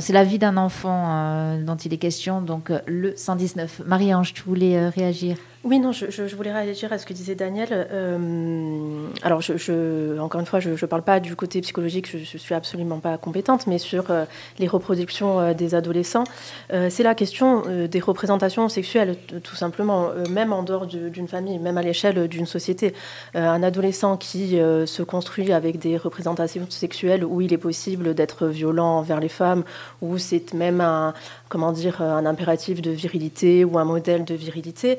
c'est 0.00 0.12
la 0.12 0.24
vie 0.24 0.40
d'un 0.40 0.56
enfant 0.56 1.56
dont 1.58 1.76
il 1.76 1.92
est 1.92 1.98
question. 1.98 2.42
Donc 2.42 2.72
le 2.86 3.14
119. 3.16 3.82
Marie-Ange, 3.86 4.34
tu 4.34 4.42
voulais 4.42 4.88
réagir? 4.88 5.36
Oui, 5.62 5.78
non, 5.78 5.92
je, 5.92 6.34
voulais 6.34 6.52
réagir 6.52 6.90
à 6.90 6.96
ce 6.96 7.04
que 7.04 7.12
disait 7.12 7.34
Daniel. 7.34 7.68
Euh, 7.72 9.06
alors, 9.22 9.42
je, 9.42 10.18
encore 10.18 10.40
une 10.40 10.46
fois, 10.46 10.58
je 10.58 10.70
ne 10.70 10.86
parle 10.86 11.02
pas 11.02 11.20
du 11.20 11.36
côté 11.36 11.60
psychologique, 11.60 12.10
je 12.10 12.16
ne 12.16 12.38
suis 12.38 12.54
absolument 12.54 12.98
pas 12.98 13.18
compétente, 13.18 13.66
mais 13.66 13.76
sur 13.76 14.10
euh, 14.10 14.24
les 14.58 14.66
reproductions 14.66 15.38
euh, 15.38 15.52
des 15.52 15.74
adolescents, 15.74 16.24
c'est 16.70 17.02
la 17.02 17.14
question 17.14 17.64
des 17.90 18.00
représentations 18.00 18.68
sexuelles, 18.68 19.16
tout 19.42 19.56
simplement, 19.56 20.10
même 20.30 20.52
en 20.52 20.62
dehors 20.62 20.86
d'une 20.86 21.28
famille, 21.28 21.58
même 21.58 21.76
à 21.76 21.82
l'échelle 21.82 22.28
d'une 22.28 22.46
société. 22.46 22.94
un 23.34 23.62
adolescent 23.62 24.16
qui 24.16 24.52
se 24.52 25.02
construit 25.02 25.52
avec 25.52 25.78
des 25.78 25.96
représentations 25.96 26.66
sexuelles 26.70 27.24
où 27.24 27.40
il 27.40 27.52
est 27.52 27.58
possible 27.58 28.14
d'être 28.14 28.46
violent 28.46 28.98
envers 28.98 29.20
les 29.20 29.28
femmes, 29.28 29.64
où 30.00 30.16
c'est 30.18 30.54
même 30.54 30.80
un, 30.80 31.12
comment 31.48 31.72
dire, 31.72 32.00
un 32.02 32.24
impératif 32.24 32.80
de 32.80 32.90
virilité 32.90 33.64
ou 33.64 33.78
un 33.78 33.84
modèle 33.84 34.24
de 34.24 34.34
virilité. 34.34 34.98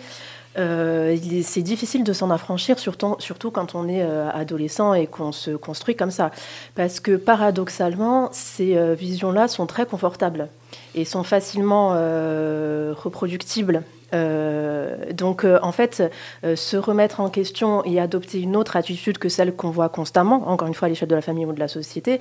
Euh, 0.57 1.17
c'est 1.43 1.61
difficile 1.61 2.03
de 2.03 2.13
s'en 2.13 2.29
affranchir, 2.29 2.77
surtout, 2.79 3.51
quand 3.51 3.75
on 3.75 3.87
est 3.87 4.03
euh, 4.03 4.29
adolescent 4.31 4.93
et 4.93 5.07
qu'on 5.07 5.31
se 5.31 5.51
construit 5.51 5.95
comme 5.95 6.11
ça. 6.11 6.31
Parce 6.75 6.99
que 6.99 7.15
paradoxalement, 7.15 8.29
ces 8.31 8.75
euh, 8.75 8.93
visions-là 8.93 9.47
sont 9.47 9.65
très 9.65 9.85
confortables 9.85 10.49
et 10.95 11.05
sont 11.05 11.23
facilement 11.23 11.89
reproductibles. 11.89 13.83
donc, 14.13 15.45
en 15.45 15.71
fait, 15.71 16.03
se 16.43 16.77
remettre 16.77 17.19
en 17.21 17.29
question 17.29 17.83
et 17.85 17.99
adopter 17.99 18.41
une 18.41 18.55
autre 18.55 18.75
attitude 18.75 19.17
que 19.17 19.29
celle 19.29 19.53
qu'on 19.53 19.69
voit 19.69 19.89
constamment, 19.89 20.49
encore 20.49 20.67
une 20.67 20.73
fois 20.73 20.87
à 20.87 20.89
l'échelle 20.89 21.09
de 21.09 21.15
la 21.15 21.21
famille 21.21 21.45
ou 21.45 21.53
de 21.53 21.59
la 21.59 21.67
société, 21.67 22.19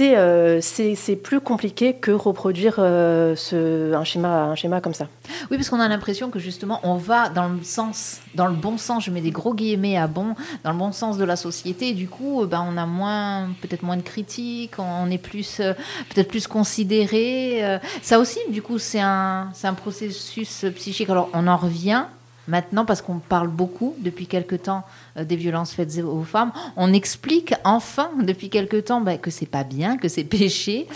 euh, 0.00 0.60
c'est 0.60 1.16
plus 1.16 1.40
compliqué 1.40 1.94
que 1.94 2.10
reproduire 2.10 2.76
euh, 2.78 3.34
ce, 3.36 3.92
un, 3.92 4.04
schéma, 4.04 4.44
un 4.44 4.54
schéma 4.54 4.80
comme 4.80 4.94
ça. 4.94 5.08
Oui, 5.50 5.56
parce 5.56 5.68
qu'on 5.68 5.80
a 5.80 5.88
l'impression 5.88 6.30
que 6.30 6.38
justement, 6.38 6.80
on 6.82 6.96
va 6.96 7.28
dans 7.28 7.48
le 7.48 7.62
sens, 7.62 8.20
dans 8.34 8.46
le 8.46 8.54
bon 8.54 8.78
sens, 8.78 9.04
je 9.04 9.10
mets 9.10 9.20
des 9.20 9.30
gros 9.30 9.54
guillemets 9.54 9.96
à 9.96 10.06
bon, 10.06 10.34
dans 10.64 10.72
le 10.72 10.78
bon 10.78 10.92
sens 10.92 11.18
de 11.18 11.24
la 11.24 11.36
société. 11.36 11.88
Et 11.88 11.94
du 11.94 12.08
coup, 12.08 12.42
euh, 12.42 12.46
ben, 12.46 12.64
on 12.68 12.76
a 12.76 12.86
moins, 12.86 13.48
peut-être 13.60 13.82
moins 13.82 13.96
de 13.96 14.02
critiques, 14.02 14.78
on 14.78 15.10
est 15.10 15.18
plus, 15.18 15.56
peut-être 15.56 16.28
plus 16.28 16.46
considéré. 16.46 17.78
Ça 18.02 18.18
aussi, 18.18 18.38
du 18.50 18.62
coup, 18.62 18.78
c'est 18.78 19.00
un, 19.00 19.48
un 19.62 19.74
processus 19.74 20.64
psychique. 20.76 21.10
Alors, 21.10 21.30
on 21.32 21.46
en 21.46 21.56
revient 21.56 22.04
maintenant 22.50 22.84
parce 22.84 23.00
qu'on 23.00 23.18
parle 23.18 23.48
beaucoup 23.48 23.94
depuis 23.98 24.26
quelque 24.26 24.56
temps 24.56 24.84
euh, 25.09 25.09
des 25.16 25.36
violences 25.36 25.72
faites 25.72 25.98
aux 25.98 26.22
femmes. 26.22 26.52
On 26.76 26.92
explique 26.92 27.54
enfin 27.64 28.10
depuis 28.22 28.50
quelque 28.50 28.76
temps 28.76 29.00
bah, 29.00 29.16
que 29.16 29.30
c'est 29.30 29.46
pas 29.46 29.64
bien, 29.64 29.96
que 29.96 30.08
c'est 30.08 30.24
péché. 30.24 30.86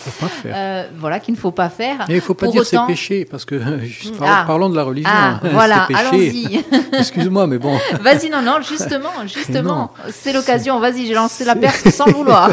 Euh, 0.47 0.85
voilà, 0.99 1.21
qu'il 1.21 1.35
ne 1.35 1.39
faut 1.39 1.51
pas 1.51 1.69
faire. 1.69 2.05
il 2.09 2.17
ne 2.17 2.21
faut 2.21 2.35
pas 2.35 2.49
dire 2.49 2.65
c'est 2.65 2.79
péché 2.87 3.25
parce 3.25 3.45
que 3.45 3.61
ah. 4.21 4.45
parlons 4.47 4.69
de 4.69 4.77
la 4.77 4.83
religion. 4.83 5.11
Ah, 5.12 5.41
voilà, 5.43 5.89
allons-y. 5.95 6.65
Excuse-moi, 6.93 7.47
mais 7.47 7.59
bon. 7.59 7.79
Vas-y, 8.01 8.31
non, 8.31 8.43
non, 8.43 8.61
justement, 8.61 9.11
justement, 9.27 9.93
c'est 10.11 10.33
l'occasion. 10.33 10.81
Vas-y, 10.81 11.07
j'ai 11.07 11.15
lancé 11.15 11.45
la 11.45 11.57
perche 11.57 11.85
sans 11.91 12.07
vouloir. 12.07 12.51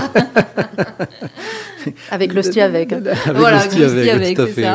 avec 2.12 2.34
l'hostie 2.34 2.62
avec. 2.62 2.94
avec 2.94 3.16
voilà, 3.34 3.62
avec, 3.62 4.36
tout 4.36 4.42
à 4.42 4.48
fait. 4.48 4.68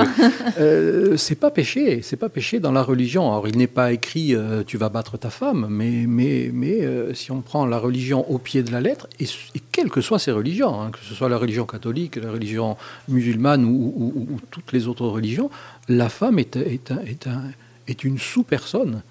Euh, 0.59 1.17
c'est 1.17 1.35
pas 1.35 1.51
péché, 1.51 2.01
c'est 2.03 2.17
pas 2.17 2.29
péché 2.29 2.61
dans 2.61 2.73
la 2.73 2.83
religion. 2.83 3.31
Alors, 3.31 3.49
il 3.49 3.57
n'est 3.57 3.67
pas 3.67 3.93
écrit 3.93 4.35
tu 4.67 4.77
vas 4.79 4.89
battre 4.89 5.17
ta 5.17 5.31
femme, 5.31 5.67
mais 5.71 6.05
mais 6.07 6.51
mais 6.53 6.86
euh, 6.87 7.15
si 7.15 7.31
on 7.33 7.41
prend 7.41 7.67
la 7.67 7.79
religion 7.79 8.29
au 8.31 8.39
pied 8.39 8.63
de 8.63 8.71
la 8.71 8.81
lettre, 8.81 9.09
et, 9.21 9.27
quelles 9.73 9.91
que 9.91 10.01
soient 10.01 10.19
ces 10.19 10.31
religions, 10.31 10.81
hein, 10.81 10.91
que 10.91 10.99
ce 11.01 11.15
soit 11.15 11.29
la 11.29 11.39
religion 11.39 11.67
catholique, 11.67 12.17
la 12.17 12.31
religion 12.31 12.77
musulmane 13.09 13.65
ou, 13.65 14.39
toutes 14.51 14.73
les 14.73 14.87
autres 14.87 15.07
religions, 15.07 15.51
la 15.89 16.09
femme 16.09 16.39
est, 16.39 18.05
une 18.05 18.19
sous-personne. 18.19 19.03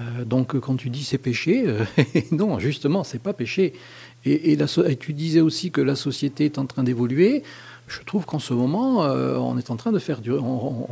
Euh, 0.00 0.24
donc 0.24 0.58
quand 0.58 0.76
tu 0.76 0.90
dis 0.90 1.04
c'est 1.04 1.18
péché, 1.18 1.64
euh, 1.66 1.84
non, 2.32 2.58
justement, 2.58 3.04
c'est 3.04 3.22
pas 3.22 3.32
péché. 3.32 3.74
Et, 4.24 4.58
tu 4.98 5.12
disais 5.12 5.40
aussi 5.40 5.70
que 5.70 5.80
la 5.80 5.94
société 5.94 6.46
est 6.46 6.58
en 6.58 6.66
train 6.66 6.82
d'évoluer 6.82 7.44
je 7.88 8.02
trouve 8.02 8.26
qu'en 8.26 8.38
ce 8.38 8.52
moment, 8.52 9.04
euh, 9.04 9.36
on 9.36 9.56
est 9.56 9.70
en 9.70 9.76
train 9.76 9.92
de 9.92 9.98
faire 9.98 10.20
du. 10.20 10.30
On, 10.32 10.86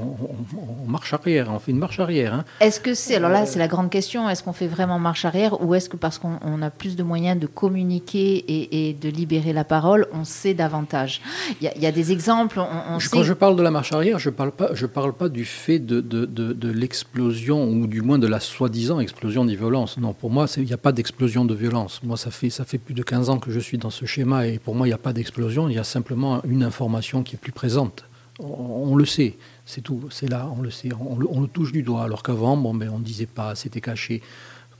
marche 0.88 1.12
arrière, 1.12 1.48
on 1.52 1.58
fait 1.58 1.72
une 1.72 1.78
marche 1.78 2.00
arrière. 2.00 2.34
Hein. 2.34 2.44
Est-ce 2.60 2.80
que 2.80 2.94
c'est. 2.94 3.16
Alors 3.16 3.30
là, 3.30 3.44
c'est 3.44 3.58
la 3.58 3.68
grande 3.68 3.90
question 3.90 4.28
est-ce 4.28 4.42
qu'on 4.42 4.52
fait 4.52 4.66
vraiment 4.66 4.98
marche 4.98 5.24
arrière 5.24 5.62
ou 5.62 5.74
est-ce 5.74 5.88
que 5.88 5.96
parce 5.96 6.18
qu'on 6.18 6.62
a 6.62 6.70
plus 6.70 6.96
de 6.96 7.02
moyens 7.02 7.38
de 7.38 7.46
communiquer 7.46 8.44
et, 8.48 8.94
de 8.94 9.08
libérer 9.08 9.52
la 9.52 9.64
parole, 9.64 10.06
on 10.12 10.24
sait 10.24 10.54
davantage? 10.54 11.20
Il 11.60 11.70
y, 11.82 11.86
a 11.86 11.92
des 11.92 12.12
exemples. 12.12 12.60
On, 12.60 12.98
Quand 13.10 13.22
je 13.22 13.32
parle 13.32 13.56
de 13.56 13.62
la 13.62 13.70
marche 13.70 13.92
arrière, 13.92 14.18
je 14.18 14.30
ne 14.30 14.34
parle, 14.34 14.52
pas, 14.52 14.70
je 14.72 14.86
parle 14.86 15.12
pas 15.12 15.28
du 15.28 15.44
fait 15.44 15.78
de, 15.78 16.00
de, 16.00 16.24
de, 16.24 16.70
l'explosion 16.70 17.68
ou 17.68 17.86
du 17.86 18.02
moins 18.02 18.18
de 18.18 18.26
la 18.26 18.40
soi-disant 18.40 19.00
explosion 19.00 19.44
des 19.44 19.56
violences. 19.56 19.98
Non, 19.98 20.12
pour 20.12 20.30
moi, 20.30 20.46
il 20.56 20.64
n'y 20.64 20.72
a 20.72 20.78
pas 20.78 20.92
d'explosion 20.92 21.44
de 21.44 21.54
violence. 21.54 22.00
Moi, 22.02 22.16
ça 22.16 22.30
fait, 22.30 22.50
ça 22.50 22.64
fait 22.64 22.78
plus 22.78 22.94
de 22.94 23.02
15 23.02 23.30
ans 23.30 23.38
que 23.38 23.50
je 23.50 23.60
suis 23.60 23.78
dans 23.78 23.90
ce 23.90 24.06
schéma 24.06 24.46
et 24.46 24.58
pour 24.58 24.74
moi, 24.74 24.86
il 24.86 24.90
n'y 24.90 24.94
a 24.94 24.98
pas 24.98 25.12
d'explosion, 25.12 25.68
il 25.68 25.74
y 25.74 25.78
a 25.78 25.84
simplement 25.84 26.40
une 26.44 26.62
information 26.62 26.85
qui 27.24 27.34
est 27.34 27.38
plus 27.38 27.52
présente. 27.52 28.04
On, 28.38 28.96
le 28.96 29.06
sait, 29.06 29.36
c'est 29.64 29.80
tout, 29.80 30.08
c'est 30.10 30.28
là, 30.28 30.50
on 30.56 30.60
le 30.60 30.70
sait, 30.70 30.90
on 31.00 31.40
le, 31.40 31.48
touche 31.48 31.72
du 31.72 31.82
doigt, 31.82 32.02
alors 32.02 32.22
qu'avant, 32.22 32.56
bon, 32.56 32.74
ben, 32.74 32.90
on 32.92 32.98
ne 32.98 33.04
disait 33.04 33.26
pas, 33.26 33.54
c'était 33.54 33.80
caché. 33.80 34.20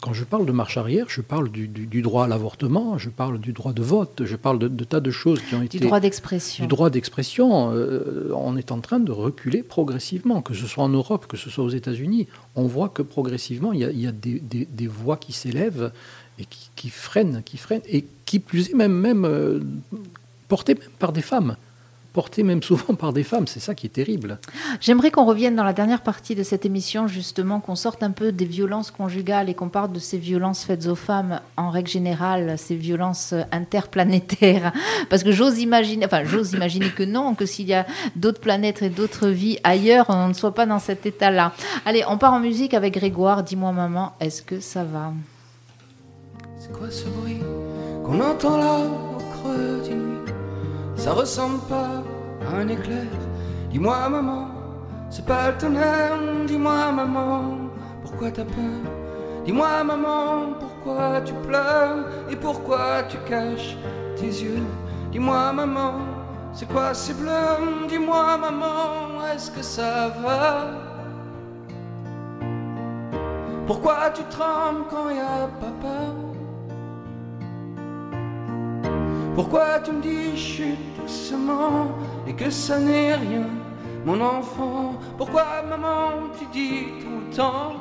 Quand 0.03 0.13
je 0.13 0.25
parle 0.25 0.45
de 0.45 0.53
marche 0.53 0.77
arrière, 0.77 1.07
je 1.09 1.23
parle 1.23 1.51
du, 1.51 2.03
droit 2.03 2.25
à 2.25 2.29
l'avortement, 2.29 2.99
je 2.99 3.09
parle 3.09 3.39
du 3.39 3.53
droit 3.53 3.73
de 3.73 3.83
vote, 3.83 4.23
je 4.27 4.37
parle 4.37 4.59
de, 4.59 4.85
tas 4.85 5.01
de 5.01 5.11
choses 5.11 5.41
qui 5.41 5.55
ont 5.55 5.63
été... 5.63 5.79
Du 5.79 5.87
droit 5.87 6.01
d'expression. 6.01 6.65
Du 6.65 6.69
droit 6.69 6.91
d'expression. 6.91 7.73
Euh, 7.73 8.31
on 8.35 8.59
est 8.59 8.73
en 8.73 8.81
train 8.81 9.01
de 9.01 9.11
reculer 9.11 9.63
progressivement, 9.63 10.43
que 10.43 10.53
ce 10.53 10.67
soit 10.67 10.85
en 10.85 10.91
Europe, 10.91 11.27
que 11.27 11.39
ce 11.39 11.49
soit 11.49 11.65
aux 11.65 11.71
États-Unis. 11.71 12.29
On 12.57 12.67
voit 12.67 12.91
que 12.91 13.01
progressivement, 13.01 13.73
il 13.73 13.81
y 13.81 14.07
a, 14.07 14.13
des, 14.13 14.87
voix 14.87 15.17
qui 15.17 15.33
s'élèvent 15.33 15.93
et 16.39 16.45
qui, 16.77 16.91
freinent, 16.91 17.43
qui 17.43 17.57
freinent, 17.57 17.81
et 17.89 18.05
qui 18.27 18.39
plus 18.39 18.69
est 18.69 18.75
même, 18.75 18.93
même 18.93 19.25
euh, 19.25 19.61
portées 20.49 20.75
même 20.75 20.91
par 20.99 21.13
des 21.15 21.23
femmes 21.23 21.57
porté 22.17 22.43
même 22.43 22.62
souvent 22.62 22.95
par 22.95 23.12
des 23.12 23.25
femmes. 23.25 23.47
C'est 23.47 23.61
ça 23.61 23.75
qui 23.75 23.85
est 23.85 23.91
terrible. 23.91 24.39
J'aimerais 24.81 25.11
qu'on 25.11 25.27
revienne 25.27 25.55
dans 25.55 25.64
la 25.64 25.75
dernière 25.75 26.01
partie 26.01 26.35
de 26.35 26.43
cette 26.43 26.64
émission, 26.64 27.07
justement, 27.09 27.61
qu'on 27.61 27.75
sorte 27.75 28.03
un 28.03 28.11
peu 28.11 28.33
des 28.33 28.47
violences 28.47 28.91
conjugales 28.91 29.51
et 29.51 29.55
qu'on 29.55 29.69
parle 29.69 29.93
de 29.93 29.99
ces 29.99 30.17
violences 30.17 30.64
faites 30.64 30.87
aux 30.87 30.95
femmes 30.95 31.41
en 31.59 31.69
règle 31.69 31.91
générale, 31.91 32.57
ces 32.57 32.75
violences 32.75 33.35
interplanétaires. 33.53 34.73
Parce 35.11 35.25
que 35.25 35.31
j'ose 35.31 35.59
imaginer, 35.59 36.07
enfin, 36.07 36.25
j'ose 36.25 36.55
imaginer 36.55 36.89
que 36.89 37.03
non, 37.03 37.35
que 37.35 37.45
s'il 37.45 37.67
y 37.67 37.75
a 37.75 37.85
d'autres 38.17 38.41
planètes 38.41 38.81
et 38.81 38.89
d'autres 38.89 39.29
vies 39.29 39.59
ailleurs, 39.62 40.07
on 40.09 40.29
ne 40.29 40.33
soit 40.33 40.55
pas 40.55 40.64
dans 40.64 40.79
cet 40.79 41.05
état-là. 41.05 41.53
Allez, 41.85 42.03
on 42.09 42.17
part 42.17 42.33
en 42.33 42.41
musique 42.41 42.73
avec 42.73 42.95
Grégoire. 42.95 43.43
Dis-moi, 43.43 43.73
maman, 43.73 44.14
est-ce 44.21 44.41
que 44.41 44.59
ça 44.59 44.85
va? 44.85 45.12
C'est 46.59 46.73
quoi 46.73 46.91
ce 46.91 47.05
bruit 47.09 47.41
qu'on 48.07 48.19
entend 48.23 48.57
là 48.57 48.79
au 48.79 49.19
creux 49.19 49.83
d'une 49.87 50.06
ça 51.07 51.13
ressemble 51.13 51.61
pas 51.69 52.03
à 52.51 52.57
un 52.57 52.67
éclair. 52.67 53.07
Dis-moi 53.71 54.09
maman, 54.09 54.49
c'est 55.09 55.25
pas 55.25 55.53
le 55.53 55.57
tonnerre. 55.57 56.19
Dis-moi 56.49 56.91
maman, 56.91 57.71
pourquoi 58.03 58.33
t'as 58.33 58.43
peur? 58.45 58.81
Dis-moi 59.45 59.85
maman, 59.85 60.55
pourquoi 60.59 61.21
tu 61.21 61.33
pleures 61.47 62.07
et 62.29 62.35
pourquoi 62.35 63.05
tu 63.09 63.19
caches 63.19 63.77
tes 64.17 64.33
yeux? 64.43 64.67
Dis-moi 65.13 65.53
maman, 65.53 65.93
c'est 66.53 66.67
quoi 66.67 66.93
ces 66.93 67.15
bleus 67.15 67.87
Dis-moi 67.89 68.37
maman, 68.39 69.25
est-ce 69.33 69.53
que 69.53 69.63
ça 69.63 70.09
va? 70.25 70.71
Pourquoi 73.65 74.11
tu 74.13 74.25
trembles 74.25 74.87
quand 74.91 75.11
y 75.11 75.21
a 75.21 75.47
papa 75.61 75.99
Pourquoi 79.37 79.79
tu 79.85 79.93
me 79.93 80.03
dis 80.03 80.37
chute 80.37 80.96
et 82.27 82.33
que 82.33 82.51
ça 82.51 82.79
n'est 82.79 83.15
rien, 83.15 83.47
mon 84.05 84.21
enfant. 84.21 84.95
Pourquoi 85.17 85.63
maman 85.69 86.31
tu 86.39 86.47
dis 86.53 86.87
tout 87.01 87.29
le 87.29 87.35
temps 87.35 87.75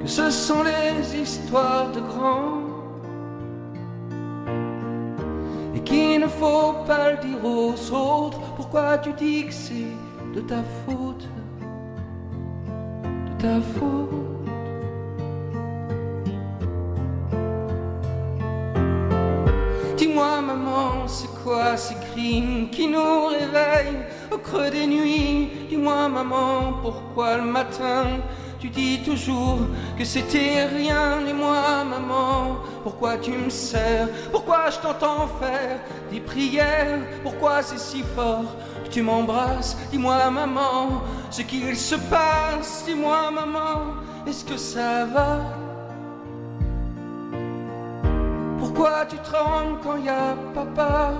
que 0.00 0.06
ce 0.06 0.30
sont 0.30 0.62
les 0.62 1.20
histoires 1.20 1.90
de 1.92 2.00
grands 2.00 2.62
et 5.74 5.80
qu'il 5.80 6.20
ne 6.20 6.28
faut 6.28 6.74
pas 6.86 7.12
le 7.12 7.18
dire 7.18 7.44
aux 7.44 7.92
autres? 7.92 8.40
Pourquoi 8.56 8.98
tu 8.98 9.12
dis 9.12 9.46
que 9.46 9.52
c'est 9.52 9.94
de 10.34 10.40
ta 10.40 10.62
faute 10.84 11.28
De 13.26 13.42
ta 13.42 13.60
faute? 13.60 14.25
Dis-moi 20.16 20.40
maman, 20.40 21.06
c'est 21.06 21.28
quoi 21.44 21.76
ces 21.76 21.94
crimes 22.10 22.70
qui 22.70 22.88
nous 22.88 23.26
réveillent 23.26 24.06
au 24.32 24.38
creux 24.38 24.70
des 24.70 24.86
nuits? 24.86 25.50
Dis-moi 25.68 26.08
maman, 26.08 26.72
pourquoi 26.80 27.36
le 27.36 27.42
matin 27.42 28.04
tu 28.58 28.70
dis 28.70 29.02
toujours 29.02 29.58
que 29.98 30.06
c'était 30.06 30.64
rien? 30.74 31.18
Dis-moi 31.20 31.84
maman, 31.84 32.56
pourquoi 32.82 33.18
tu 33.18 33.32
me 33.32 33.50
sers? 33.50 34.08
Pourquoi 34.32 34.70
je 34.70 34.78
t'entends 34.78 35.28
faire 35.38 35.80
des 36.10 36.20
prières? 36.20 37.00
Pourquoi 37.22 37.60
c'est 37.60 37.78
si 37.78 38.02
fort 38.14 38.56
que 38.86 38.88
tu 38.88 39.02
m'embrasses? 39.02 39.76
Dis-moi, 39.90 40.30
maman, 40.30 41.02
ce 41.30 41.42
qu'il 41.42 41.76
se 41.76 41.96
passe? 41.96 42.84
Dis-moi, 42.86 43.30
maman, 43.32 43.82
est-ce 44.26 44.46
que 44.46 44.56
ça 44.56 45.04
va? 45.04 45.65
Pourquoi 48.76 49.06
tu 49.06 49.16
trembles 49.16 49.78
quand 49.82 49.96
y 50.04 50.08
a 50.10 50.36
papa? 50.52 51.12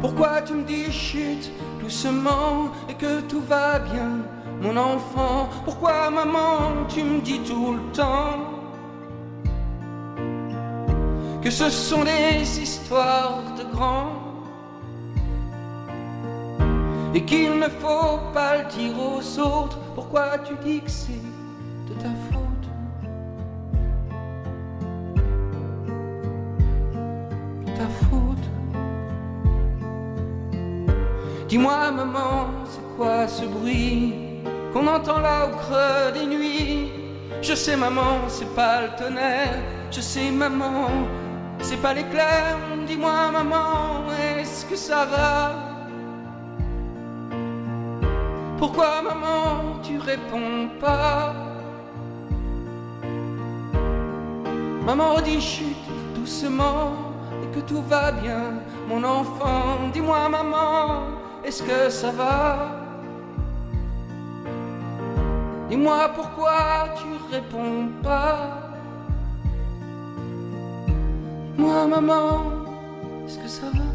Pourquoi 0.00 0.40
tu 0.42 0.54
me 0.54 0.62
dis 0.62 0.92
chute 0.92 1.50
doucement 1.80 2.70
et 2.88 2.94
que 2.94 3.22
tout 3.22 3.40
va 3.40 3.80
bien, 3.80 4.20
mon 4.62 4.76
enfant? 4.76 5.48
Pourquoi, 5.64 6.10
maman, 6.10 6.86
tu 6.88 7.02
me 7.02 7.20
dis 7.22 7.40
tout 7.40 7.72
le 7.72 7.92
temps 7.92 8.38
que 11.42 11.50
ce 11.50 11.68
sont 11.68 12.04
des 12.04 12.60
histoires 12.60 13.42
de 13.58 13.64
grands 13.74 14.12
et 17.12 17.24
qu'il 17.24 17.58
ne 17.58 17.68
faut 17.68 18.20
pas 18.32 18.58
le 18.58 18.64
dire 18.76 18.94
aux 18.96 19.40
autres? 19.40 19.78
Pourquoi 19.96 20.38
tu 20.38 20.54
dis 20.62 20.82
que 20.82 20.90
c'est 20.90 21.20
de 21.88 21.94
ta 22.00 22.10
faute? 22.30 22.35
Dis-moi 31.56 31.90
maman, 31.90 32.48
c'est 32.66 32.96
quoi 32.98 33.26
ce 33.26 33.46
bruit 33.46 34.12
qu'on 34.74 34.86
entend 34.86 35.20
là 35.20 35.46
au 35.46 35.56
creux 35.56 36.12
des 36.12 36.26
nuits? 36.26 36.92
Je 37.40 37.54
sais 37.54 37.76
maman, 37.76 38.28
c'est 38.28 38.54
pas 38.54 38.82
le 38.82 38.88
tonnerre, 38.98 39.62
je 39.90 40.02
sais 40.02 40.30
maman, 40.30 40.90
c'est 41.60 41.80
pas 41.80 41.94
l'éclair, 41.94 42.58
dis-moi 42.86 43.30
maman, 43.32 44.04
est-ce 44.38 44.66
que 44.66 44.76
ça 44.76 45.06
va? 45.06 45.54
Pourquoi 48.58 49.00
maman 49.00 49.80
tu 49.82 49.98
réponds 49.98 50.68
pas? 50.78 51.32
Maman 54.84 55.14
redit 55.14 55.40
chute 55.40 55.88
doucement 56.14 56.92
et 57.42 57.56
que 57.56 57.60
tout 57.60 57.82
va 57.88 58.12
bien, 58.12 58.60
mon 58.90 59.02
enfant, 59.02 59.88
dis-moi 59.94 60.28
maman, 60.28 61.15
est-ce 61.46 61.62
que 61.62 61.88
ça 61.88 62.10
va? 62.10 62.72
Dis-moi 65.68 66.10
pourquoi 66.14 66.88
tu 66.98 67.08
réponds 67.34 67.88
pas. 68.02 68.62
Moi, 71.56 71.86
maman, 71.86 72.52
est-ce 73.26 73.38
que 73.38 73.48
ça 73.48 73.66
va? 73.72 73.85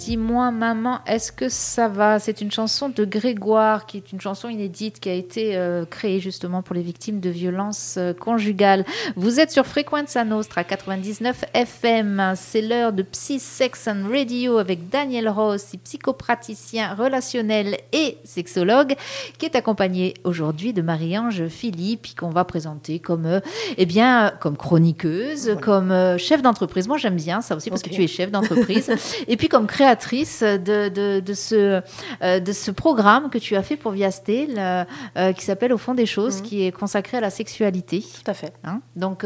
Dis-moi, 0.00 0.50
maman, 0.50 1.00
est-ce 1.06 1.30
que 1.30 1.50
ça 1.50 1.86
va? 1.86 2.18
C'est 2.18 2.40
une 2.40 2.50
chanson 2.50 2.88
de 2.88 3.04
Grégoire, 3.04 3.84
qui 3.84 3.98
est 3.98 4.12
une 4.12 4.20
chanson 4.20 4.48
inédite 4.48 4.98
qui 4.98 5.10
a 5.10 5.12
été 5.12 5.58
euh, 5.58 5.84
créée 5.84 6.20
justement 6.20 6.62
pour 6.62 6.74
les 6.74 6.80
victimes 6.80 7.20
de 7.20 7.28
violences 7.28 7.96
euh, 7.98 8.14
conjugales. 8.14 8.86
Vous 9.16 9.40
êtes 9.40 9.50
sur 9.50 9.66
Frequenza 9.66 10.24
Nostra 10.24 10.64
99 10.64 11.44
FM. 11.52 12.32
C'est 12.34 12.62
l'heure 12.62 12.94
de 12.94 13.02
Psy 13.02 13.38
Sex 13.38 13.88
and 13.88 14.08
Radio 14.10 14.56
avec 14.56 14.88
Daniel 14.88 15.28
Ross, 15.28 15.72
psychopraticien 15.84 16.94
relationnel 16.94 17.76
et 17.92 18.16
sexologue, 18.24 18.94
qui 19.36 19.44
est 19.44 19.54
accompagné 19.54 20.14
aujourd'hui 20.24 20.72
de 20.72 20.80
Marie-Ange 20.80 21.48
Philippe, 21.48 22.18
qu'on 22.18 22.30
va 22.30 22.46
présenter 22.46 23.00
comme, 23.00 23.26
euh, 23.26 23.40
eh 23.76 23.84
bien, 23.84 24.32
comme 24.40 24.56
chroniqueuse, 24.56 25.58
comme 25.60 25.90
euh, 25.90 26.16
chef 26.16 26.40
d'entreprise. 26.40 26.88
Moi, 26.88 26.96
j'aime 26.96 27.16
bien 27.16 27.42
ça 27.42 27.54
aussi 27.54 27.68
parce 27.68 27.82
que 27.82 27.90
tu 27.90 28.02
es 28.02 28.06
chef 28.06 28.30
d'entreprise. 28.30 28.90
et 29.28 29.36
puis 29.36 29.48
comme 29.48 29.66
créatrice 29.94 30.42
de, 30.42 30.88
de, 30.88 31.20
de 31.20 31.34
ce, 31.34 31.82
euh, 32.22 32.38
de 32.40 32.52
ce 32.52 32.70
programme 32.70 33.28
que 33.30 33.38
tu 33.38 33.56
as 33.56 33.62
fait 33.62 33.76
pour 33.76 33.90
Viastel, 33.92 34.54
euh, 34.56 34.84
euh, 35.16 35.32
qui 35.32 35.44
s'appelle 35.44 35.72
Au 35.72 35.78
fond 35.78 35.94
des 35.94 36.06
choses, 36.06 36.36
Mhm. 36.38 36.42
qui 36.42 36.66
est 36.66 36.70
consacré 36.72 37.16
à 37.16 37.20
la 37.20 37.30
sexualité. 37.30 38.00
Tout 38.02 38.30
à 38.30 38.34
fait. 38.34 38.52
hein. 38.64 38.80
Donc, 38.94 39.24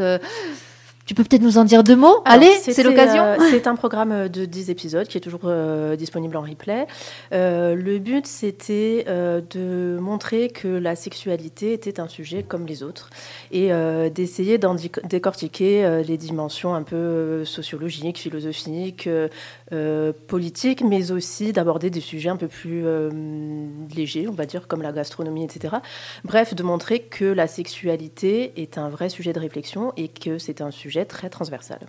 tu 1.05 1.13
peux 1.13 1.23
peut-être 1.23 1.43
nous 1.43 1.59
en 1.59 1.65
dire 1.65 1.83
deux 1.83 1.95
mots? 1.95 2.21
Alors, 2.25 2.47
Allez, 2.47 2.51
c'est 2.61 2.81
l'occasion. 2.81 3.23
euh, 3.23 3.37
c'est 3.51 3.67
un 3.67 3.75
programme 3.75 4.27
de 4.27 4.45
10 4.45 4.71
épisodes 4.71 5.07
qui 5.07 5.17
est 5.17 5.21
toujours 5.21 5.41
euh, 5.43 5.95
disponible 5.95 6.35
en 6.35 6.41
replay. 6.41 6.87
Euh, 7.31 7.75
le 7.75 7.99
but, 7.99 8.25
c'était 8.25 9.05
de 9.05 9.99
montrer 9.99 10.49
que 10.49 10.67
la 10.67 10.95
sexualité 10.95 11.73
était 11.73 11.99
un 11.99 12.07
sujet 12.07 12.41
comme 12.41 12.65
les 12.65 12.81
autres 12.81 13.09
et 13.51 13.69
d'essayer 14.09 14.57
d'en 14.57 14.75
décortiquer 14.75 16.01
les 16.05 16.17
dimensions 16.17 16.73
un 16.73 16.83
peu 16.83 17.45
sociologiques, 17.45 18.17
philosophiques, 18.17 19.09
politiques, 20.27 20.83
mais 20.83 21.11
aussi 21.11 21.53
d'aborder 21.53 21.89
des 21.89 22.01
sujets 22.01 22.29
un 22.29 22.37
peu 22.37 22.47
plus 22.47 22.83
légers, 23.95 24.27
on 24.27 24.33
va 24.33 24.45
dire, 24.45 24.67
comme 24.67 24.81
la 24.81 24.91
gastronomie, 24.91 25.43
etc. 25.43 25.75
Bref, 26.23 26.55
de 26.55 26.63
montrer 26.63 26.99
que 26.99 27.25
la 27.25 27.47
sexualité 27.47 28.53
est 28.61 28.77
un 28.77 28.89
vrai 28.89 29.09
sujet 29.09 29.33
de 29.33 29.39
réflexion 29.39 29.93
et 29.97 30.07
que 30.07 30.37
c'est 30.37 30.61
un 30.61 30.71
sujet 30.71 30.94
très 31.03 31.29
transversal. 31.29 31.79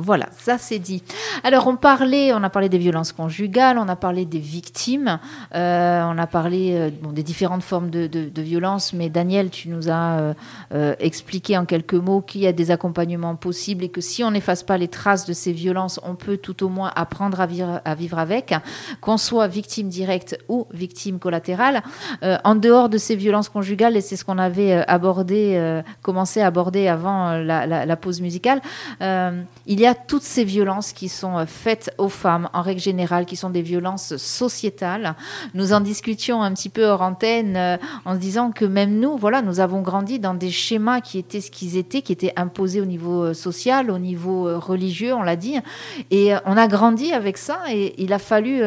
Voilà, 0.00 0.28
ça 0.38 0.58
c'est 0.58 0.78
dit. 0.78 1.02
Alors 1.42 1.66
on 1.66 1.74
parlait, 1.74 2.32
on 2.32 2.44
a 2.44 2.50
parlé 2.50 2.68
des 2.68 2.78
violences 2.78 3.10
conjugales, 3.10 3.78
on 3.78 3.88
a 3.88 3.96
parlé 3.96 4.26
des 4.26 4.38
victimes, 4.38 5.18
euh, 5.56 6.02
on 6.04 6.16
a 6.18 6.26
parlé 6.28 6.72
euh, 6.74 6.90
des 7.12 7.24
différentes 7.24 7.64
formes 7.64 7.90
de, 7.90 8.06
de, 8.06 8.28
de 8.28 8.42
violence, 8.42 8.92
mais 8.92 9.08
Daniel, 9.08 9.50
tu 9.50 9.68
nous 9.70 9.90
as 9.90 10.34
euh, 10.72 10.94
expliqué 11.00 11.58
en 11.58 11.64
quelques 11.64 11.94
mots 11.94 12.20
qu'il 12.20 12.42
y 12.42 12.46
a 12.46 12.52
des 12.52 12.70
accompagnements 12.70 13.34
possibles 13.34 13.82
et 13.82 13.88
que 13.88 14.00
si 14.00 14.22
on 14.22 14.30
n'efface 14.30 14.62
pas 14.62 14.78
les 14.78 14.86
traces 14.86 15.26
de 15.26 15.32
ces 15.32 15.52
violences, 15.52 15.98
on 16.04 16.14
peut 16.14 16.36
tout 16.36 16.64
au 16.64 16.68
moins 16.68 16.92
apprendre 16.94 17.40
à 17.40 17.46
vivre, 17.46 18.18
avec, 18.18 18.54
qu'on 19.00 19.16
soit 19.16 19.48
victime 19.48 19.88
directe 19.88 20.38
ou 20.48 20.66
victime 20.72 21.18
collatérale. 21.18 21.82
En 22.44 22.54
dehors 22.54 22.88
de 22.88 22.98
ces 22.98 23.16
violences 23.16 23.48
conjugales, 23.48 23.96
et 23.96 24.00
c'est 24.00 24.14
ce 24.16 24.24
qu'on 24.24 24.38
avait 24.38 24.74
abordé, 24.86 25.82
commencé 26.02 26.40
à 26.40 26.46
aborder 26.46 26.86
avant 26.86 27.32
la, 27.32 27.66
la- 27.66 27.96
pause 27.96 28.20
musicale, 28.20 28.60
il 29.00 29.80
y 29.80 29.86
a 29.86 29.87
toutes 29.94 30.22
ces 30.22 30.44
violences 30.44 30.92
qui 30.92 31.08
sont 31.08 31.38
euh, 31.38 31.46
faites 31.46 31.92
aux 31.98 32.08
femmes 32.08 32.48
en 32.52 32.62
règle 32.62 32.80
générale, 32.80 33.26
qui 33.26 33.36
sont 33.36 33.50
des 33.50 33.62
violences 33.62 34.16
sociétales. 34.16 35.14
Nous 35.54 35.72
en 35.72 35.80
discutions 35.80 36.42
un 36.42 36.52
petit 36.52 36.68
peu 36.68 36.84
hors 36.84 37.02
antenne 37.02 37.56
euh, 37.56 37.76
en 38.04 38.14
se 38.14 38.18
disant 38.18 38.50
que 38.50 38.64
même 38.64 38.98
nous, 38.98 39.16
voilà, 39.16 39.42
nous 39.42 39.60
avons 39.60 39.80
grandi 39.80 40.18
dans 40.18 40.34
des 40.34 40.50
schémas 40.50 41.00
qui 41.00 41.18
étaient 41.18 41.40
ce 41.40 41.50
qu'ils 41.50 41.76
étaient, 41.76 42.02
qui 42.02 42.12
étaient 42.12 42.32
imposés 42.36 42.80
au 42.80 42.86
niveau 42.86 43.24
euh, 43.24 43.34
social, 43.34 43.90
au 43.90 43.98
niveau 43.98 44.58
religieux, 44.58 45.14
on 45.14 45.22
l'a 45.22 45.36
dit. 45.36 45.56
Et 46.10 46.32
on 46.44 46.56
a 46.56 46.66
grandi 46.68 47.12
avec 47.12 47.36
ça 47.36 47.60
et 47.70 47.94
il 48.02 48.12
a 48.12 48.18
fallu 48.18 48.62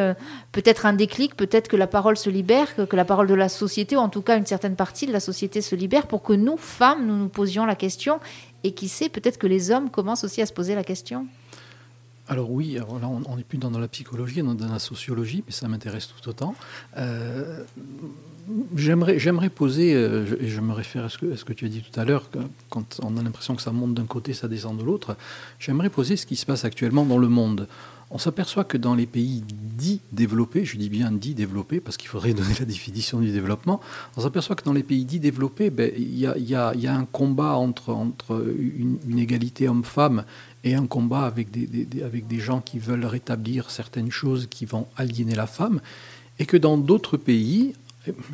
peut-être 0.52 0.86
un 0.86 0.94
déclic, 0.94 1.36
peut-être 1.36 1.68
que 1.68 1.76
la 1.76 1.88
parole 1.88 2.18
se 2.18 2.30
libère, 2.30 2.68
que 2.76 2.96
la 2.96 3.06
parole 3.06 3.28
de 3.28 3.34
la 3.34 3.50
société, 3.50 3.96
ou 3.96 4.00
en 4.00 4.10
tout 4.10 4.22
cas 4.22 4.38
une 4.38 4.46
certaine 4.46 4.76
partie 4.76 5.08
de 5.08 5.12
la 5.12 5.20
société 5.20 5.62
se 5.62 5.76
libère 5.76 6.08
pour 6.08 6.22
que 6.22 6.34
nous, 6.34 6.58
femmes, 6.58 7.06
nous 7.06 7.18
nous 7.18 7.30
posions 7.30 7.66
la 7.66 7.76
question. 7.76 8.20
Et 8.64 8.74
qui 8.74 8.88
sait, 8.88 9.10
peut-être 9.10 9.38
que 9.38 9.48
les 9.48 9.72
hommes 9.72 9.90
commencent 9.90 10.24
aussi 10.24 10.42
à 10.42 10.46
se 10.46 10.54
poser 10.54 10.76
la 10.76 10.84
question. 10.84 11.28
Alors 12.28 12.52
oui, 12.52 12.74
là 12.74 12.86
on 12.88 13.36
n'est 13.36 13.44
plus 13.44 13.58
dans 13.58 13.78
la 13.78 13.88
psychologie, 13.88 14.42
on 14.42 14.54
est 14.54 14.56
dans 14.56 14.72
la 14.72 14.80
sociologie, 14.80 15.44
mais 15.46 15.52
ça 15.52 15.68
m'intéresse 15.68 16.08
tout 16.08 16.30
autant. 16.30 16.56
Euh, 16.98 17.66
J'aimerais, 18.76 19.20
j'aimerais 19.20 19.50
poser, 19.50 19.94
euh, 19.94 20.26
et 20.40 20.48
je 20.48 20.62
me 20.62 20.74
réfère 20.74 21.06
à 21.06 21.10
ce, 21.10 21.18
que, 21.18 21.54
tu 21.54 21.66
as 21.66 21.70
dit 21.70 21.82
tout 21.82 22.00
à 22.00 22.06
l'heure, 22.06 22.30
quand 22.70 23.00
on 23.04 23.18
a 23.18 23.22
l'impression 23.22 23.56
que 23.56 23.62
ça 23.62 23.72
monte 23.72 23.94
d'un 23.94 24.06
côté, 24.06 24.34
ça 24.34 24.48
descend 24.48 24.78
de 24.78 24.84
l'autre, 24.84 25.16
j'aimerais 25.60 25.90
poser 25.90 26.18
ce 26.18 26.26
qui 26.26 26.36
se 26.36 26.46
passe 26.46 26.66
actuellement 26.66 27.06
dans 27.06 27.18
le 27.18 27.28
monde. 27.28 27.68
On 28.14 28.18
s'aperçoit 28.18 28.66
que 28.66 28.78
dans 28.78 28.94
les 28.94 29.06
pays 29.06 29.42
dits 29.48 30.02
développés, 30.12 30.66
je 30.66 30.78
dis 30.78 30.90
bien 30.90 31.12
dits 31.12 31.34
développés, 31.34 31.80
parce 31.80 31.96
qu'il 31.96 32.10
faudrait 32.10 32.34
donner 32.36 32.54
la 32.60 32.66
définition 32.66 33.20
du 33.20 33.32
développement, 33.32 33.80
on 34.18 34.22
s'aperçoit 34.22 34.56
que 34.56 34.66
dans 34.66 34.74
les 34.74 34.84
pays 34.84 35.06
dits 35.06 35.20
développés, 35.20 35.70
ben, 35.70 35.92
il 35.96 36.18
y, 36.18 36.56
a, 36.56 36.94
un 36.94 37.06
combat 37.06 37.54
entre, 37.54 37.96
une, 38.60 39.18
égalité 39.18 39.70
homme-femme 39.70 40.26
et 40.64 40.76
un 40.76 40.86
combat 40.86 41.24
avec 41.24 41.50
des 41.52 42.40
gens 42.40 42.60
qui 42.60 42.80
veulent 42.80 43.06
rétablir 43.06 43.72
certaines 43.72 44.12
choses 44.12 44.48
qui 44.48 44.66
vont 44.66 44.88
aliéner 44.98 45.36
la 45.36 45.48
femme, 45.48 45.80
et 46.38 46.46
que 46.46 46.58
dans 46.58 46.78
d'autres 46.78 47.18
pays, 47.18 47.74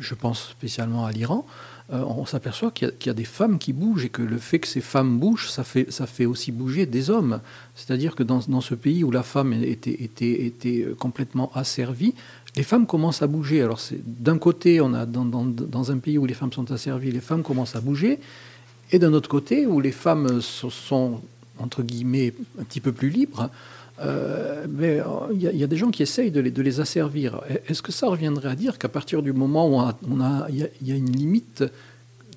je 0.00 0.14
pense 0.14 0.48
spécialement 0.50 1.06
à 1.06 1.12
l'Iran, 1.12 1.46
euh, 1.92 2.02
on 2.04 2.26
s'aperçoit 2.26 2.70
qu'il 2.70 2.92
y, 3.06 3.08
a- 3.08 3.14
des 3.14 3.24
femmes 3.24 3.58
qui 3.58 3.72
bougent 3.72 4.04
et 4.04 4.08
que 4.10 4.20
le 4.22 4.36
fait 4.38 4.58
que 4.58 4.68
ces 4.68 4.80
femmes 4.82 5.18
bougent, 5.18 5.50
ça 5.50 5.64
fait, 5.64 5.90
ça 5.90 6.06
fait 6.06 6.26
aussi 6.26 6.52
bouger 6.52 6.84
des 6.84 7.08
hommes. 7.08 7.40
C'est-à-dire 7.74 8.14
que 8.14 8.22
dans, 8.22 8.40
dans 8.48 8.60
ce 8.60 8.74
pays 8.74 9.04
où 9.04 9.10
la 9.10 9.22
femme 9.22 9.52
était, 9.54 10.02
était, 10.02 10.44
était 10.44 10.86
complètement 10.98 11.50
asservie, 11.54 12.14
les 12.56 12.62
femmes 12.62 12.86
commencent 12.86 13.22
à 13.22 13.26
bouger. 13.26 13.62
Alors 13.62 13.80
d'un 14.04 14.36
côté, 14.38 14.80
on 14.82 14.92
a 14.92 15.06
dans, 15.06 15.24
dans- 15.24 15.44
dans 15.46 15.90
un 15.90 15.98
pays 15.98 16.18
où 16.18 16.26
les 16.26 16.34
femmes 16.34 16.52
sont 16.52 16.70
asservies, 16.72 17.10
les 17.10 17.20
femmes 17.20 17.42
commencent 17.42 17.76
à 17.76 17.80
bouger, 17.80 18.18
et 18.92 18.98
d'un 18.98 19.12
autre 19.14 19.28
côté, 19.28 19.66
où 19.66 19.80
les 19.80 19.92
femmes 19.92 20.40
so- 20.42 20.70
sont, 20.70 21.20
entre 21.58 21.82
guillemets, 21.82 22.34
un 22.60 22.64
petit 22.64 22.80
peu 22.80 22.92
plus 22.92 23.10
libres, 23.10 23.50
euh, 24.00 24.66
mais 24.70 25.00
euh, 25.00 25.04
il 25.32 25.42
y, 25.42 25.48
a- 25.48 25.52
y 25.52 25.64
a 25.64 25.66
des 25.66 25.76
gens 25.76 25.90
qui 25.90 26.02
essayent 26.02 26.30
de 26.30 26.40
les, 26.40 26.50
de 26.50 26.62
les 26.62 26.80
asservir. 26.80 27.40
Est-ce 27.68 27.82
que 27.82 27.92
ça 27.92 28.06
reviendrait 28.06 28.50
à 28.50 28.54
dire 28.54 28.78
qu'à 28.78 28.88
partir 28.88 29.22
du 29.22 29.32
moment 29.32 29.68
où 29.68 29.80
a- 29.80 29.88
a- 29.90 30.46
il 30.50 30.56
y, 30.56 30.62
a- 30.64 30.68
il 30.80 30.88
y 30.88 30.92
a 30.92 30.96
une 30.96 31.10
limite 31.10 31.64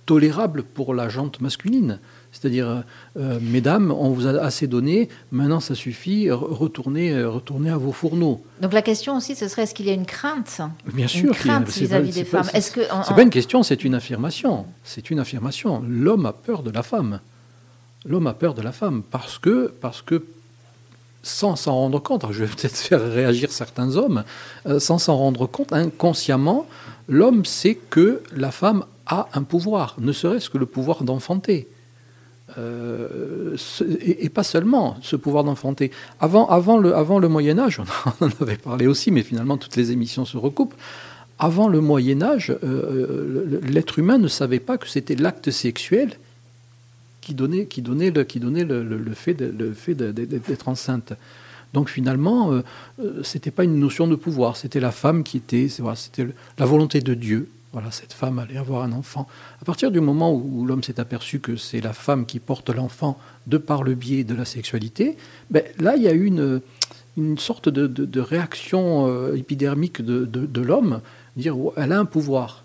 tolérable 0.06 0.64
pour 0.64 0.94
la 0.94 1.10
jante 1.10 1.40
masculine? 1.42 2.00
C'est-à-dire, 2.34 2.84
euh, 3.18 3.40
mesdames, 3.42 3.92
on 3.92 4.10
vous 4.12 4.26
a 4.26 4.32
assez 4.42 4.66
donné, 4.66 5.10
maintenant 5.34 5.60
ça 5.60 5.76
suffit, 5.76 6.32
retournez, 6.32 7.22
retournez 7.26 7.70
à 7.70 7.78
vos 7.78 7.92
fourneaux. 7.92 8.42
Donc 8.62 8.72
la 8.72 8.82
question 8.82 9.18
aussi, 9.18 9.36
ce 9.36 9.50
serait 9.50 9.64
est-ce 9.64 9.76
qu'il 9.76 9.86
y 9.86 9.90
a 9.90 9.94
une 9.94 10.06
crainte? 10.06 10.62
Bien 10.94 11.08
sûr, 11.10 11.26
une 11.26 11.36
crainte 11.36 11.70
vis-à-vis 11.70 12.14
des 12.14 12.24
femmes. 12.24 12.48
Est-ce 12.54 12.72
que 12.72 12.82
c'est 13.06 13.14
pas 13.14 13.22
une 13.24 13.30
question, 13.30 13.64
c'est 13.64 13.84
une 13.84 13.96
affirmation. 13.96 14.66
C'est 14.86 15.10
une 15.12 15.20
affirmation. 15.20 15.84
L'homme 15.88 16.26
a 16.26 16.32
peur 16.32 16.64
de 16.64 16.72
la 16.72 16.84
femme. 16.84 17.20
L'homme 18.06 18.28
a 18.28 18.34
peur 18.34 18.54
de 18.54 18.62
la 18.62 18.72
femme 18.72 19.04
parce 19.12 19.38
que 19.38 19.72
parce 19.82 20.02
que 20.02 20.24
sans 21.24 21.56
s'en 21.56 21.74
rendre 21.74 22.00
compte, 22.00 22.26
je 22.32 22.44
vais 22.44 22.50
peut-être 22.56 22.78
faire 22.78 23.02
réagir 23.02 23.52
certains 23.52 23.96
hommes, 23.96 24.24
euh, 24.66 24.80
sans 24.80 24.98
s'en 24.98 25.18
rendre 25.18 25.48
compte, 25.48 25.74
inconsciemment, 25.74 26.68
l'homme 27.08 27.46
sait 27.46 27.78
que 27.90 28.22
la 28.36 28.52
femme 28.52 28.86
a 29.06 29.28
un 29.34 29.44
pouvoir, 29.44 29.96
ne 30.00 30.12
serait-ce 30.12 30.50
que 30.50 30.58
le 30.58 30.66
pouvoir 30.66 31.04
d'enfanter. 31.04 31.68
Euh, 32.58 33.56
et, 34.02 34.28
pas 34.28 34.44
seulement 34.44 34.98
ce 35.02 35.16
pouvoir 35.16 35.46
d'enfanter. 35.46 35.92
Avant, 36.20 36.78
le 36.78 37.28
Moyen 37.30 37.58
Âge, 37.60 37.82
on 38.22 38.26
en 38.26 38.30
avait 38.42 38.58
parlé 38.58 38.88
aussi, 38.88 39.12
mais 39.12 39.24
finalement 39.24 39.58
toutes 39.58 39.78
les 39.78 39.92
émissions 39.92 40.26
se 40.26 40.38
recoupent. 40.38 40.74
Avant 41.40 41.70
le 41.70 41.80
Moyen 41.82 42.22
Âge, 42.22 42.54
euh, 42.64 43.60
l'être 43.64 44.00
humain 44.00 44.18
ne 44.18 44.28
savait 44.28 44.60
pas 44.60 44.78
que 44.78 44.88
c'était 44.88 45.16
l'acte 45.16 45.50
sexuel 45.50 46.12
qui 47.22 47.36
donnait, 47.36 47.68
qui 47.68 47.82
donnait, 47.82 48.12
le, 48.12 48.24
qui 48.24 48.40
donnait 48.40 48.66
le, 48.66 48.84
le, 48.84 49.14
fait 49.14 49.34
d'être 49.34 50.68
enceinte. 50.68 51.14
Donc 51.74 51.90
finalement, 51.90 52.52
euh, 52.52 52.62
euh, 53.00 53.24
c'était 53.24 53.52
pas 53.52 53.64
une 53.64 53.80
notion 53.80 54.08
de 54.08 54.16
pouvoir, 54.16 54.58
c'était 54.58 54.80
la 54.80 54.92
femme 54.92 55.24
qui 55.24 55.38
était, 55.38 55.70
c'était 55.70 56.28
la 56.58 56.66
volonté 56.66 57.00
de 57.00 57.14
Dieu. 57.14 57.50
Voilà, 57.72 57.90
cette 57.92 58.12
femme 58.12 58.38
allait 58.40 58.58
avoir 58.58 58.84
un 58.84 58.92
enfant. 58.92 59.28
À 59.62 59.64
partir 59.64 59.92
du 59.92 60.02
moment 60.02 60.34
où, 60.34 60.66
l'homme 60.66 60.84
s'est 60.84 61.00
aperçu 61.00 61.40
que 61.40 61.56
c'est 61.56 61.80
la 61.80 61.94
femme 61.94 62.26
qui 62.26 62.40
porte 62.40 62.70
l'enfant 62.70 63.18
de 63.48 63.58
par 63.58 63.84
le 63.84 63.96
biais 63.96 64.26
de 64.26 64.36
la 64.36 64.44
sexualité, 64.44 65.16
ben, 65.50 65.64
là 65.80 65.96
il 65.96 66.04
y 66.04 66.10
a 66.10 66.12
eu 66.12 66.26
une, 66.26 66.60
une 67.16 67.38
sorte 67.38 67.70
de, 67.70 67.88
de, 67.88 68.20
réaction 68.20 69.08
euh, 69.08 69.36
épidermique 69.36 70.02
de, 70.02 70.26
de 70.26 70.62
l'homme, 70.62 71.00
dire 71.38 71.56
elle 71.78 71.94
a 71.94 72.00
un 72.00 72.06
pouvoir, 72.06 72.61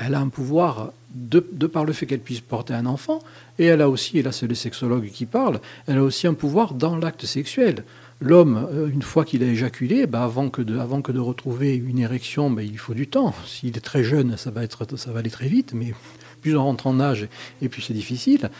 elle 0.00 0.14
a 0.14 0.20
un 0.20 0.28
pouvoir 0.28 0.92
de, 1.14 1.40
par 1.66 1.84
le 1.84 1.92
fait 1.92 2.06
qu'elle 2.06 2.20
puisse 2.20 2.40
porter 2.40 2.72
un 2.72 2.86
enfant, 2.86 3.20
et 3.58 3.66
elle 3.66 3.82
a 3.82 3.88
aussi, 3.88 4.18
et 4.18 4.22
là 4.22 4.32
c'est 4.32 4.46
les 4.46 4.54
sexologues 4.54 5.10
qui 5.10 5.26
parlent, 5.26 5.60
elle 5.86 5.98
a 5.98 6.02
aussi 6.02 6.26
un 6.26 6.34
pouvoir 6.34 6.74
dans 6.74 6.96
l'acte 6.96 7.26
sexuel. 7.26 7.84
L'homme, 8.20 8.68
euh, 8.72 8.88
une 8.88 9.02
fois 9.02 9.24
qu'il 9.24 9.42
a 9.42 9.46
éjaculé, 9.46 10.06
bah, 10.06 10.24
avant, 10.24 10.50
que 10.50 10.62
de, 10.62 10.78
avant 10.78 11.02
que 11.02 11.12
de 11.12 11.18
retrouver 11.18 11.74
une 11.74 11.98
érection, 11.98 12.50
bah, 12.50 12.62
il 12.62 12.78
faut 12.78 12.94
du 12.94 13.08
temps. 13.08 13.34
S'il 13.46 13.76
est 13.76 13.80
très 13.80 14.04
jeune, 14.04 14.36
ça 14.36 14.50
va, 14.50 14.62
être, 14.62 14.86
ça 14.96 15.10
va 15.10 15.20
aller 15.20 15.30
très 15.30 15.48
vite, 15.48 15.72
mais 15.74 15.94
plus 16.40 16.56
on 16.56 16.64
rentre 16.64 16.86
en 16.86 17.00
âge, 17.00 17.28
et 17.60 17.68
plus 17.68 17.82
c'est 17.82 17.94
difficile. 17.94 18.50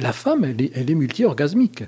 La 0.00 0.12
femme, 0.12 0.44
elle 0.44 0.60
est, 0.60 0.72
elle 0.74 0.90
est 0.90 0.94
multi-orgasmique. 0.94 1.84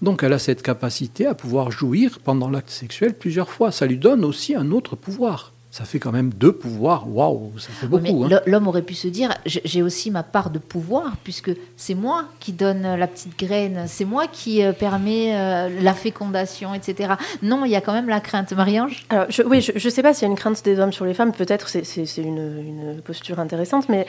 Donc 0.00 0.22
elle 0.22 0.32
a 0.32 0.38
cette 0.38 0.62
capacité 0.62 1.26
à 1.26 1.34
pouvoir 1.34 1.70
jouir 1.70 2.20
pendant 2.24 2.48
l'acte 2.48 2.70
sexuel 2.70 3.14
plusieurs 3.14 3.50
fois. 3.50 3.70
Ça 3.70 3.84
lui 3.84 3.98
donne 3.98 4.24
aussi 4.24 4.54
un 4.54 4.70
autre 4.70 4.96
pouvoir 4.96 5.52
ça 5.70 5.84
fait 5.84 6.00
quand 6.00 6.10
même 6.10 6.30
deux 6.30 6.52
pouvoirs. 6.52 7.08
Waouh, 7.08 7.52
ça 7.58 7.68
fait 7.70 7.86
beaucoup. 7.86 8.24
Hein. 8.24 8.40
L'homme 8.46 8.66
aurait 8.66 8.82
pu 8.82 8.94
se 8.94 9.06
dire 9.06 9.32
j'ai 9.46 9.82
aussi 9.82 10.10
ma 10.10 10.24
part 10.24 10.50
de 10.50 10.58
pouvoir, 10.58 11.12
puisque 11.22 11.52
c'est 11.76 11.94
moi 11.94 12.24
qui 12.40 12.52
donne 12.52 12.96
la 12.96 13.06
petite 13.06 13.38
graine, 13.38 13.84
c'est 13.86 14.04
moi 14.04 14.26
qui 14.26 14.64
euh, 14.64 14.72
permet 14.72 15.36
euh, 15.36 15.68
la 15.80 15.94
fécondation, 15.94 16.74
etc. 16.74 17.14
Non, 17.42 17.64
il 17.64 17.70
y 17.70 17.76
a 17.76 17.80
quand 17.80 17.92
même 17.92 18.08
la 18.08 18.20
crainte. 18.20 18.52
Marie-Ange? 18.52 19.04
Alors, 19.10 19.26
Oui, 19.46 19.60
je 19.60 19.72
ne 19.72 19.90
sais 19.90 20.02
pas 20.02 20.12
s'il 20.12 20.22
y 20.22 20.28
a 20.28 20.30
une 20.30 20.36
crainte 20.36 20.64
des 20.64 20.80
hommes 20.80 20.92
sur 20.92 21.04
les 21.04 21.14
femmes, 21.14 21.32
peut-être 21.32 21.68
c'est 21.68 21.82
une, 22.16 22.36
une, 22.36 23.00
posture 23.04 23.38
intéressante, 23.38 23.88
mais 23.88 24.06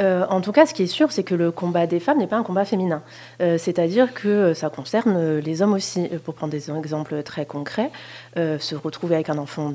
euh, 0.00 0.26
en 0.28 0.40
tout 0.40 0.50
cas, 0.50 0.66
ce 0.66 0.74
qui 0.74 0.82
est 0.82 0.88
sûr, 0.88 1.12
c'est 1.12 1.22
que 1.22 1.36
le 1.36 1.52
combat 1.52 1.86
des 1.86 2.00
femmes 2.00 2.18
n'est 2.18 2.26
pas 2.26 2.36
un 2.36 2.42
combat 2.42 2.64
féminin. 2.64 3.02
C'est-à-dire 3.38 4.14
que 4.14 4.54
ça 4.54 4.68
concerne 4.68 5.38
les 5.38 5.62
hommes 5.62 5.74
aussi. 5.74 6.08
Pour 6.24 6.34
prendre 6.34 6.52
des 6.52 6.70
exemples 6.70 7.22
très 7.22 7.46
concrets, 7.46 7.90
se 8.36 8.74
retrouver 8.74 9.14
avec 9.14 9.28
un 9.28 9.38
enfant 9.38 9.72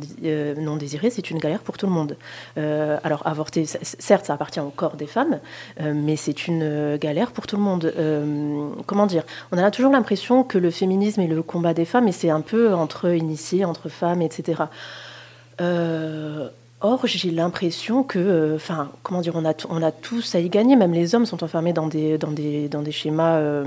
non 0.57 0.75
désiré, 0.75 1.09
c'est 1.09 1.28
une 1.31 1.39
galère 1.39 1.59
pour 1.59 1.77
tout 1.77 1.85
le 1.85 1.91
monde. 1.91 2.17
Euh, 2.57 2.97
alors 3.03 3.25
avorter, 3.25 3.65
certes, 3.65 4.25
ça 4.25 4.33
appartient 4.33 4.59
au 4.59 4.69
corps 4.69 4.95
des 4.95 5.07
femmes, 5.07 5.39
euh, 5.81 5.93
mais 5.95 6.15
c'est 6.15 6.47
une 6.47 6.61
euh, 6.63 6.97
galère 6.97 7.31
pour 7.31 7.47
tout 7.47 7.55
le 7.55 7.61
monde. 7.61 7.93
comment 8.85 9.05
dire? 9.05 9.23
On 9.51 9.57
a 9.57 9.71
toujours 9.71 9.91
l'impression 9.91 10.43
que 10.43 10.57
le 10.57 10.71
féminisme 10.71 11.21
est 11.21 11.27
le 11.27 11.41
combat 11.41 11.73
des 11.73 11.85
femmes, 11.85 12.07
et 12.07 12.11
c'est 12.11 12.29
un 12.29 12.41
peu 12.41 12.73
entre 12.73 13.13
initiés, 13.13 13.65
entre 13.65 13.89
femmes, 13.89 14.21
etc. 14.21 14.63
Or, 16.81 17.05
j'ai 17.07 17.31
l'impression 17.31 18.03
que, 18.03 18.53
enfin, 18.55 18.89
comment 19.03 19.19
dire, 19.19 19.33
on 19.35 19.43
a, 19.43 19.91
tous 19.91 20.35
à 20.35 20.39
y 20.39 20.49
gagner. 20.49 20.77
Même 20.77 20.93
les 20.93 21.13
hommes 21.13 21.25
sont 21.25 21.43
enfermés 21.43 21.73
dans 21.73 21.87
des 21.87 22.91
schémas 22.91 23.63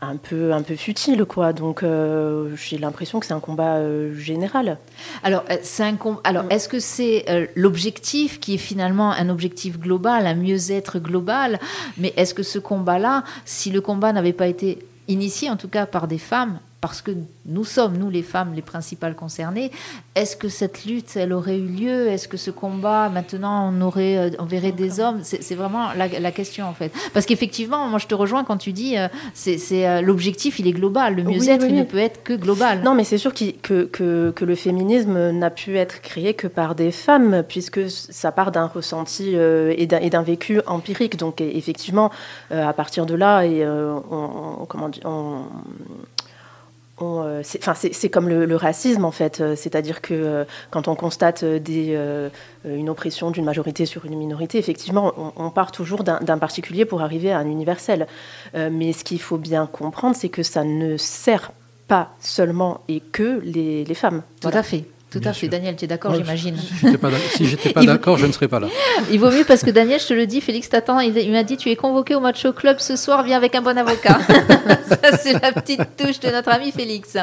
un 0.00 0.16
peu 0.16 0.52
un 0.52 0.62
peu 0.62 0.76
futile 0.76 1.24
quoi. 1.24 1.52
Donc 1.52 1.82
euh, 1.82 2.54
j'ai 2.56 2.78
l'impression 2.78 3.18
que 3.20 3.26
c'est 3.26 3.34
un 3.34 3.40
combat 3.40 3.76
euh, 3.76 4.14
général. 4.14 4.78
Alors 5.22 5.44
euh, 5.50 5.56
c'est 5.62 5.82
un 5.82 5.96
alors 6.24 6.44
mm. 6.44 6.50
est-ce 6.50 6.68
que 6.68 6.78
c'est 6.78 7.50
l'objectif 7.56 8.38
qui 8.40 8.54
est 8.54 8.58
finalement 8.58 9.12
un 9.12 9.28
objectif 9.28 9.78
global 9.78 10.26
un 10.26 10.34
mieux-être 10.34 10.98
global? 10.98 11.58
Mais 11.96 12.12
est-ce 12.16 12.34
que 12.34 12.42
ce 12.42 12.58
combat 12.58 12.98
là 12.98 13.24
si 13.44 13.70
le 13.70 13.80
combat 13.80 14.12
n'avait 14.12 14.32
pas 14.32 14.46
été 14.46 14.78
initié 15.08 15.50
en 15.50 15.56
tout 15.56 15.68
cas 15.68 15.86
par 15.86 16.06
des 16.06 16.18
femmes 16.18 16.60
parce 16.80 17.02
que 17.02 17.10
nous 17.46 17.64
sommes, 17.64 17.96
nous 17.96 18.08
les 18.08 18.22
femmes, 18.22 18.52
les 18.54 18.62
principales 18.62 19.16
concernées, 19.16 19.72
est-ce 20.14 20.36
que 20.36 20.48
cette 20.48 20.84
lutte, 20.84 21.16
elle 21.16 21.32
aurait 21.32 21.58
eu 21.58 21.66
lieu? 21.66 22.06
Est-ce 22.08 22.28
que 22.28 22.36
ce 22.36 22.52
combat, 22.52 23.08
maintenant, 23.08 23.72
on, 23.72 23.80
aurait, 23.80 24.16
euh, 24.16 24.30
on 24.38 24.44
verrait 24.44 24.70
des 24.70 25.00
hommes? 25.00 25.20
C'est 25.22 25.54
vraiment 25.56 25.88
la, 25.96 26.30
question, 26.30 26.66
en 26.66 26.74
fait. 26.74 26.92
Parce 27.12 27.26
qu'effectivement, 27.26 27.88
moi, 27.88 27.98
je 27.98 28.06
te 28.06 28.14
rejoins 28.14 28.44
quand 28.44 28.58
tu 28.58 28.72
dis, 28.72 28.96
euh, 28.96 29.08
c'est 29.34 29.58
euh, 29.72 30.02
l'objectif, 30.02 30.60
il 30.60 30.68
est 30.68 30.72
global. 30.72 31.16
Le 31.16 31.24
mieux-être, 31.24 31.66
il 31.66 31.74
ne 31.74 31.82
peut 31.82 31.98
être 31.98 32.22
que 32.22 32.32
global. 32.32 32.82
Non, 32.84 32.94
mais 32.94 33.04
c'est 33.04 33.18
sûr 33.18 33.34
que, 33.34 33.50
que, 33.84 34.30
que, 34.30 34.44
le 34.44 34.54
féminisme 34.54 35.30
n'a 35.32 35.50
pu 35.50 35.76
être 35.76 36.00
créé 36.00 36.34
que 36.34 36.46
par 36.46 36.74
des 36.74 36.92
femmes, 36.92 37.42
puisque 37.46 37.90
ça 37.90 38.30
part 38.30 38.52
d'un 38.52 38.66
ressenti 38.66 39.34
et 39.34 39.86
d'un 39.86 40.22
vécu 40.22 40.60
empirique. 40.66 41.16
Donc, 41.16 41.40
effectivement, 41.40 42.10
à 42.50 42.72
partir 42.72 43.04
de 43.04 43.14
là, 43.14 43.44
et 43.44 43.66
on, 43.66 44.64
comment 44.68 44.88
dire, 44.88 45.02
on 45.04 45.42
c'est 47.42 48.08
comme 48.08 48.28
le, 48.28 48.56
racisme 48.56 49.04
en 49.04 49.10
fait, 49.10 49.40
euh, 49.40 49.54
c'est-à-dire 49.54 50.00
que 50.00 50.14
euh, 50.14 50.44
quand 50.70 50.88
on 50.88 50.94
constate 50.94 51.44
une 51.44 52.88
oppression 52.88 53.30
d'une 53.30 53.44
majorité 53.44 53.86
sur 53.86 54.04
une 54.04 54.16
minorité, 54.16 54.58
effectivement, 54.58 55.32
on, 55.36 55.50
part 55.50 55.72
toujours 55.72 56.04
d'un 56.04 56.38
particulier 56.38 56.84
pour 56.84 57.02
arriver 57.02 57.32
à 57.32 57.38
un 57.38 57.46
universel. 57.46 58.06
mais 58.54 58.92
ce 58.92 59.04
qu'il 59.04 59.20
faut 59.20 59.38
bien 59.38 59.66
comprendre, 59.66 60.16
c'est 60.16 60.28
que 60.28 60.42
ça 60.42 60.64
ne 60.64 60.96
sert 60.96 61.52
pas 61.86 62.10
seulement 62.20 62.80
et 62.88 63.00
que 63.00 63.40
les, 63.44 63.94
femmes. 63.94 64.22
Tout 64.40 64.48
à 64.52 64.62
fait. 64.62 64.84
Tout 65.10 65.20
à 65.24 65.32
fait. 65.32 65.48
Daniel, 65.48 65.74
tu 65.74 65.86
es 65.86 65.88
d'accord, 65.88 66.14
j'imagine. 66.14 66.56
Si 66.56 67.46
j'étais 67.46 67.72
pas 67.72 67.82
d'accord, 67.82 68.18
je 68.18 68.26
ne 68.26 68.32
serais 68.32 68.48
pas 68.48 68.60
là. 68.60 68.68
Il 69.10 69.18
vaut 69.18 69.30
mieux 69.30 69.44
parce 69.44 69.62
que 69.62 69.70
Daniel, 69.70 70.00
je 70.00 70.06
te 70.06 70.12
le 70.14 70.26
dis, 70.26 70.42
Félix 70.42 70.68
t'attend. 70.68 71.00
Il, 71.00 71.32
m'a 71.32 71.44
dit 71.44 71.56
tu 71.56 71.70
es 71.70 71.76
convoqué 71.76 72.14
au 72.14 72.20
match 72.20 72.44
au 72.44 72.52
club 72.52 72.78
ce 72.78 72.94
soir, 72.94 73.22
viens 73.22 73.38
avec 73.38 73.54
un 73.54 73.62
bon 73.62 73.76
avocat. 73.76 74.18
Ça, 74.88 75.16
c'est 75.16 75.40
la 75.40 75.52
petite 75.52 75.96
touche 75.96 76.20
de 76.20 76.30
notre 76.30 76.50
ami 76.50 76.72
Félix. 76.72 77.16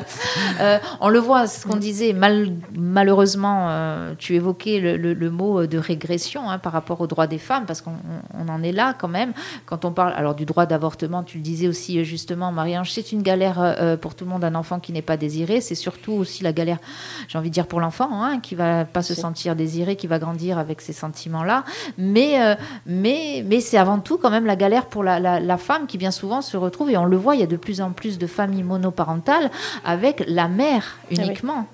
Euh, 0.59 0.79
on 0.99 1.09
le 1.09 1.19
voit, 1.19 1.45
ce 1.45 1.67
qu'on 1.67 1.75
disait, 1.75 2.13
mal, 2.13 2.53
malheureusement, 2.75 3.67
euh, 3.69 4.13
tu 4.17 4.33
évoquais 4.33 4.79
le, 4.79 5.29
mot 5.29 5.67
de 5.67 5.77
régression 5.77 6.49
hein, 6.49 6.57
par 6.57 6.71
rapport 6.73 7.01
aux 7.01 7.07
droits 7.07 7.27
des 7.27 7.37
femmes, 7.37 7.65
parce 7.65 7.81
qu'on 7.81 7.93
en 8.47 8.63
est 8.63 8.71
là 8.71 8.95
quand 8.97 9.07
même. 9.07 9.33
Quand 9.65 9.85
on 9.85 9.91
parle 9.91 10.13
alors 10.15 10.33
du 10.33 10.45
droit 10.45 10.65
d'avortement, 10.65 11.23
tu 11.23 11.37
le 11.37 11.43
disais 11.43 11.67
aussi 11.67 12.03
justement, 12.03 12.51
Marie-Ange, 12.51 12.91
c'est 12.91 13.11
une 13.11 13.21
galère 13.21 13.57
euh, 13.59 13.97
pour 13.97 14.15
tout 14.15 14.25
le 14.25 14.31
monde, 14.31 14.43
un 14.43 14.55
enfant 14.55 14.79
qui 14.79 14.91
n'est 14.91 15.01
pas 15.01 15.17
désiré. 15.17 15.61
C'est 15.61 15.75
surtout 15.75 16.13
aussi 16.13 16.43
la 16.43 16.53
galère, 16.53 16.77
j'ai 17.27 17.37
envie 17.37 17.49
de 17.49 17.53
dire, 17.53 17.67
pour 17.67 17.74
l'enfant, 17.79 18.09
hein, 18.23 18.39
qui 18.39 18.55
va 18.55 18.85
pas 18.85 19.01
se 19.01 19.13
sentir 19.13 19.55
désiré, 19.55 19.95
qui 19.95 20.07
va 20.07 20.19
grandir 20.19 20.57
avec 20.57 20.81
ces 20.81 20.93
sentiments-là. 20.93 21.63
Mais, 21.97 22.41
euh, 22.41 22.55
mais, 22.85 23.43
mais 23.45 23.61
c'est 23.61 23.77
avant 23.77 23.99
tout 23.99 24.17
quand 24.17 24.29
même 24.29 24.45
la 24.45 24.55
galère 24.55 24.85
pour 24.85 25.03
la, 25.03 25.57
femme 25.57 25.87
qui 25.87 25.97
bien 25.97 26.11
souvent 26.11 26.41
se 26.41 26.57
retrouve, 26.57 26.89
et 26.89 26.97
on 26.97 27.05
le 27.05 27.17
voit, 27.17 27.35
il 27.35 27.41
y 27.41 27.43
a 27.43 27.47
de 27.47 27.55
plus 27.55 27.81
en 27.81 27.91
plus 27.91 28.17
de 28.17 28.27
familles 28.27 28.63
monoparentales 28.63 29.49
avec 29.83 30.23
la 30.27 30.47
mère 30.47 30.97
ah 31.03 31.13
uniquement. 31.13 31.67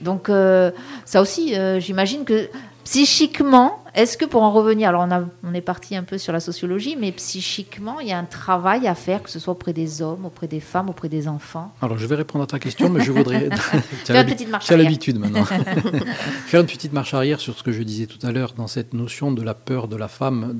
Donc 0.00 0.28
euh, 0.28 0.70
ça 1.04 1.20
aussi, 1.20 1.54
euh, 1.54 1.80
j'imagine 1.80 2.24
que 2.24 2.48
Psychiquement, 2.84 3.84
est-ce 3.94 4.16
que 4.16 4.24
pour 4.24 4.42
en 4.42 4.52
revenir, 4.52 4.88
alors 4.88 5.04
on, 5.06 5.10
a, 5.10 5.22
on 5.42 5.52
est 5.52 5.60
parti 5.60 5.96
un 5.96 6.02
peu 6.02 6.16
sur 6.16 6.32
la 6.32 6.40
sociologie, 6.40 6.96
mais 6.98 7.12
psychiquement, 7.12 8.00
il 8.00 8.08
y 8.08 8.12
a 8.12 8.18
un 8.18 8.24
travail 8.24 8.86
à 8.86 8.94
faire, 8.94 9.22
que 9.22 9.30
ce 9.30 9.38
soit 9.38 9.52
auprès 9.52 9.72
des 9.72 10.00
hommes, 10.00 10.24
auprès 10.24 10.46
des 10.46 10.60
femmes, 10.60 10.88
auprès 10.88 11.08
des 11.08 11.28
enfants? 11.28 11.74
Alors 11.82 11.98
je 11.98 12.06
vais 12.06 12.14
répondre 12.14 12.44
à 12.44 12.46
ta 12.46 12.58
question, 12.58 12.88
mais 12.88 13.02
je 13.02 13.12
voudrais... 13.12 13.48
tu 14.04 14.12
as 14.12 14.76
l'habitude 14.76 15.18
maintenant. 15.18 15.44
Faire 16.46 16.60
une 16.60 16.66
petite 16.66 16.92
marche 16.92 17.14
arrière 17.14 17.40
sur 17.40 17.56
ce 17.56 17.62
que 17.62 17.72
je 17.72 17.82
disais 17.82 18.06
tout 18.06 18.24
à 18.26 18.32
l'heure, 18.32 18.54
dans 18.56 18.68
cette 18.68 18.94
notion 18.94 19.32
de 19.32 19.42
la 19.42 19.54
peur 19.54 19.88
de 19.88 19.96
la 19.96 20.08
femme 20.08 20.56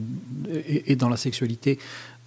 et, 0.67 0.97
dans 0.97 1.09
la 1.09 1.17
sexualité. 1.17 1.79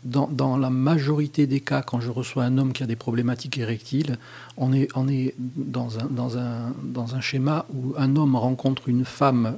Dans, 0.03 0.27
dans, 0.27 0.57
la 0.57 0.69
majorité 0.69 1.47
des 1.47 1.61
cas, 1.61 1.81
quand 1.81 2.01
je 2.01 2.09
reçois 2.09 2.43
un 2.43 2.57
homme 2.57 2.73
qui 2.73 2.83
a 2.83 2.87
des 2.87 2.97
problématiques 2.97 3.57
érectiles, 3.57 4.17
on 4.57 4.73
est, 4.73 4.89
on 4.95 5.07
est 5.07 5.33
dans, 5.37 5.97
un, 5.97 6.07
dans, 6.09 6.37
un, 6.37 6.73
dans 6.83 7.15
un 7.15 7.21
schéma 7.21 7.65
où 7.73 7.93
un 7.97 8.17
homme 8.17 8.35
rencontre 8.35 8.89
une 8.89 9.05
femme 9.05 9.55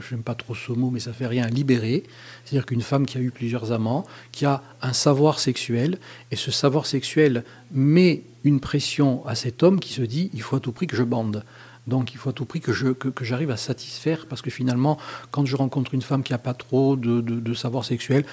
j'aime 0.00 0.22
pas 0.22 0.34
trop 0.34 0.54
ce 0.54 0.72
mot, 0.72 0.90
mais 0.90 1.00
ça 1.00 1.12
fait 1.12 1.26
rien, 1.26 1.46
libérée. 1.46 2.04
C'est-à-dire 2.44 2.66
qu'une 2.66 2.82
femme 2.82 3.06
qui 3.06 3.18
a 3.18 3.20
eu 3.20 3.30
plusieurs 3.30 3.72
amants, 3.72 4.04
qui 4.32 4.44
a 4.44 4.62
un 4.82 4.92
savoir 4.92 5.38
sexuel, 5.38 5.98
et 6.30 6.36
ce 6.36 6.50
savoir 6.50 6.86
sexuel 6.86 7.44
met 7.72 8.22
une 8.44 8.60
pression 8.60 9.26
à 9.26 9.34
cet 9.34 9.62
homme 9.62 9.80
qui 9.80 9.92
se 9.92 10.02
dit 10.02 10.30
il 10.34 10.42
faut 10.42 10.56
à 10.56 10.60
tout 10.60 10.72
prix 10.72 10.86
que 10.86 10.96
je 10.96 11.02
bande. 11.02 11.44
Donc 11.86 12.12
il 12.12 12.18
faut 12.18 12.30
à 12.30 12.32
tout 12.32 12.44
prix 12.44 12.60
que, 12.60 12.72
je, 12.72 12.88
que, 12.88 13.24
j'arrive 13.24 13.50
à 13.50 13.56
satisfaire, 13.56 14.26
parce 14.28 14.42
que 14.42 14.50
finalement, 14.50 14.98
quand 15.30 15.46
je 15.46 15.54
rencontre 15.54 15.94
une 15.94 16.02
femme 16.02 16.22
qui 16.22 16.32
n'a 16.32 16.38
pas 16.38 16.54
trop 16.54 16.96
de, 16.96 17.20
de, 17.20 17.54
savoir 17.54 17.84
sexuel, 17.84 18.24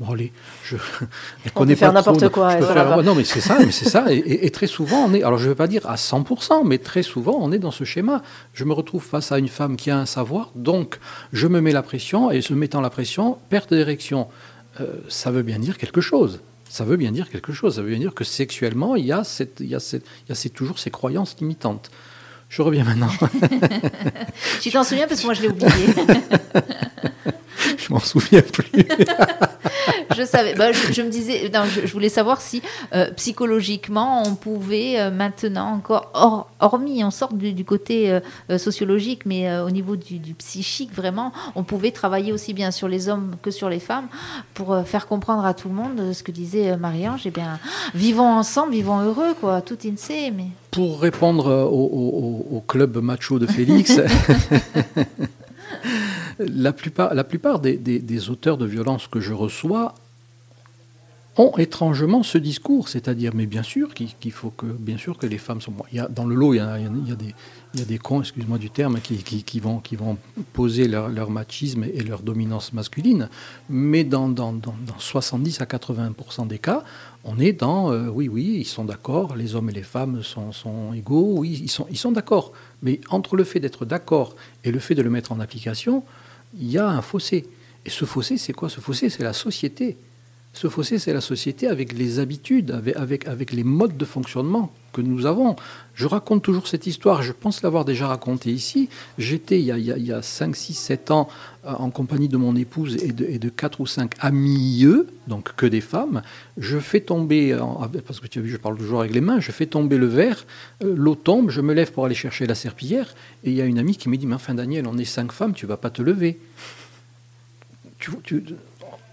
bon 0.00 0.12
allez, 0.12 0.32
je 0.64 0.76
ne 1.44 1.50
connais 1.50 1.74
pas 1.74 1.80
faire 1.80 1.92
n'importe 1.92 2.28
quoi. 2.30 3.02
non 3.02 3.14
mais 3.14 3.24
c'est 3.24 3.40
ça, 3.40 3.58
mais 3.58 3.70
c'est 3.70 3.88
ça. 3.88 4.06
Et, 4.10 4.50
très 4.50 4.66
souvent, 4.66 5.04
on 5.04 5.14
est, 5.14 5.22
alors 5.22 5.38
je 5.38 5.44
ne 5.44 5.50
vais 5.50 5.54
pas 5.56 5.66
dire 5.66 5.86
à 5.86 5.96
100%, 5.96 6.66
mais 6.66 6.78
très 6.78 7.02
souvent, 7.02 7.36
on 7.40 7.52
est 7.52 7.58
dans 7.58 7.70
ce 7.70 7.84
schéma. 7.84 8.22
Je 8.54 8.64
me 8.64 8.72
retrouve 8.72 9.02
face 9.02 9.30
à 9.30 9.38
une 9.38 9.48
femme 9.48 9.76
qui 9.76 9.90
a 9.90 9.98
un 9.98 10.06
savoir, 10.06 10.50
donc 10.54 10.98
je 11.32 11.46
me 11.46 11.60
mets 11.60 11.72
la 11.72 11.82
pression, 11.82 12.30
et 12.30 12.40
se 12.40 12.54
mettant 12.54 12.80
la 12.80 12.90
pression, 12.90 13.38
perte 13.50 13.74
d'érection, 13.74 14.28
euh, 14.80 14.86
ça 15.08 15.30
veut 15.30 15.42
bien 15.42 15.58
dire 15.58 15.76
quelque 15.76 16.00
chose 16.00 16.40
ça 16.72 16.86
veut 16.86 16.96
bien 16.96 17.12
dire 17.12 17.28
quelque 17.28 17.52
chose. 17.52 17.74
Ça 17.74 17.82
veut 17.82 17.90
bien 17.90 17.98
dire 17.98 18.14
que 18.14 18.24
sexuellement, 18.24 18.96
il 18.96 19.04
y 19.04 19.12
a, 19.12 19.24
cette, 19.24 19.60
il 19.60 19.66
y 19.66 19.74
a, 19.74 19.80
cette, 19.80 20.06
il 20.26 20.34
y 20.34 20.46
a 20.46 20.50
toujours 20.50 20.78
ces 20.78 20.90
croyances 20.90 21.36
limitantes. 21.38 21.90
Je 22.52 22.60
reviens 22.60 22.84
maintenant. 22.84 23.08
tu 24.60 24.70
t'en 24.70 24.84
souviens 24.84 25.08
parce 25.08 25.22
que 25.22 25.24
moi 25.24 25.32
je 25.32 25.40
l'ai 25.40 25.48
oublié. 25.48 25.70
je 27.76 27.92
m'en 27.92 28.00
souviens 28.00 28.42
plus. 28.42 28.64
je 30.16 30.24
savais. 30.24 30.54
Bah, 30.54 30.72
je, 30.72 31.02
me 31.02 31.08
disais, 31.08 31.50
je, 31.84 31.92
voulais 31.92 32.08
savoir 32.08 32.40
si 32.40 32.62
euh, 32.92 33.10
psychologiquement 33.12 34.22
on 34.26 34.34
pouvait 34.34 35.00
euh, 35.00 35.10
maintenant 35.10 35.72
encore, 35.72 36.50
hormis 36.60 37.04
on 37.04 37.10
sort 37.10 37.32
du, 37.32 37.64
côté 37.64 38.20
euh, 38.50 38.58
sociologique, 38.58 39.26
mais 39.26 39.58
au 39.60 39.70
niveau 39.70 39.96
du, 39.96 40.18
du, 40.18 40.34
psychique 40.34 40.94
vraiment, 40.94 41.32
on 41.54 41.64
pouvait 41.64 41.90
travailler 41.90 42.32
aussi 42.32 42.54
bien 42.54 42.70
sur 42.70 42.88
les 42.88 43.08
hommes 43.08 43.36
que 43.42 43.50
sur 43.50 43.68
les 43.68 43.80
femmes 43.80 44.08
pour 44.54 44.76
faire 44.84 45.06
comprendre 45.06 45.44
à 45.44 45.54
tout 45.54 45.68
le 45.68 45.74
monde 45.74 46.12
ce 46.12 46.22
que 46.22 46.32
disait 46.32 46.76
Marie-Ange. 46.76 47.22
Eh 47.26 47.30
bien, 47.30 47.58
vivons 47.94 48.28
ensemble, 48.28 48.72
vivons 48.72 49.00
heureux, 49.00 49.34
quoi. 49.40 49.60
Tout 49.60 49.78
in 49.84 49.94
mais 50.36 50.46
pour 50.70 51.00
répondre 51.00 51.68
au, 51.70 52.62
club 52.66 52.96
macho 52.96 53.38
de 53.38 53.46
Félix, 53.46 54.00
la 56.38 56.72
plupart, 56.72 57.60
des, 57.60 58.30
auteurs 58.30 58.58
de 58.58 58.66
violence 58.66 59.06
que 59.06 59.20
je 59.20 59.32
reçois 59.32 59.94
ont 61.38 61.56
étrangement 61.56 62.22
ce 62.22 62.36
discours, 62.36 62.88
c'est-à-dire, 62.88 63.32
mais 63.34 63.46
bien 63.46 63.62
sûr 63.62 63.94
qu'il 63.94 64.32
faut 64.32 64.50
que, 64.50 64.66
les 65.26 65.38
femmes 65.38 65.60
sont. 65.60 65.72
Il 65.90 65.96
y 65.96 66.00
a, 66.00 66.08
dans 66.08 66.26
le 66.26 66.34
lot, 66.34 66.52
il 66.52 66.58
y 66.58 66.60
a, 66.60 66.78
il 66.78 67.16
des, 67.16 67.34
il 67.74 67.80
y 67.80 67.82
a 67.82 67.86
des 67.86 67.98
cons, 67.98 68.20
excuse-moi 68.20 68.58
du 68.58 68.68
terme, 68.68 69.00
qui, 69.00 69.60
vont, 69.60 69.80
poser 70.52 70.88
leur, 70.88 71.30
machisme 71.30 71.84
et 71.84 72.02
leur 72.02 72.20
dominance 72.20 72.72
masculine. 72.74 73.28
Mais 73.70 74.04
dans, 74.04 74.28
dans, 74.28 74.52
dans, 74.52 74.74
70 74.98 75.62
à 75.62 75.64
80% 75.64 76.46
des 76.46 76.58
cas, 76.58 76.84
on 77.24 77.38
est 77.38 77.52
dans 77.52 77.90
euh, 77.90 78.08
oui, 78.08 78.28
oui, 78.28 78.56
ils 78.58 78.66
sont 78.66 78.84
d'accord, 78.84 79.36
les 79.36 79.54
hommes 79.54 79.70
et 79.70 79.72
les 79.72 79.82
femmes 79.82 80.22
sont, 80.22 80.92
égaux, 80.92 81.34
oui, 81.38 81.64
ils 81.90 81.98
sont 81.98 82.12
d'accord. 82.12 82.52
Mais 82.82 83.00
entre 83.08 83.36
le 83.36 83.44
fait 83.44 83.60
d'être 83.60 83.86
d'accord 83.86 84.36
et 84.64 84.70
le 84.70 84.78
fait 84.78 84.94
de 84.94 85.02
le 85.02 85.10
mettre 85.10 85.32
en 85.32 85.40
application, 85.40 86.02
il 86.58 86.70
y 86.70 86.78
a 86.78 86.86
un 86.86 87.02
fossé. 87.02 87.46
Et 87.84 87.90
ce 87.90 88.04
fossé, 88.04 88.36
c'est 88.38 88.52
quoi? 88.52 88.68
Ce 88.68 88.80
fossé, 88.80 89.10
c'est 89.10 89.22
la 89.22 89.32
société. 89.32 89.96
Ce 90.54 90.68
fossé, 90.68 90.98
c'est 90.98 91.14
la 91.14 91.22
société 91.22 91.66
avec 91.66 91.94
les 91.94 92.18
habitudes, 92.18 92.82
avec, 92.94 93.52
les 93.52 93.64
modes 93.64 93.96
de 93.96 94.04
fonctionnement 94.04 94.70
que 94.92 95.00
nous 95.00 95.24
avons. 95.24 95.56
Je 95.94 96.06
raconte 96.06 96.42
toujours 96.42 96.68
cette 96.68 96.86
histoire, 96.86 97.22
je 97.22 97.32
pense 97.32 97.62
l'avoir 97.62 97.86
déjà 97.86 98.06
racontée 98.06 98.50
ici. 98.50 98.90
J'étais 99.16 99.58
il, 99.58 99.66
y 99.66 100.12
a 100.12 100.20
5, 100.20 100.54
6, 100.54 100.74
7 100.74 101.10
ans 101.10 101.28
euh, 101.64 101.72
en 101.72 101.88
compagnie 101.88 102.28
de 102.28 102.36
mon 102.36 102.54
épouse 102.54 103.02
et 103.02 103.12
de, 103.12 103.24
et 103.24 103.38
de 103.38 103.48
4 103.48 103.80
ou 103.80 103.86
5 103.86 104.12
amis, 104.20 104.86
donc 105.26 105.56
que 105.56 105.64
des 105.64 105.80
femmes. 105.80 106.20
Je 106.58 106.78
fais 106.78 107.00
tomber, 107.00 107.58
parce 108.06 108.20
que 108.20 108.26
tu 108.26 108.38
as 108.38 108.42
vu, 108.42 108.50
je 108.50 108.58
parle 108.58 108.76
toujours 108.76 109.00
avec 109.00 109.14
les 109.14 109.22
mains, 109.22 109.40
je 109.40 109.52
fais 109.52 109.66
tomber 109.66 109.96
le 109.96 110.06
verre, 110.06 110.44
euh, 110.84 110.94
l'eau 110.94 111.14
tombe, 111.14 111.48
je 111.48 111.62
me 111.62 111.72
lève 111.72 111.92
pour 111.92 112.04
aller 112.04 112.14
chercher 112.14 112.46
la 112.46 112.54
serpillière, 112.54 113.14
et 113.42 113.50
il 113.50 113.56
y 113.56 113.62
a 113.62 113.64
une 113.64 113.78
amie 113.78 113.96
qui 113.96 114.10
me 114.10 114.18
dit, 114.18 114.26
mais 114.26 114.34
enfin 114.34 114.54
Daniel, 114.54 114.86
on 114.86 114.98
est 114.98 115.06
5 115.06 115.32
femmes, 115.32 115.54
tu 115.54 115.64
vas 115.64 115.78
pas 115.78 115.90
te 115.90 116.02
lever. 116.02 116.38
Tu, 117.98 118.42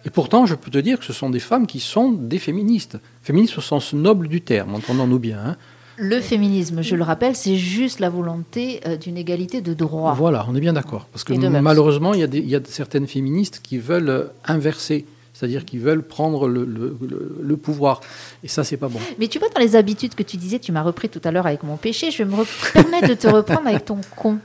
et 0.06 0.10
pourtant, 0.10 0.46
je 0.46 0.56
peux 0.56 0.72
te 0.72 0.78
dire 0.78 1.00
que 1.00 1.06
ce 1.06 1.14
sont 1.14 1.30
des 1.30 1.40
femmes 1.40 1.68
qui 1.68 1.80
sont 1.80 2.12
des 2.12 2.40
féministes. 2.40 2.98
Féministes 3.22 3.58
au 3.58 3.62
sens 3.62 3.94
noble 3.94 4.28
du 4.28 4.42
terme, 4.42 4.76
entendons-nous 4.76 5.20
bien. 5.20 5.40
Hein. 5.40 5.58
Le 5.98 6.22
féminisme, 6.22 6.82
je 6.82 6.96
le 6.96 7.04
rappelle, 7.04 7.36
c'est 7.36 7.58
juste 7.58 8.00
la 8.00 8.10
volonté 8.10 8.80
euh, 8.88 8.96
d'une 8.96 9.18
égalité 9.18 9.60
de 9.60 9.74
droit. 9.74 10.14
Voilà, 10.14 10.46
on 10.50 10.56
est 10.56 10.62
bien 10.62 10.72
d'accord. 10.72 11.08
Parce 11.12 11.26
que 11.26 11.34
malheureusement, 11.34 12.14
il 12.14 12.22
y, 12.22 12.24
a 12.24 12.28
il 12.32 12.50
y, 12.50 12.56
a 12.56 12.62
certaines 12.64 13.06
féministes 13.06 13.60
qui 13.62 13.78
veulent 13.78 14.10
euh, 14.10 14.24
inverser 14.46 15.06
c'est-à-dire 15.34 15.64
qui 15.64 15.78
veulent 15.78 16.04
prendre 16.04 16.50
le, 16.50 16.66
le, 16.66 17.56
pouvoir. 17.56 18.02
Et 18.44 18.50
ça, 18.50 18.66
c'est 18.66 18.76
pas 18.76 18.90
bon. 18.90 19.00
Mais 19.20 19.30
tu 19.30 19.40
vois, 19.40 19.48
dans 19.48 19.62
les 19.62 19.78
habitudes 19.78 20.14
que 20.14 20.24
tu 20.24 20.36
disais, 20.36 20.60
tu 20.60 20.74
m'as 20.74 20.82
repris 20.82 21.08
tout 21.08 21.22
à 21.24 21.32
l'heure 21.32 21.46
avec 21.48 21.64
mon 21.64 21.78
péché, 21.78 22.12
je 22.12 22.24
vais 22.24 22.26
me 22.26 22.44
permettre 22.74 23.08
de 23.08 23.14
te 23.14 23.28
reprendre 23.28 23.68
avec 23.68 23.86
ton 23.86 24.02
con. 24.18 24.40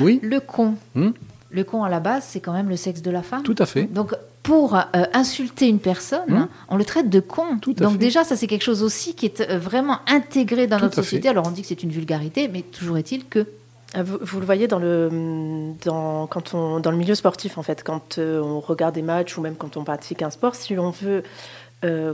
Oui. 0.00 0.18
Le 0.20 0.40
con. 0.40 0.74
Hmm 0.96 1.10
le 1.52 1.64
con 1.64 1.84
à 1.84 1.88
la 1.88 2.00
base, 2.00 2.24
c'est 2.26 2.40
quand 2.40 2.52
même 2.52 2.68
le 2.68 2.76
sexe 2.76 3.02
de 3.02 3.10
la 3.10 3.22
femme. 3.22 3.42
Tout 3.42 3.56
à 3.58 3.66
fait. 3.66 3.84
Donc 3.84 4.14
pour 4.42 4.74
euh, 4.74 4.80
insulter 5.12 5.68
une 5.68 5.78
personne, 5.78 6.28
hmm. 6.28 6.48
on 6.68 6.76
le 6.76 6.84
traite 6.84 7.08
de 7.08 7.20
con. 7.20 7.58
Tout 7.60 7.74
Donc 7.74 7.98
déjà, 7.98 8.24
ça 8.24 8.36
c'est 8.36 8.46
quelque 8.46 8.64
chose 8.64 8.82
aussi 8.82 9.14
qui 9.14 9.26
est 9.26 9.40
euh, 9.40 9.58
vraiment 9.58 9.98
intégré 10.08 10.66
dans 10.66 10.80
notre 10.80 10.96
société. 10.96 11.28
Alors 11.28 11.46
on 11.46 11.50
dit 11.50 11.62
que 11.62 11.68
c'est 11.68 11.82
une 11.82 11.90
vulgarité, 11.90 12.48
mais 12.48 12.62
toujours 12.62 12.98
est-il 12.98 13.26
que 13.26 13.46
ah, 13.94 14.02
vous, 14.02 14.40
le 14.40 14.46
voyez 14.46 14.68
dans 14.68 14.78
le, 14.78 15.74
dans, 15.84 16.26
quand 16.26 16.54
on, 16.54 16.80
dans 16.80 16.90
le 16.90 16.96
milieu 16.96 17.14
sportif, 17.14 17.58
en 17.58 17.62
fait, 17.62 17.84
quand 17.84 18.16
euh, 18.16 18.40
on 18.40 18.58
regarde 18.58 18.94
des 18.94 19.02
matchs 19.02 19.36
ou 19.36 19.42
même 19.42 19.54
quand 19.54 19.76
on 19.76 19.84
pratique 19.84 20.22
un 20.22 20.30
sport, 20.30 20.54
si 20.54 20.78
on 20.78 20.90
veut 20.90 21.22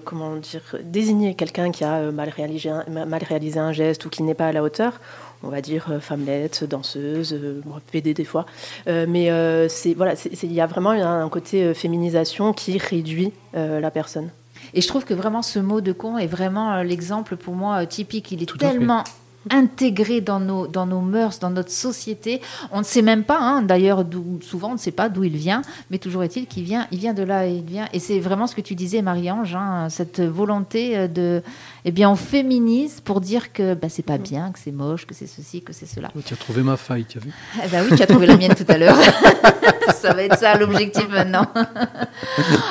comment 0.07 0.36
dire, 0.36 0.62
désigner 0.82 1.34
quelqu'un 1.34 1.70
qui 1.70 1.84
a 1.84 2.11
mal 2.11 2.30
réalisé, 2.30 2.70
mal 2.89 3.22
réalisé 3.22 3.61
un 3.61 3.72
geste 3.72 4.07
ou 4.07 4.09
qui 4.09 4.22
n'est 4.22 4.32
pas 4.32 4.47
à 4.47 4.53
la 4.53 4.62
hauteur, 4.62 4.99
on 5.43 5.49
va 5.49 5.61
dire 5.61 5.86
euh, 5.91 6.01
femmelette, 6.01 6.64
danseuse, 6.64 7.32
euh, 7.32 7.62
PD 7.91 8.14
des 8.14 8.24
fois. 8.24 8.47
Euh, 8.89 9.07
mais 9.09 9.28
c'est 9.68 9.95
voilà, 9.95 10.14
il 10.43 10.53
y 10.53 10.61
a 10.61 10.66
vraiment 10.66 10.91
un, 10.91 11.28
côté 11.28 11.74
féminisation 11.74 12.53
qui 12.53 12.78
réduit 12.78 13.32
la 13.53 13.91
personne. 13.91 14.30
Et 14.74 14.80
je 14.80 14.89
trouve 14.89 15.05
que 15.05 15.14
vraiment 15.14 15.43
ce 15.43 15.59
mot 15.59 15.80
de 15.80 15.93
con 15.93 16.18
est 16.18 16.26
vraiment 16.26 16.82
l'exemple 16.82 17.36
pour 17.36 17.55
moi 17.55 17.84
typique. 17.86 18.32
Il 18.32 18.43
est 18.43 18.59
tellement 18.59 19.05
intégré 19.51 20.20
dans 20.20 20.41
nos, 20.41 20.66
dans 20.66 20.86
nos 20.86 21.01
mœurs, 21.01 21.39
dans 21.39 21.51
notre 21.51 21.70
société. 21.70 22.41
On 22.72 22.80
ne 22.80 22.84
sait 22.84 23.03
même 23.03 23.24
pas, 23.24 23.39
hein, 23.39 23.62
d'ailleurs, 23.62 24.05
souvent 24.43 24.70
on 24.70 24.74
ne 24.74 24.78
sait 24.78 24.91
pas 24.91 25.09
d'où 25.09 25.24
il 25.24 25.36
vient, 25.36 25.62
mais 25.91 25.99
toujours 25.99 26.22
est-il 26.22 26.47
qu'il 26.47 26.64
vient, 26.64 26.86
il 26.93 26.99
vient 26.99 27.14
de 27.14 27.22
là 27.22 27.47
et 27.47 27.53
il 27.53 27.64
vient. 27.64 27.89
Et 27.93 27.99
c'est 27.99 28.20
vraiment 28.20 28.47
ce 28.47 28.55
que 28.55 28.61
tu 28.61 28.74
disais, 28.74 29.03
Marie-Ange, 29.03 29.55
hein, 29.55 29.89
cette 29.91 30.20
volonté 30.20 31.09
de. 31.09 31.43
Eh 31.84 31.91
bien, 31.91 32.11
on 32.11 32.16
féminise 32.16 33.01
pour 33.01 33.20
dire 33.20 33.53
que 33.53 33.74
bah, 33.74 33.89
c'est 33.89 34.03
pas 34.03 34.18
bien, 34.18 34.51
que 34.53 34.59
c'est 34.59 34.72
moche, 34.72 35.07
que 35.07 35.14
c'est 35.14 35.26
ceci, 35.26 35.62
que 35.62 35.72
c'est 35.72 35.86
cela. 35.86 36.11
tu 36.24 36.34
as 36.34 36.36
trouvé 36.36 36.62
ma 36.62 36.76
faille, 36.76 37.07
tu 37.07 37.18
as 37.18 37.20
vu? 37.20 37.32
Eh 37.64 37.68
ben 37.68 37.84
oui, 37.89 37.97
tu 37.97 38.03
as 38.03 38.07
trouvé 38.07 38.26
la 38.26 38.36
mienne 38.36 38.55
tout 38.55 38.66
à 38.68 38.76
l'heure. 38.76 38.99
ça 39.99 40.14
va 40.14 40.22
être 40.22 40.39
ça 40.39 40.57
l'objectif 40.57 41.09
maintenant. 41.09 41.47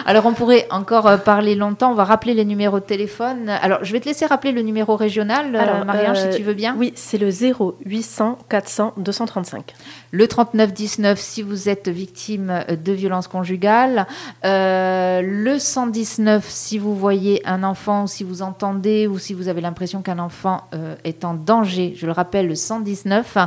Alors, 0.06 0.26
on 0.26 0.34
pourrait 0.34 0.68
encore 0.70 1.08
euh, 1.08 1.18
parler 1.18 1.56
longtemps. 1.56 1.92
On 1.92 1.96
va 1.96 2.04
rappeler 2.04 2.34
les 2.34 2.46
numéros 2.46 2.80
de 2.80 2.86
téléphone. 2.86 3.50
Alors, 3.50 3.84
je 3.84 3.92
vais 3.92 4.00
te 4.00 4.06
laisser 4.06 4.26
rappeler 4.26 4.52
le 4.52 4.62
numéro 4.62 4.96
régional, 4.96 5.56
euh, 5.56 5.84
Marie-Ange, 5.84 6.18
si 6.18 6.38
tu 6.38 6.44
veux 6.44 6.54
bien. 6.58 6.76
Oui, 6.78 6.92
c'est 6.96 7.18
le 7.18 7.30
0800 7.30 8.40
400 8.50 8.94
235. 8.98 9.74
Le 10.12 10.28
3919 10.28 11.18
si 11.18 11.42
vous 11.42 11.70
êtes 11.70 11.88
victime 11.88 12.66
de 12.70 12.92
violences 12.92 13.30
conjugales. 13.30 14.08
Euh, 14.44 15.22
le 15.22 15.60
119 15.60 16.46
si 16.50 16.78
vous 16.78 16.96
voyez 16.96 17.42
un 17.48 17.64
enfant, 17.64 18.08
si 18.08 18.26
vous 18.26 18.42
entendez 18.42 19.08
ou 19.08 19.20
si 19.20 19.34
vous 19.34 19.48
avez 19.48 19.62
l'impression 19.62 20.02
qu'un 20.02 20.20
enfant 20.20 20.64
euh, 20.74 20.96
est 21.06 21.24
en 21.24 21.34
danger. 21.34 21.94
Je 21.96 22.06
le 22.06 22.12
rappelle, 22.12 22.48
le 22.48 22.56
119. 22.56 23.38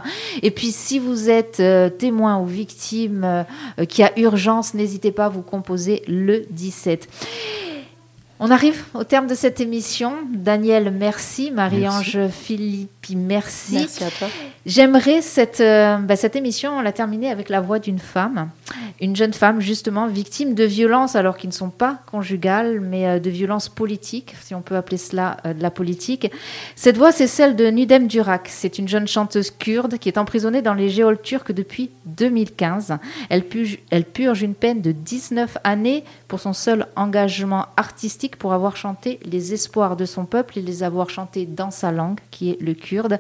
Et 0.42 0.50
puis 0.50 0.72
si 0.72 0.98
vous 0.98 1.28
êtes 1.28 1.61
euh, 1.61 1.90
témoin 1.90 2.38
ou 2.38 2.46
victime 2.46 3.44
qui 3.88 4.02
a 4.02 4.18
urgence, 4.18 4.72
n'hésitez 4.72 5.12
pas 5.12 5.26
à 5.26 5.28
vous 5.28 5.42
composer 5.42 6.02
le 6.06 6.44
17. 6.50 7.08
On 8.43 8.51
arrive 8.51 8.82
au 8.95 9.05
terme 9.05 9.26
de 9.26 9.34
cette 9.34 9.61
émission. 9.61 10.14
Daniel, 10.30 10.91
merci. 10.91 11.51
Marie-Ange 11.51 12.28
Philippi, 12.28 13.14
merci. 13.14 13.74
Merci 13.74 14.03
à 14.03 14.11
toi. 14.11 14.28
J'aimerais 14.64 15.20
cette, 15.20 15.61
euh, 15.61 15.99
bah, 15.99 16.16
cette 16.16 16.36
émission 16.36 16.80
la 16.80 16.93
terminer 16.93 17.30
avec 17.30 17.51
la 17.51 17.61
voix 17.61 17.78
d'une 17.78 17.99
femme, 17.99 18.49
une 19.00 19.16
jeune 19.16 19.32
femme 19.32 19.60
justement 19.60 20.06
victime 20.06 20.54
de 20.54 20.64
violences, 20.64 21.16
alors 21.16 21.36
qui 21.36 21.46
ne 21.46 21.52
sont 21.52 21.70
pas 21.70 22.00
conjugales, 22.10 22.80
mais 22.80 23.06
euh, 23.06 23.18
de 23.18 23.30
violences 23.30 23.68
politiques, 23.68 24.34
si 24.42 24.54
on 24.54 24.62
peut 24.62 24.76
appeler 24.76 24.96
cela 24.96 25.36
euh, 25.46 25.54
de 25.54 25.62
la 25.62 25.70
politique. 25.70 26.30
Cette 26.76 26.96
voix, 26.96 27.12
c'est 27.12 27.26
celle 27.26 27.56
de 27.56 27.66
Nudem 27.70 28.06
Durak. 28.06 28.48
C'est 28.48 28.78
une 28.78 28.88
jeune 28.88 29.08
chanteuse 29.08 29.50
kurde 29.50 29.98
qui 29.98 30.08
est 30.08 30.18
emprisonnée 30.18 30.62
dans 30.62 30.74
les 30.74 30.88
géoles 30.88 31.20
turques 31.20 31.52
depuis 31.52 31.90
2015. 32.06 32.98
Elle 33.28 33.44
purge, 33.44 33.78
elle 33.90 34.04
purge 34.04 34.42
une 34.42 34.54
peine 34.54 34.80
de 34.80 34.92
19 34.92 35.58
années 35.64 36.04
pour 36.28 36.40
son 36.40 36.52
seul 36.52 36.86
engagement 36.96 37.66
artistique 37.76 38.36
pour 38.36 38.52
avoir 38.52 38.76
chanté 38.76 39.18
les 39.24 39.52
espoirs 39.52 39.96
de 39.96 40.04
son 40.04 40.24
peuple 40.24 40.58
et 40.58 40.62
les 40.62 40.82
avoir 40.82 41.10
chantés 41.10 41.46
dans 41.46 41.70
sa 41.70 41.92
langue, 41.92 42.18
qui 42.30 42.50
est 42.50 42.60
le 42.60 42.74
kurde. 42.74 43.18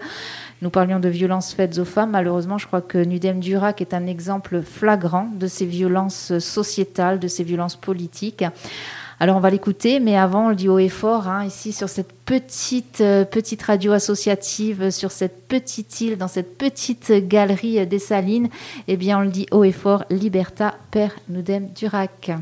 Nous 0.62 0.68
parlions 0.70 1.00
de 1.00 1.08
violences 1.08 1.54
faites 1.54 1.78
aux 1.78 1.86
femmes. 1.86 2.10
Malheureusement, 2.10 2.58
je 2.58 2.66
crois 2.66 2.82
que 2.82 2.98
Nudem 2.98 3.40
Durak 3.40 3.80
est 3.80 3.94
un 3.94 4.06
exemple 4.06 4.60
flagrant 4.60 5.28
de 5.34 5.46
ces 5.46 5.64
violences 5.64 6.38
sociétales, 6.38 7.18
de 7.18 7.28
ces 7.28 7.44
violences 7.44 7.76
politiques. 7.76 8.44
Alors 9.20 9.36
on 9.36 9.40
va 9.40 9.50
l'écouter, 9.50 10.00
mais 10.00 10.16
avant 10.16 10.46
on 10.46 10.48
le 10.48 10.54
dit 10.54 10.68
haut 10.68 10.78
et 10.78 10.88
fort, 10.88 11.28
hein, 11.28 11.44
ici 11.44 11.72
sur 11.72 11.90
cette 11.90 12.12
petite, 12.24 13.02
euh, 13.02 13.26
petite 13.26 13.62
radio 13.62 13.92
associative, 13.92 14.90
sur 14.90 15.10
cette 15.10 15.46
petite 15.46 16.00
île, 16.00 16.16
dans 16.16 16.26
cette 16.26 16.56
petite 16.56 17.12
galerie 17.28 17.86
des 17.86 17.98
Salines, 17.98 18.48
eh 18.88 18.96
bien 18.96 19.18
on 19.18 19.22
le 19.22 19.28
dit 19.28 19.46
haut 19.50 19.64
et 19.64 19.72
fort, 19.72 20.04
Liberta 20.08 20.74
per 20.90 21.08
Nudem 21.28 21.68
Durac. 21.74 22.32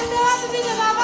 Está 0.00 0.20
lá 0.20 0.92
da 0.92 0.97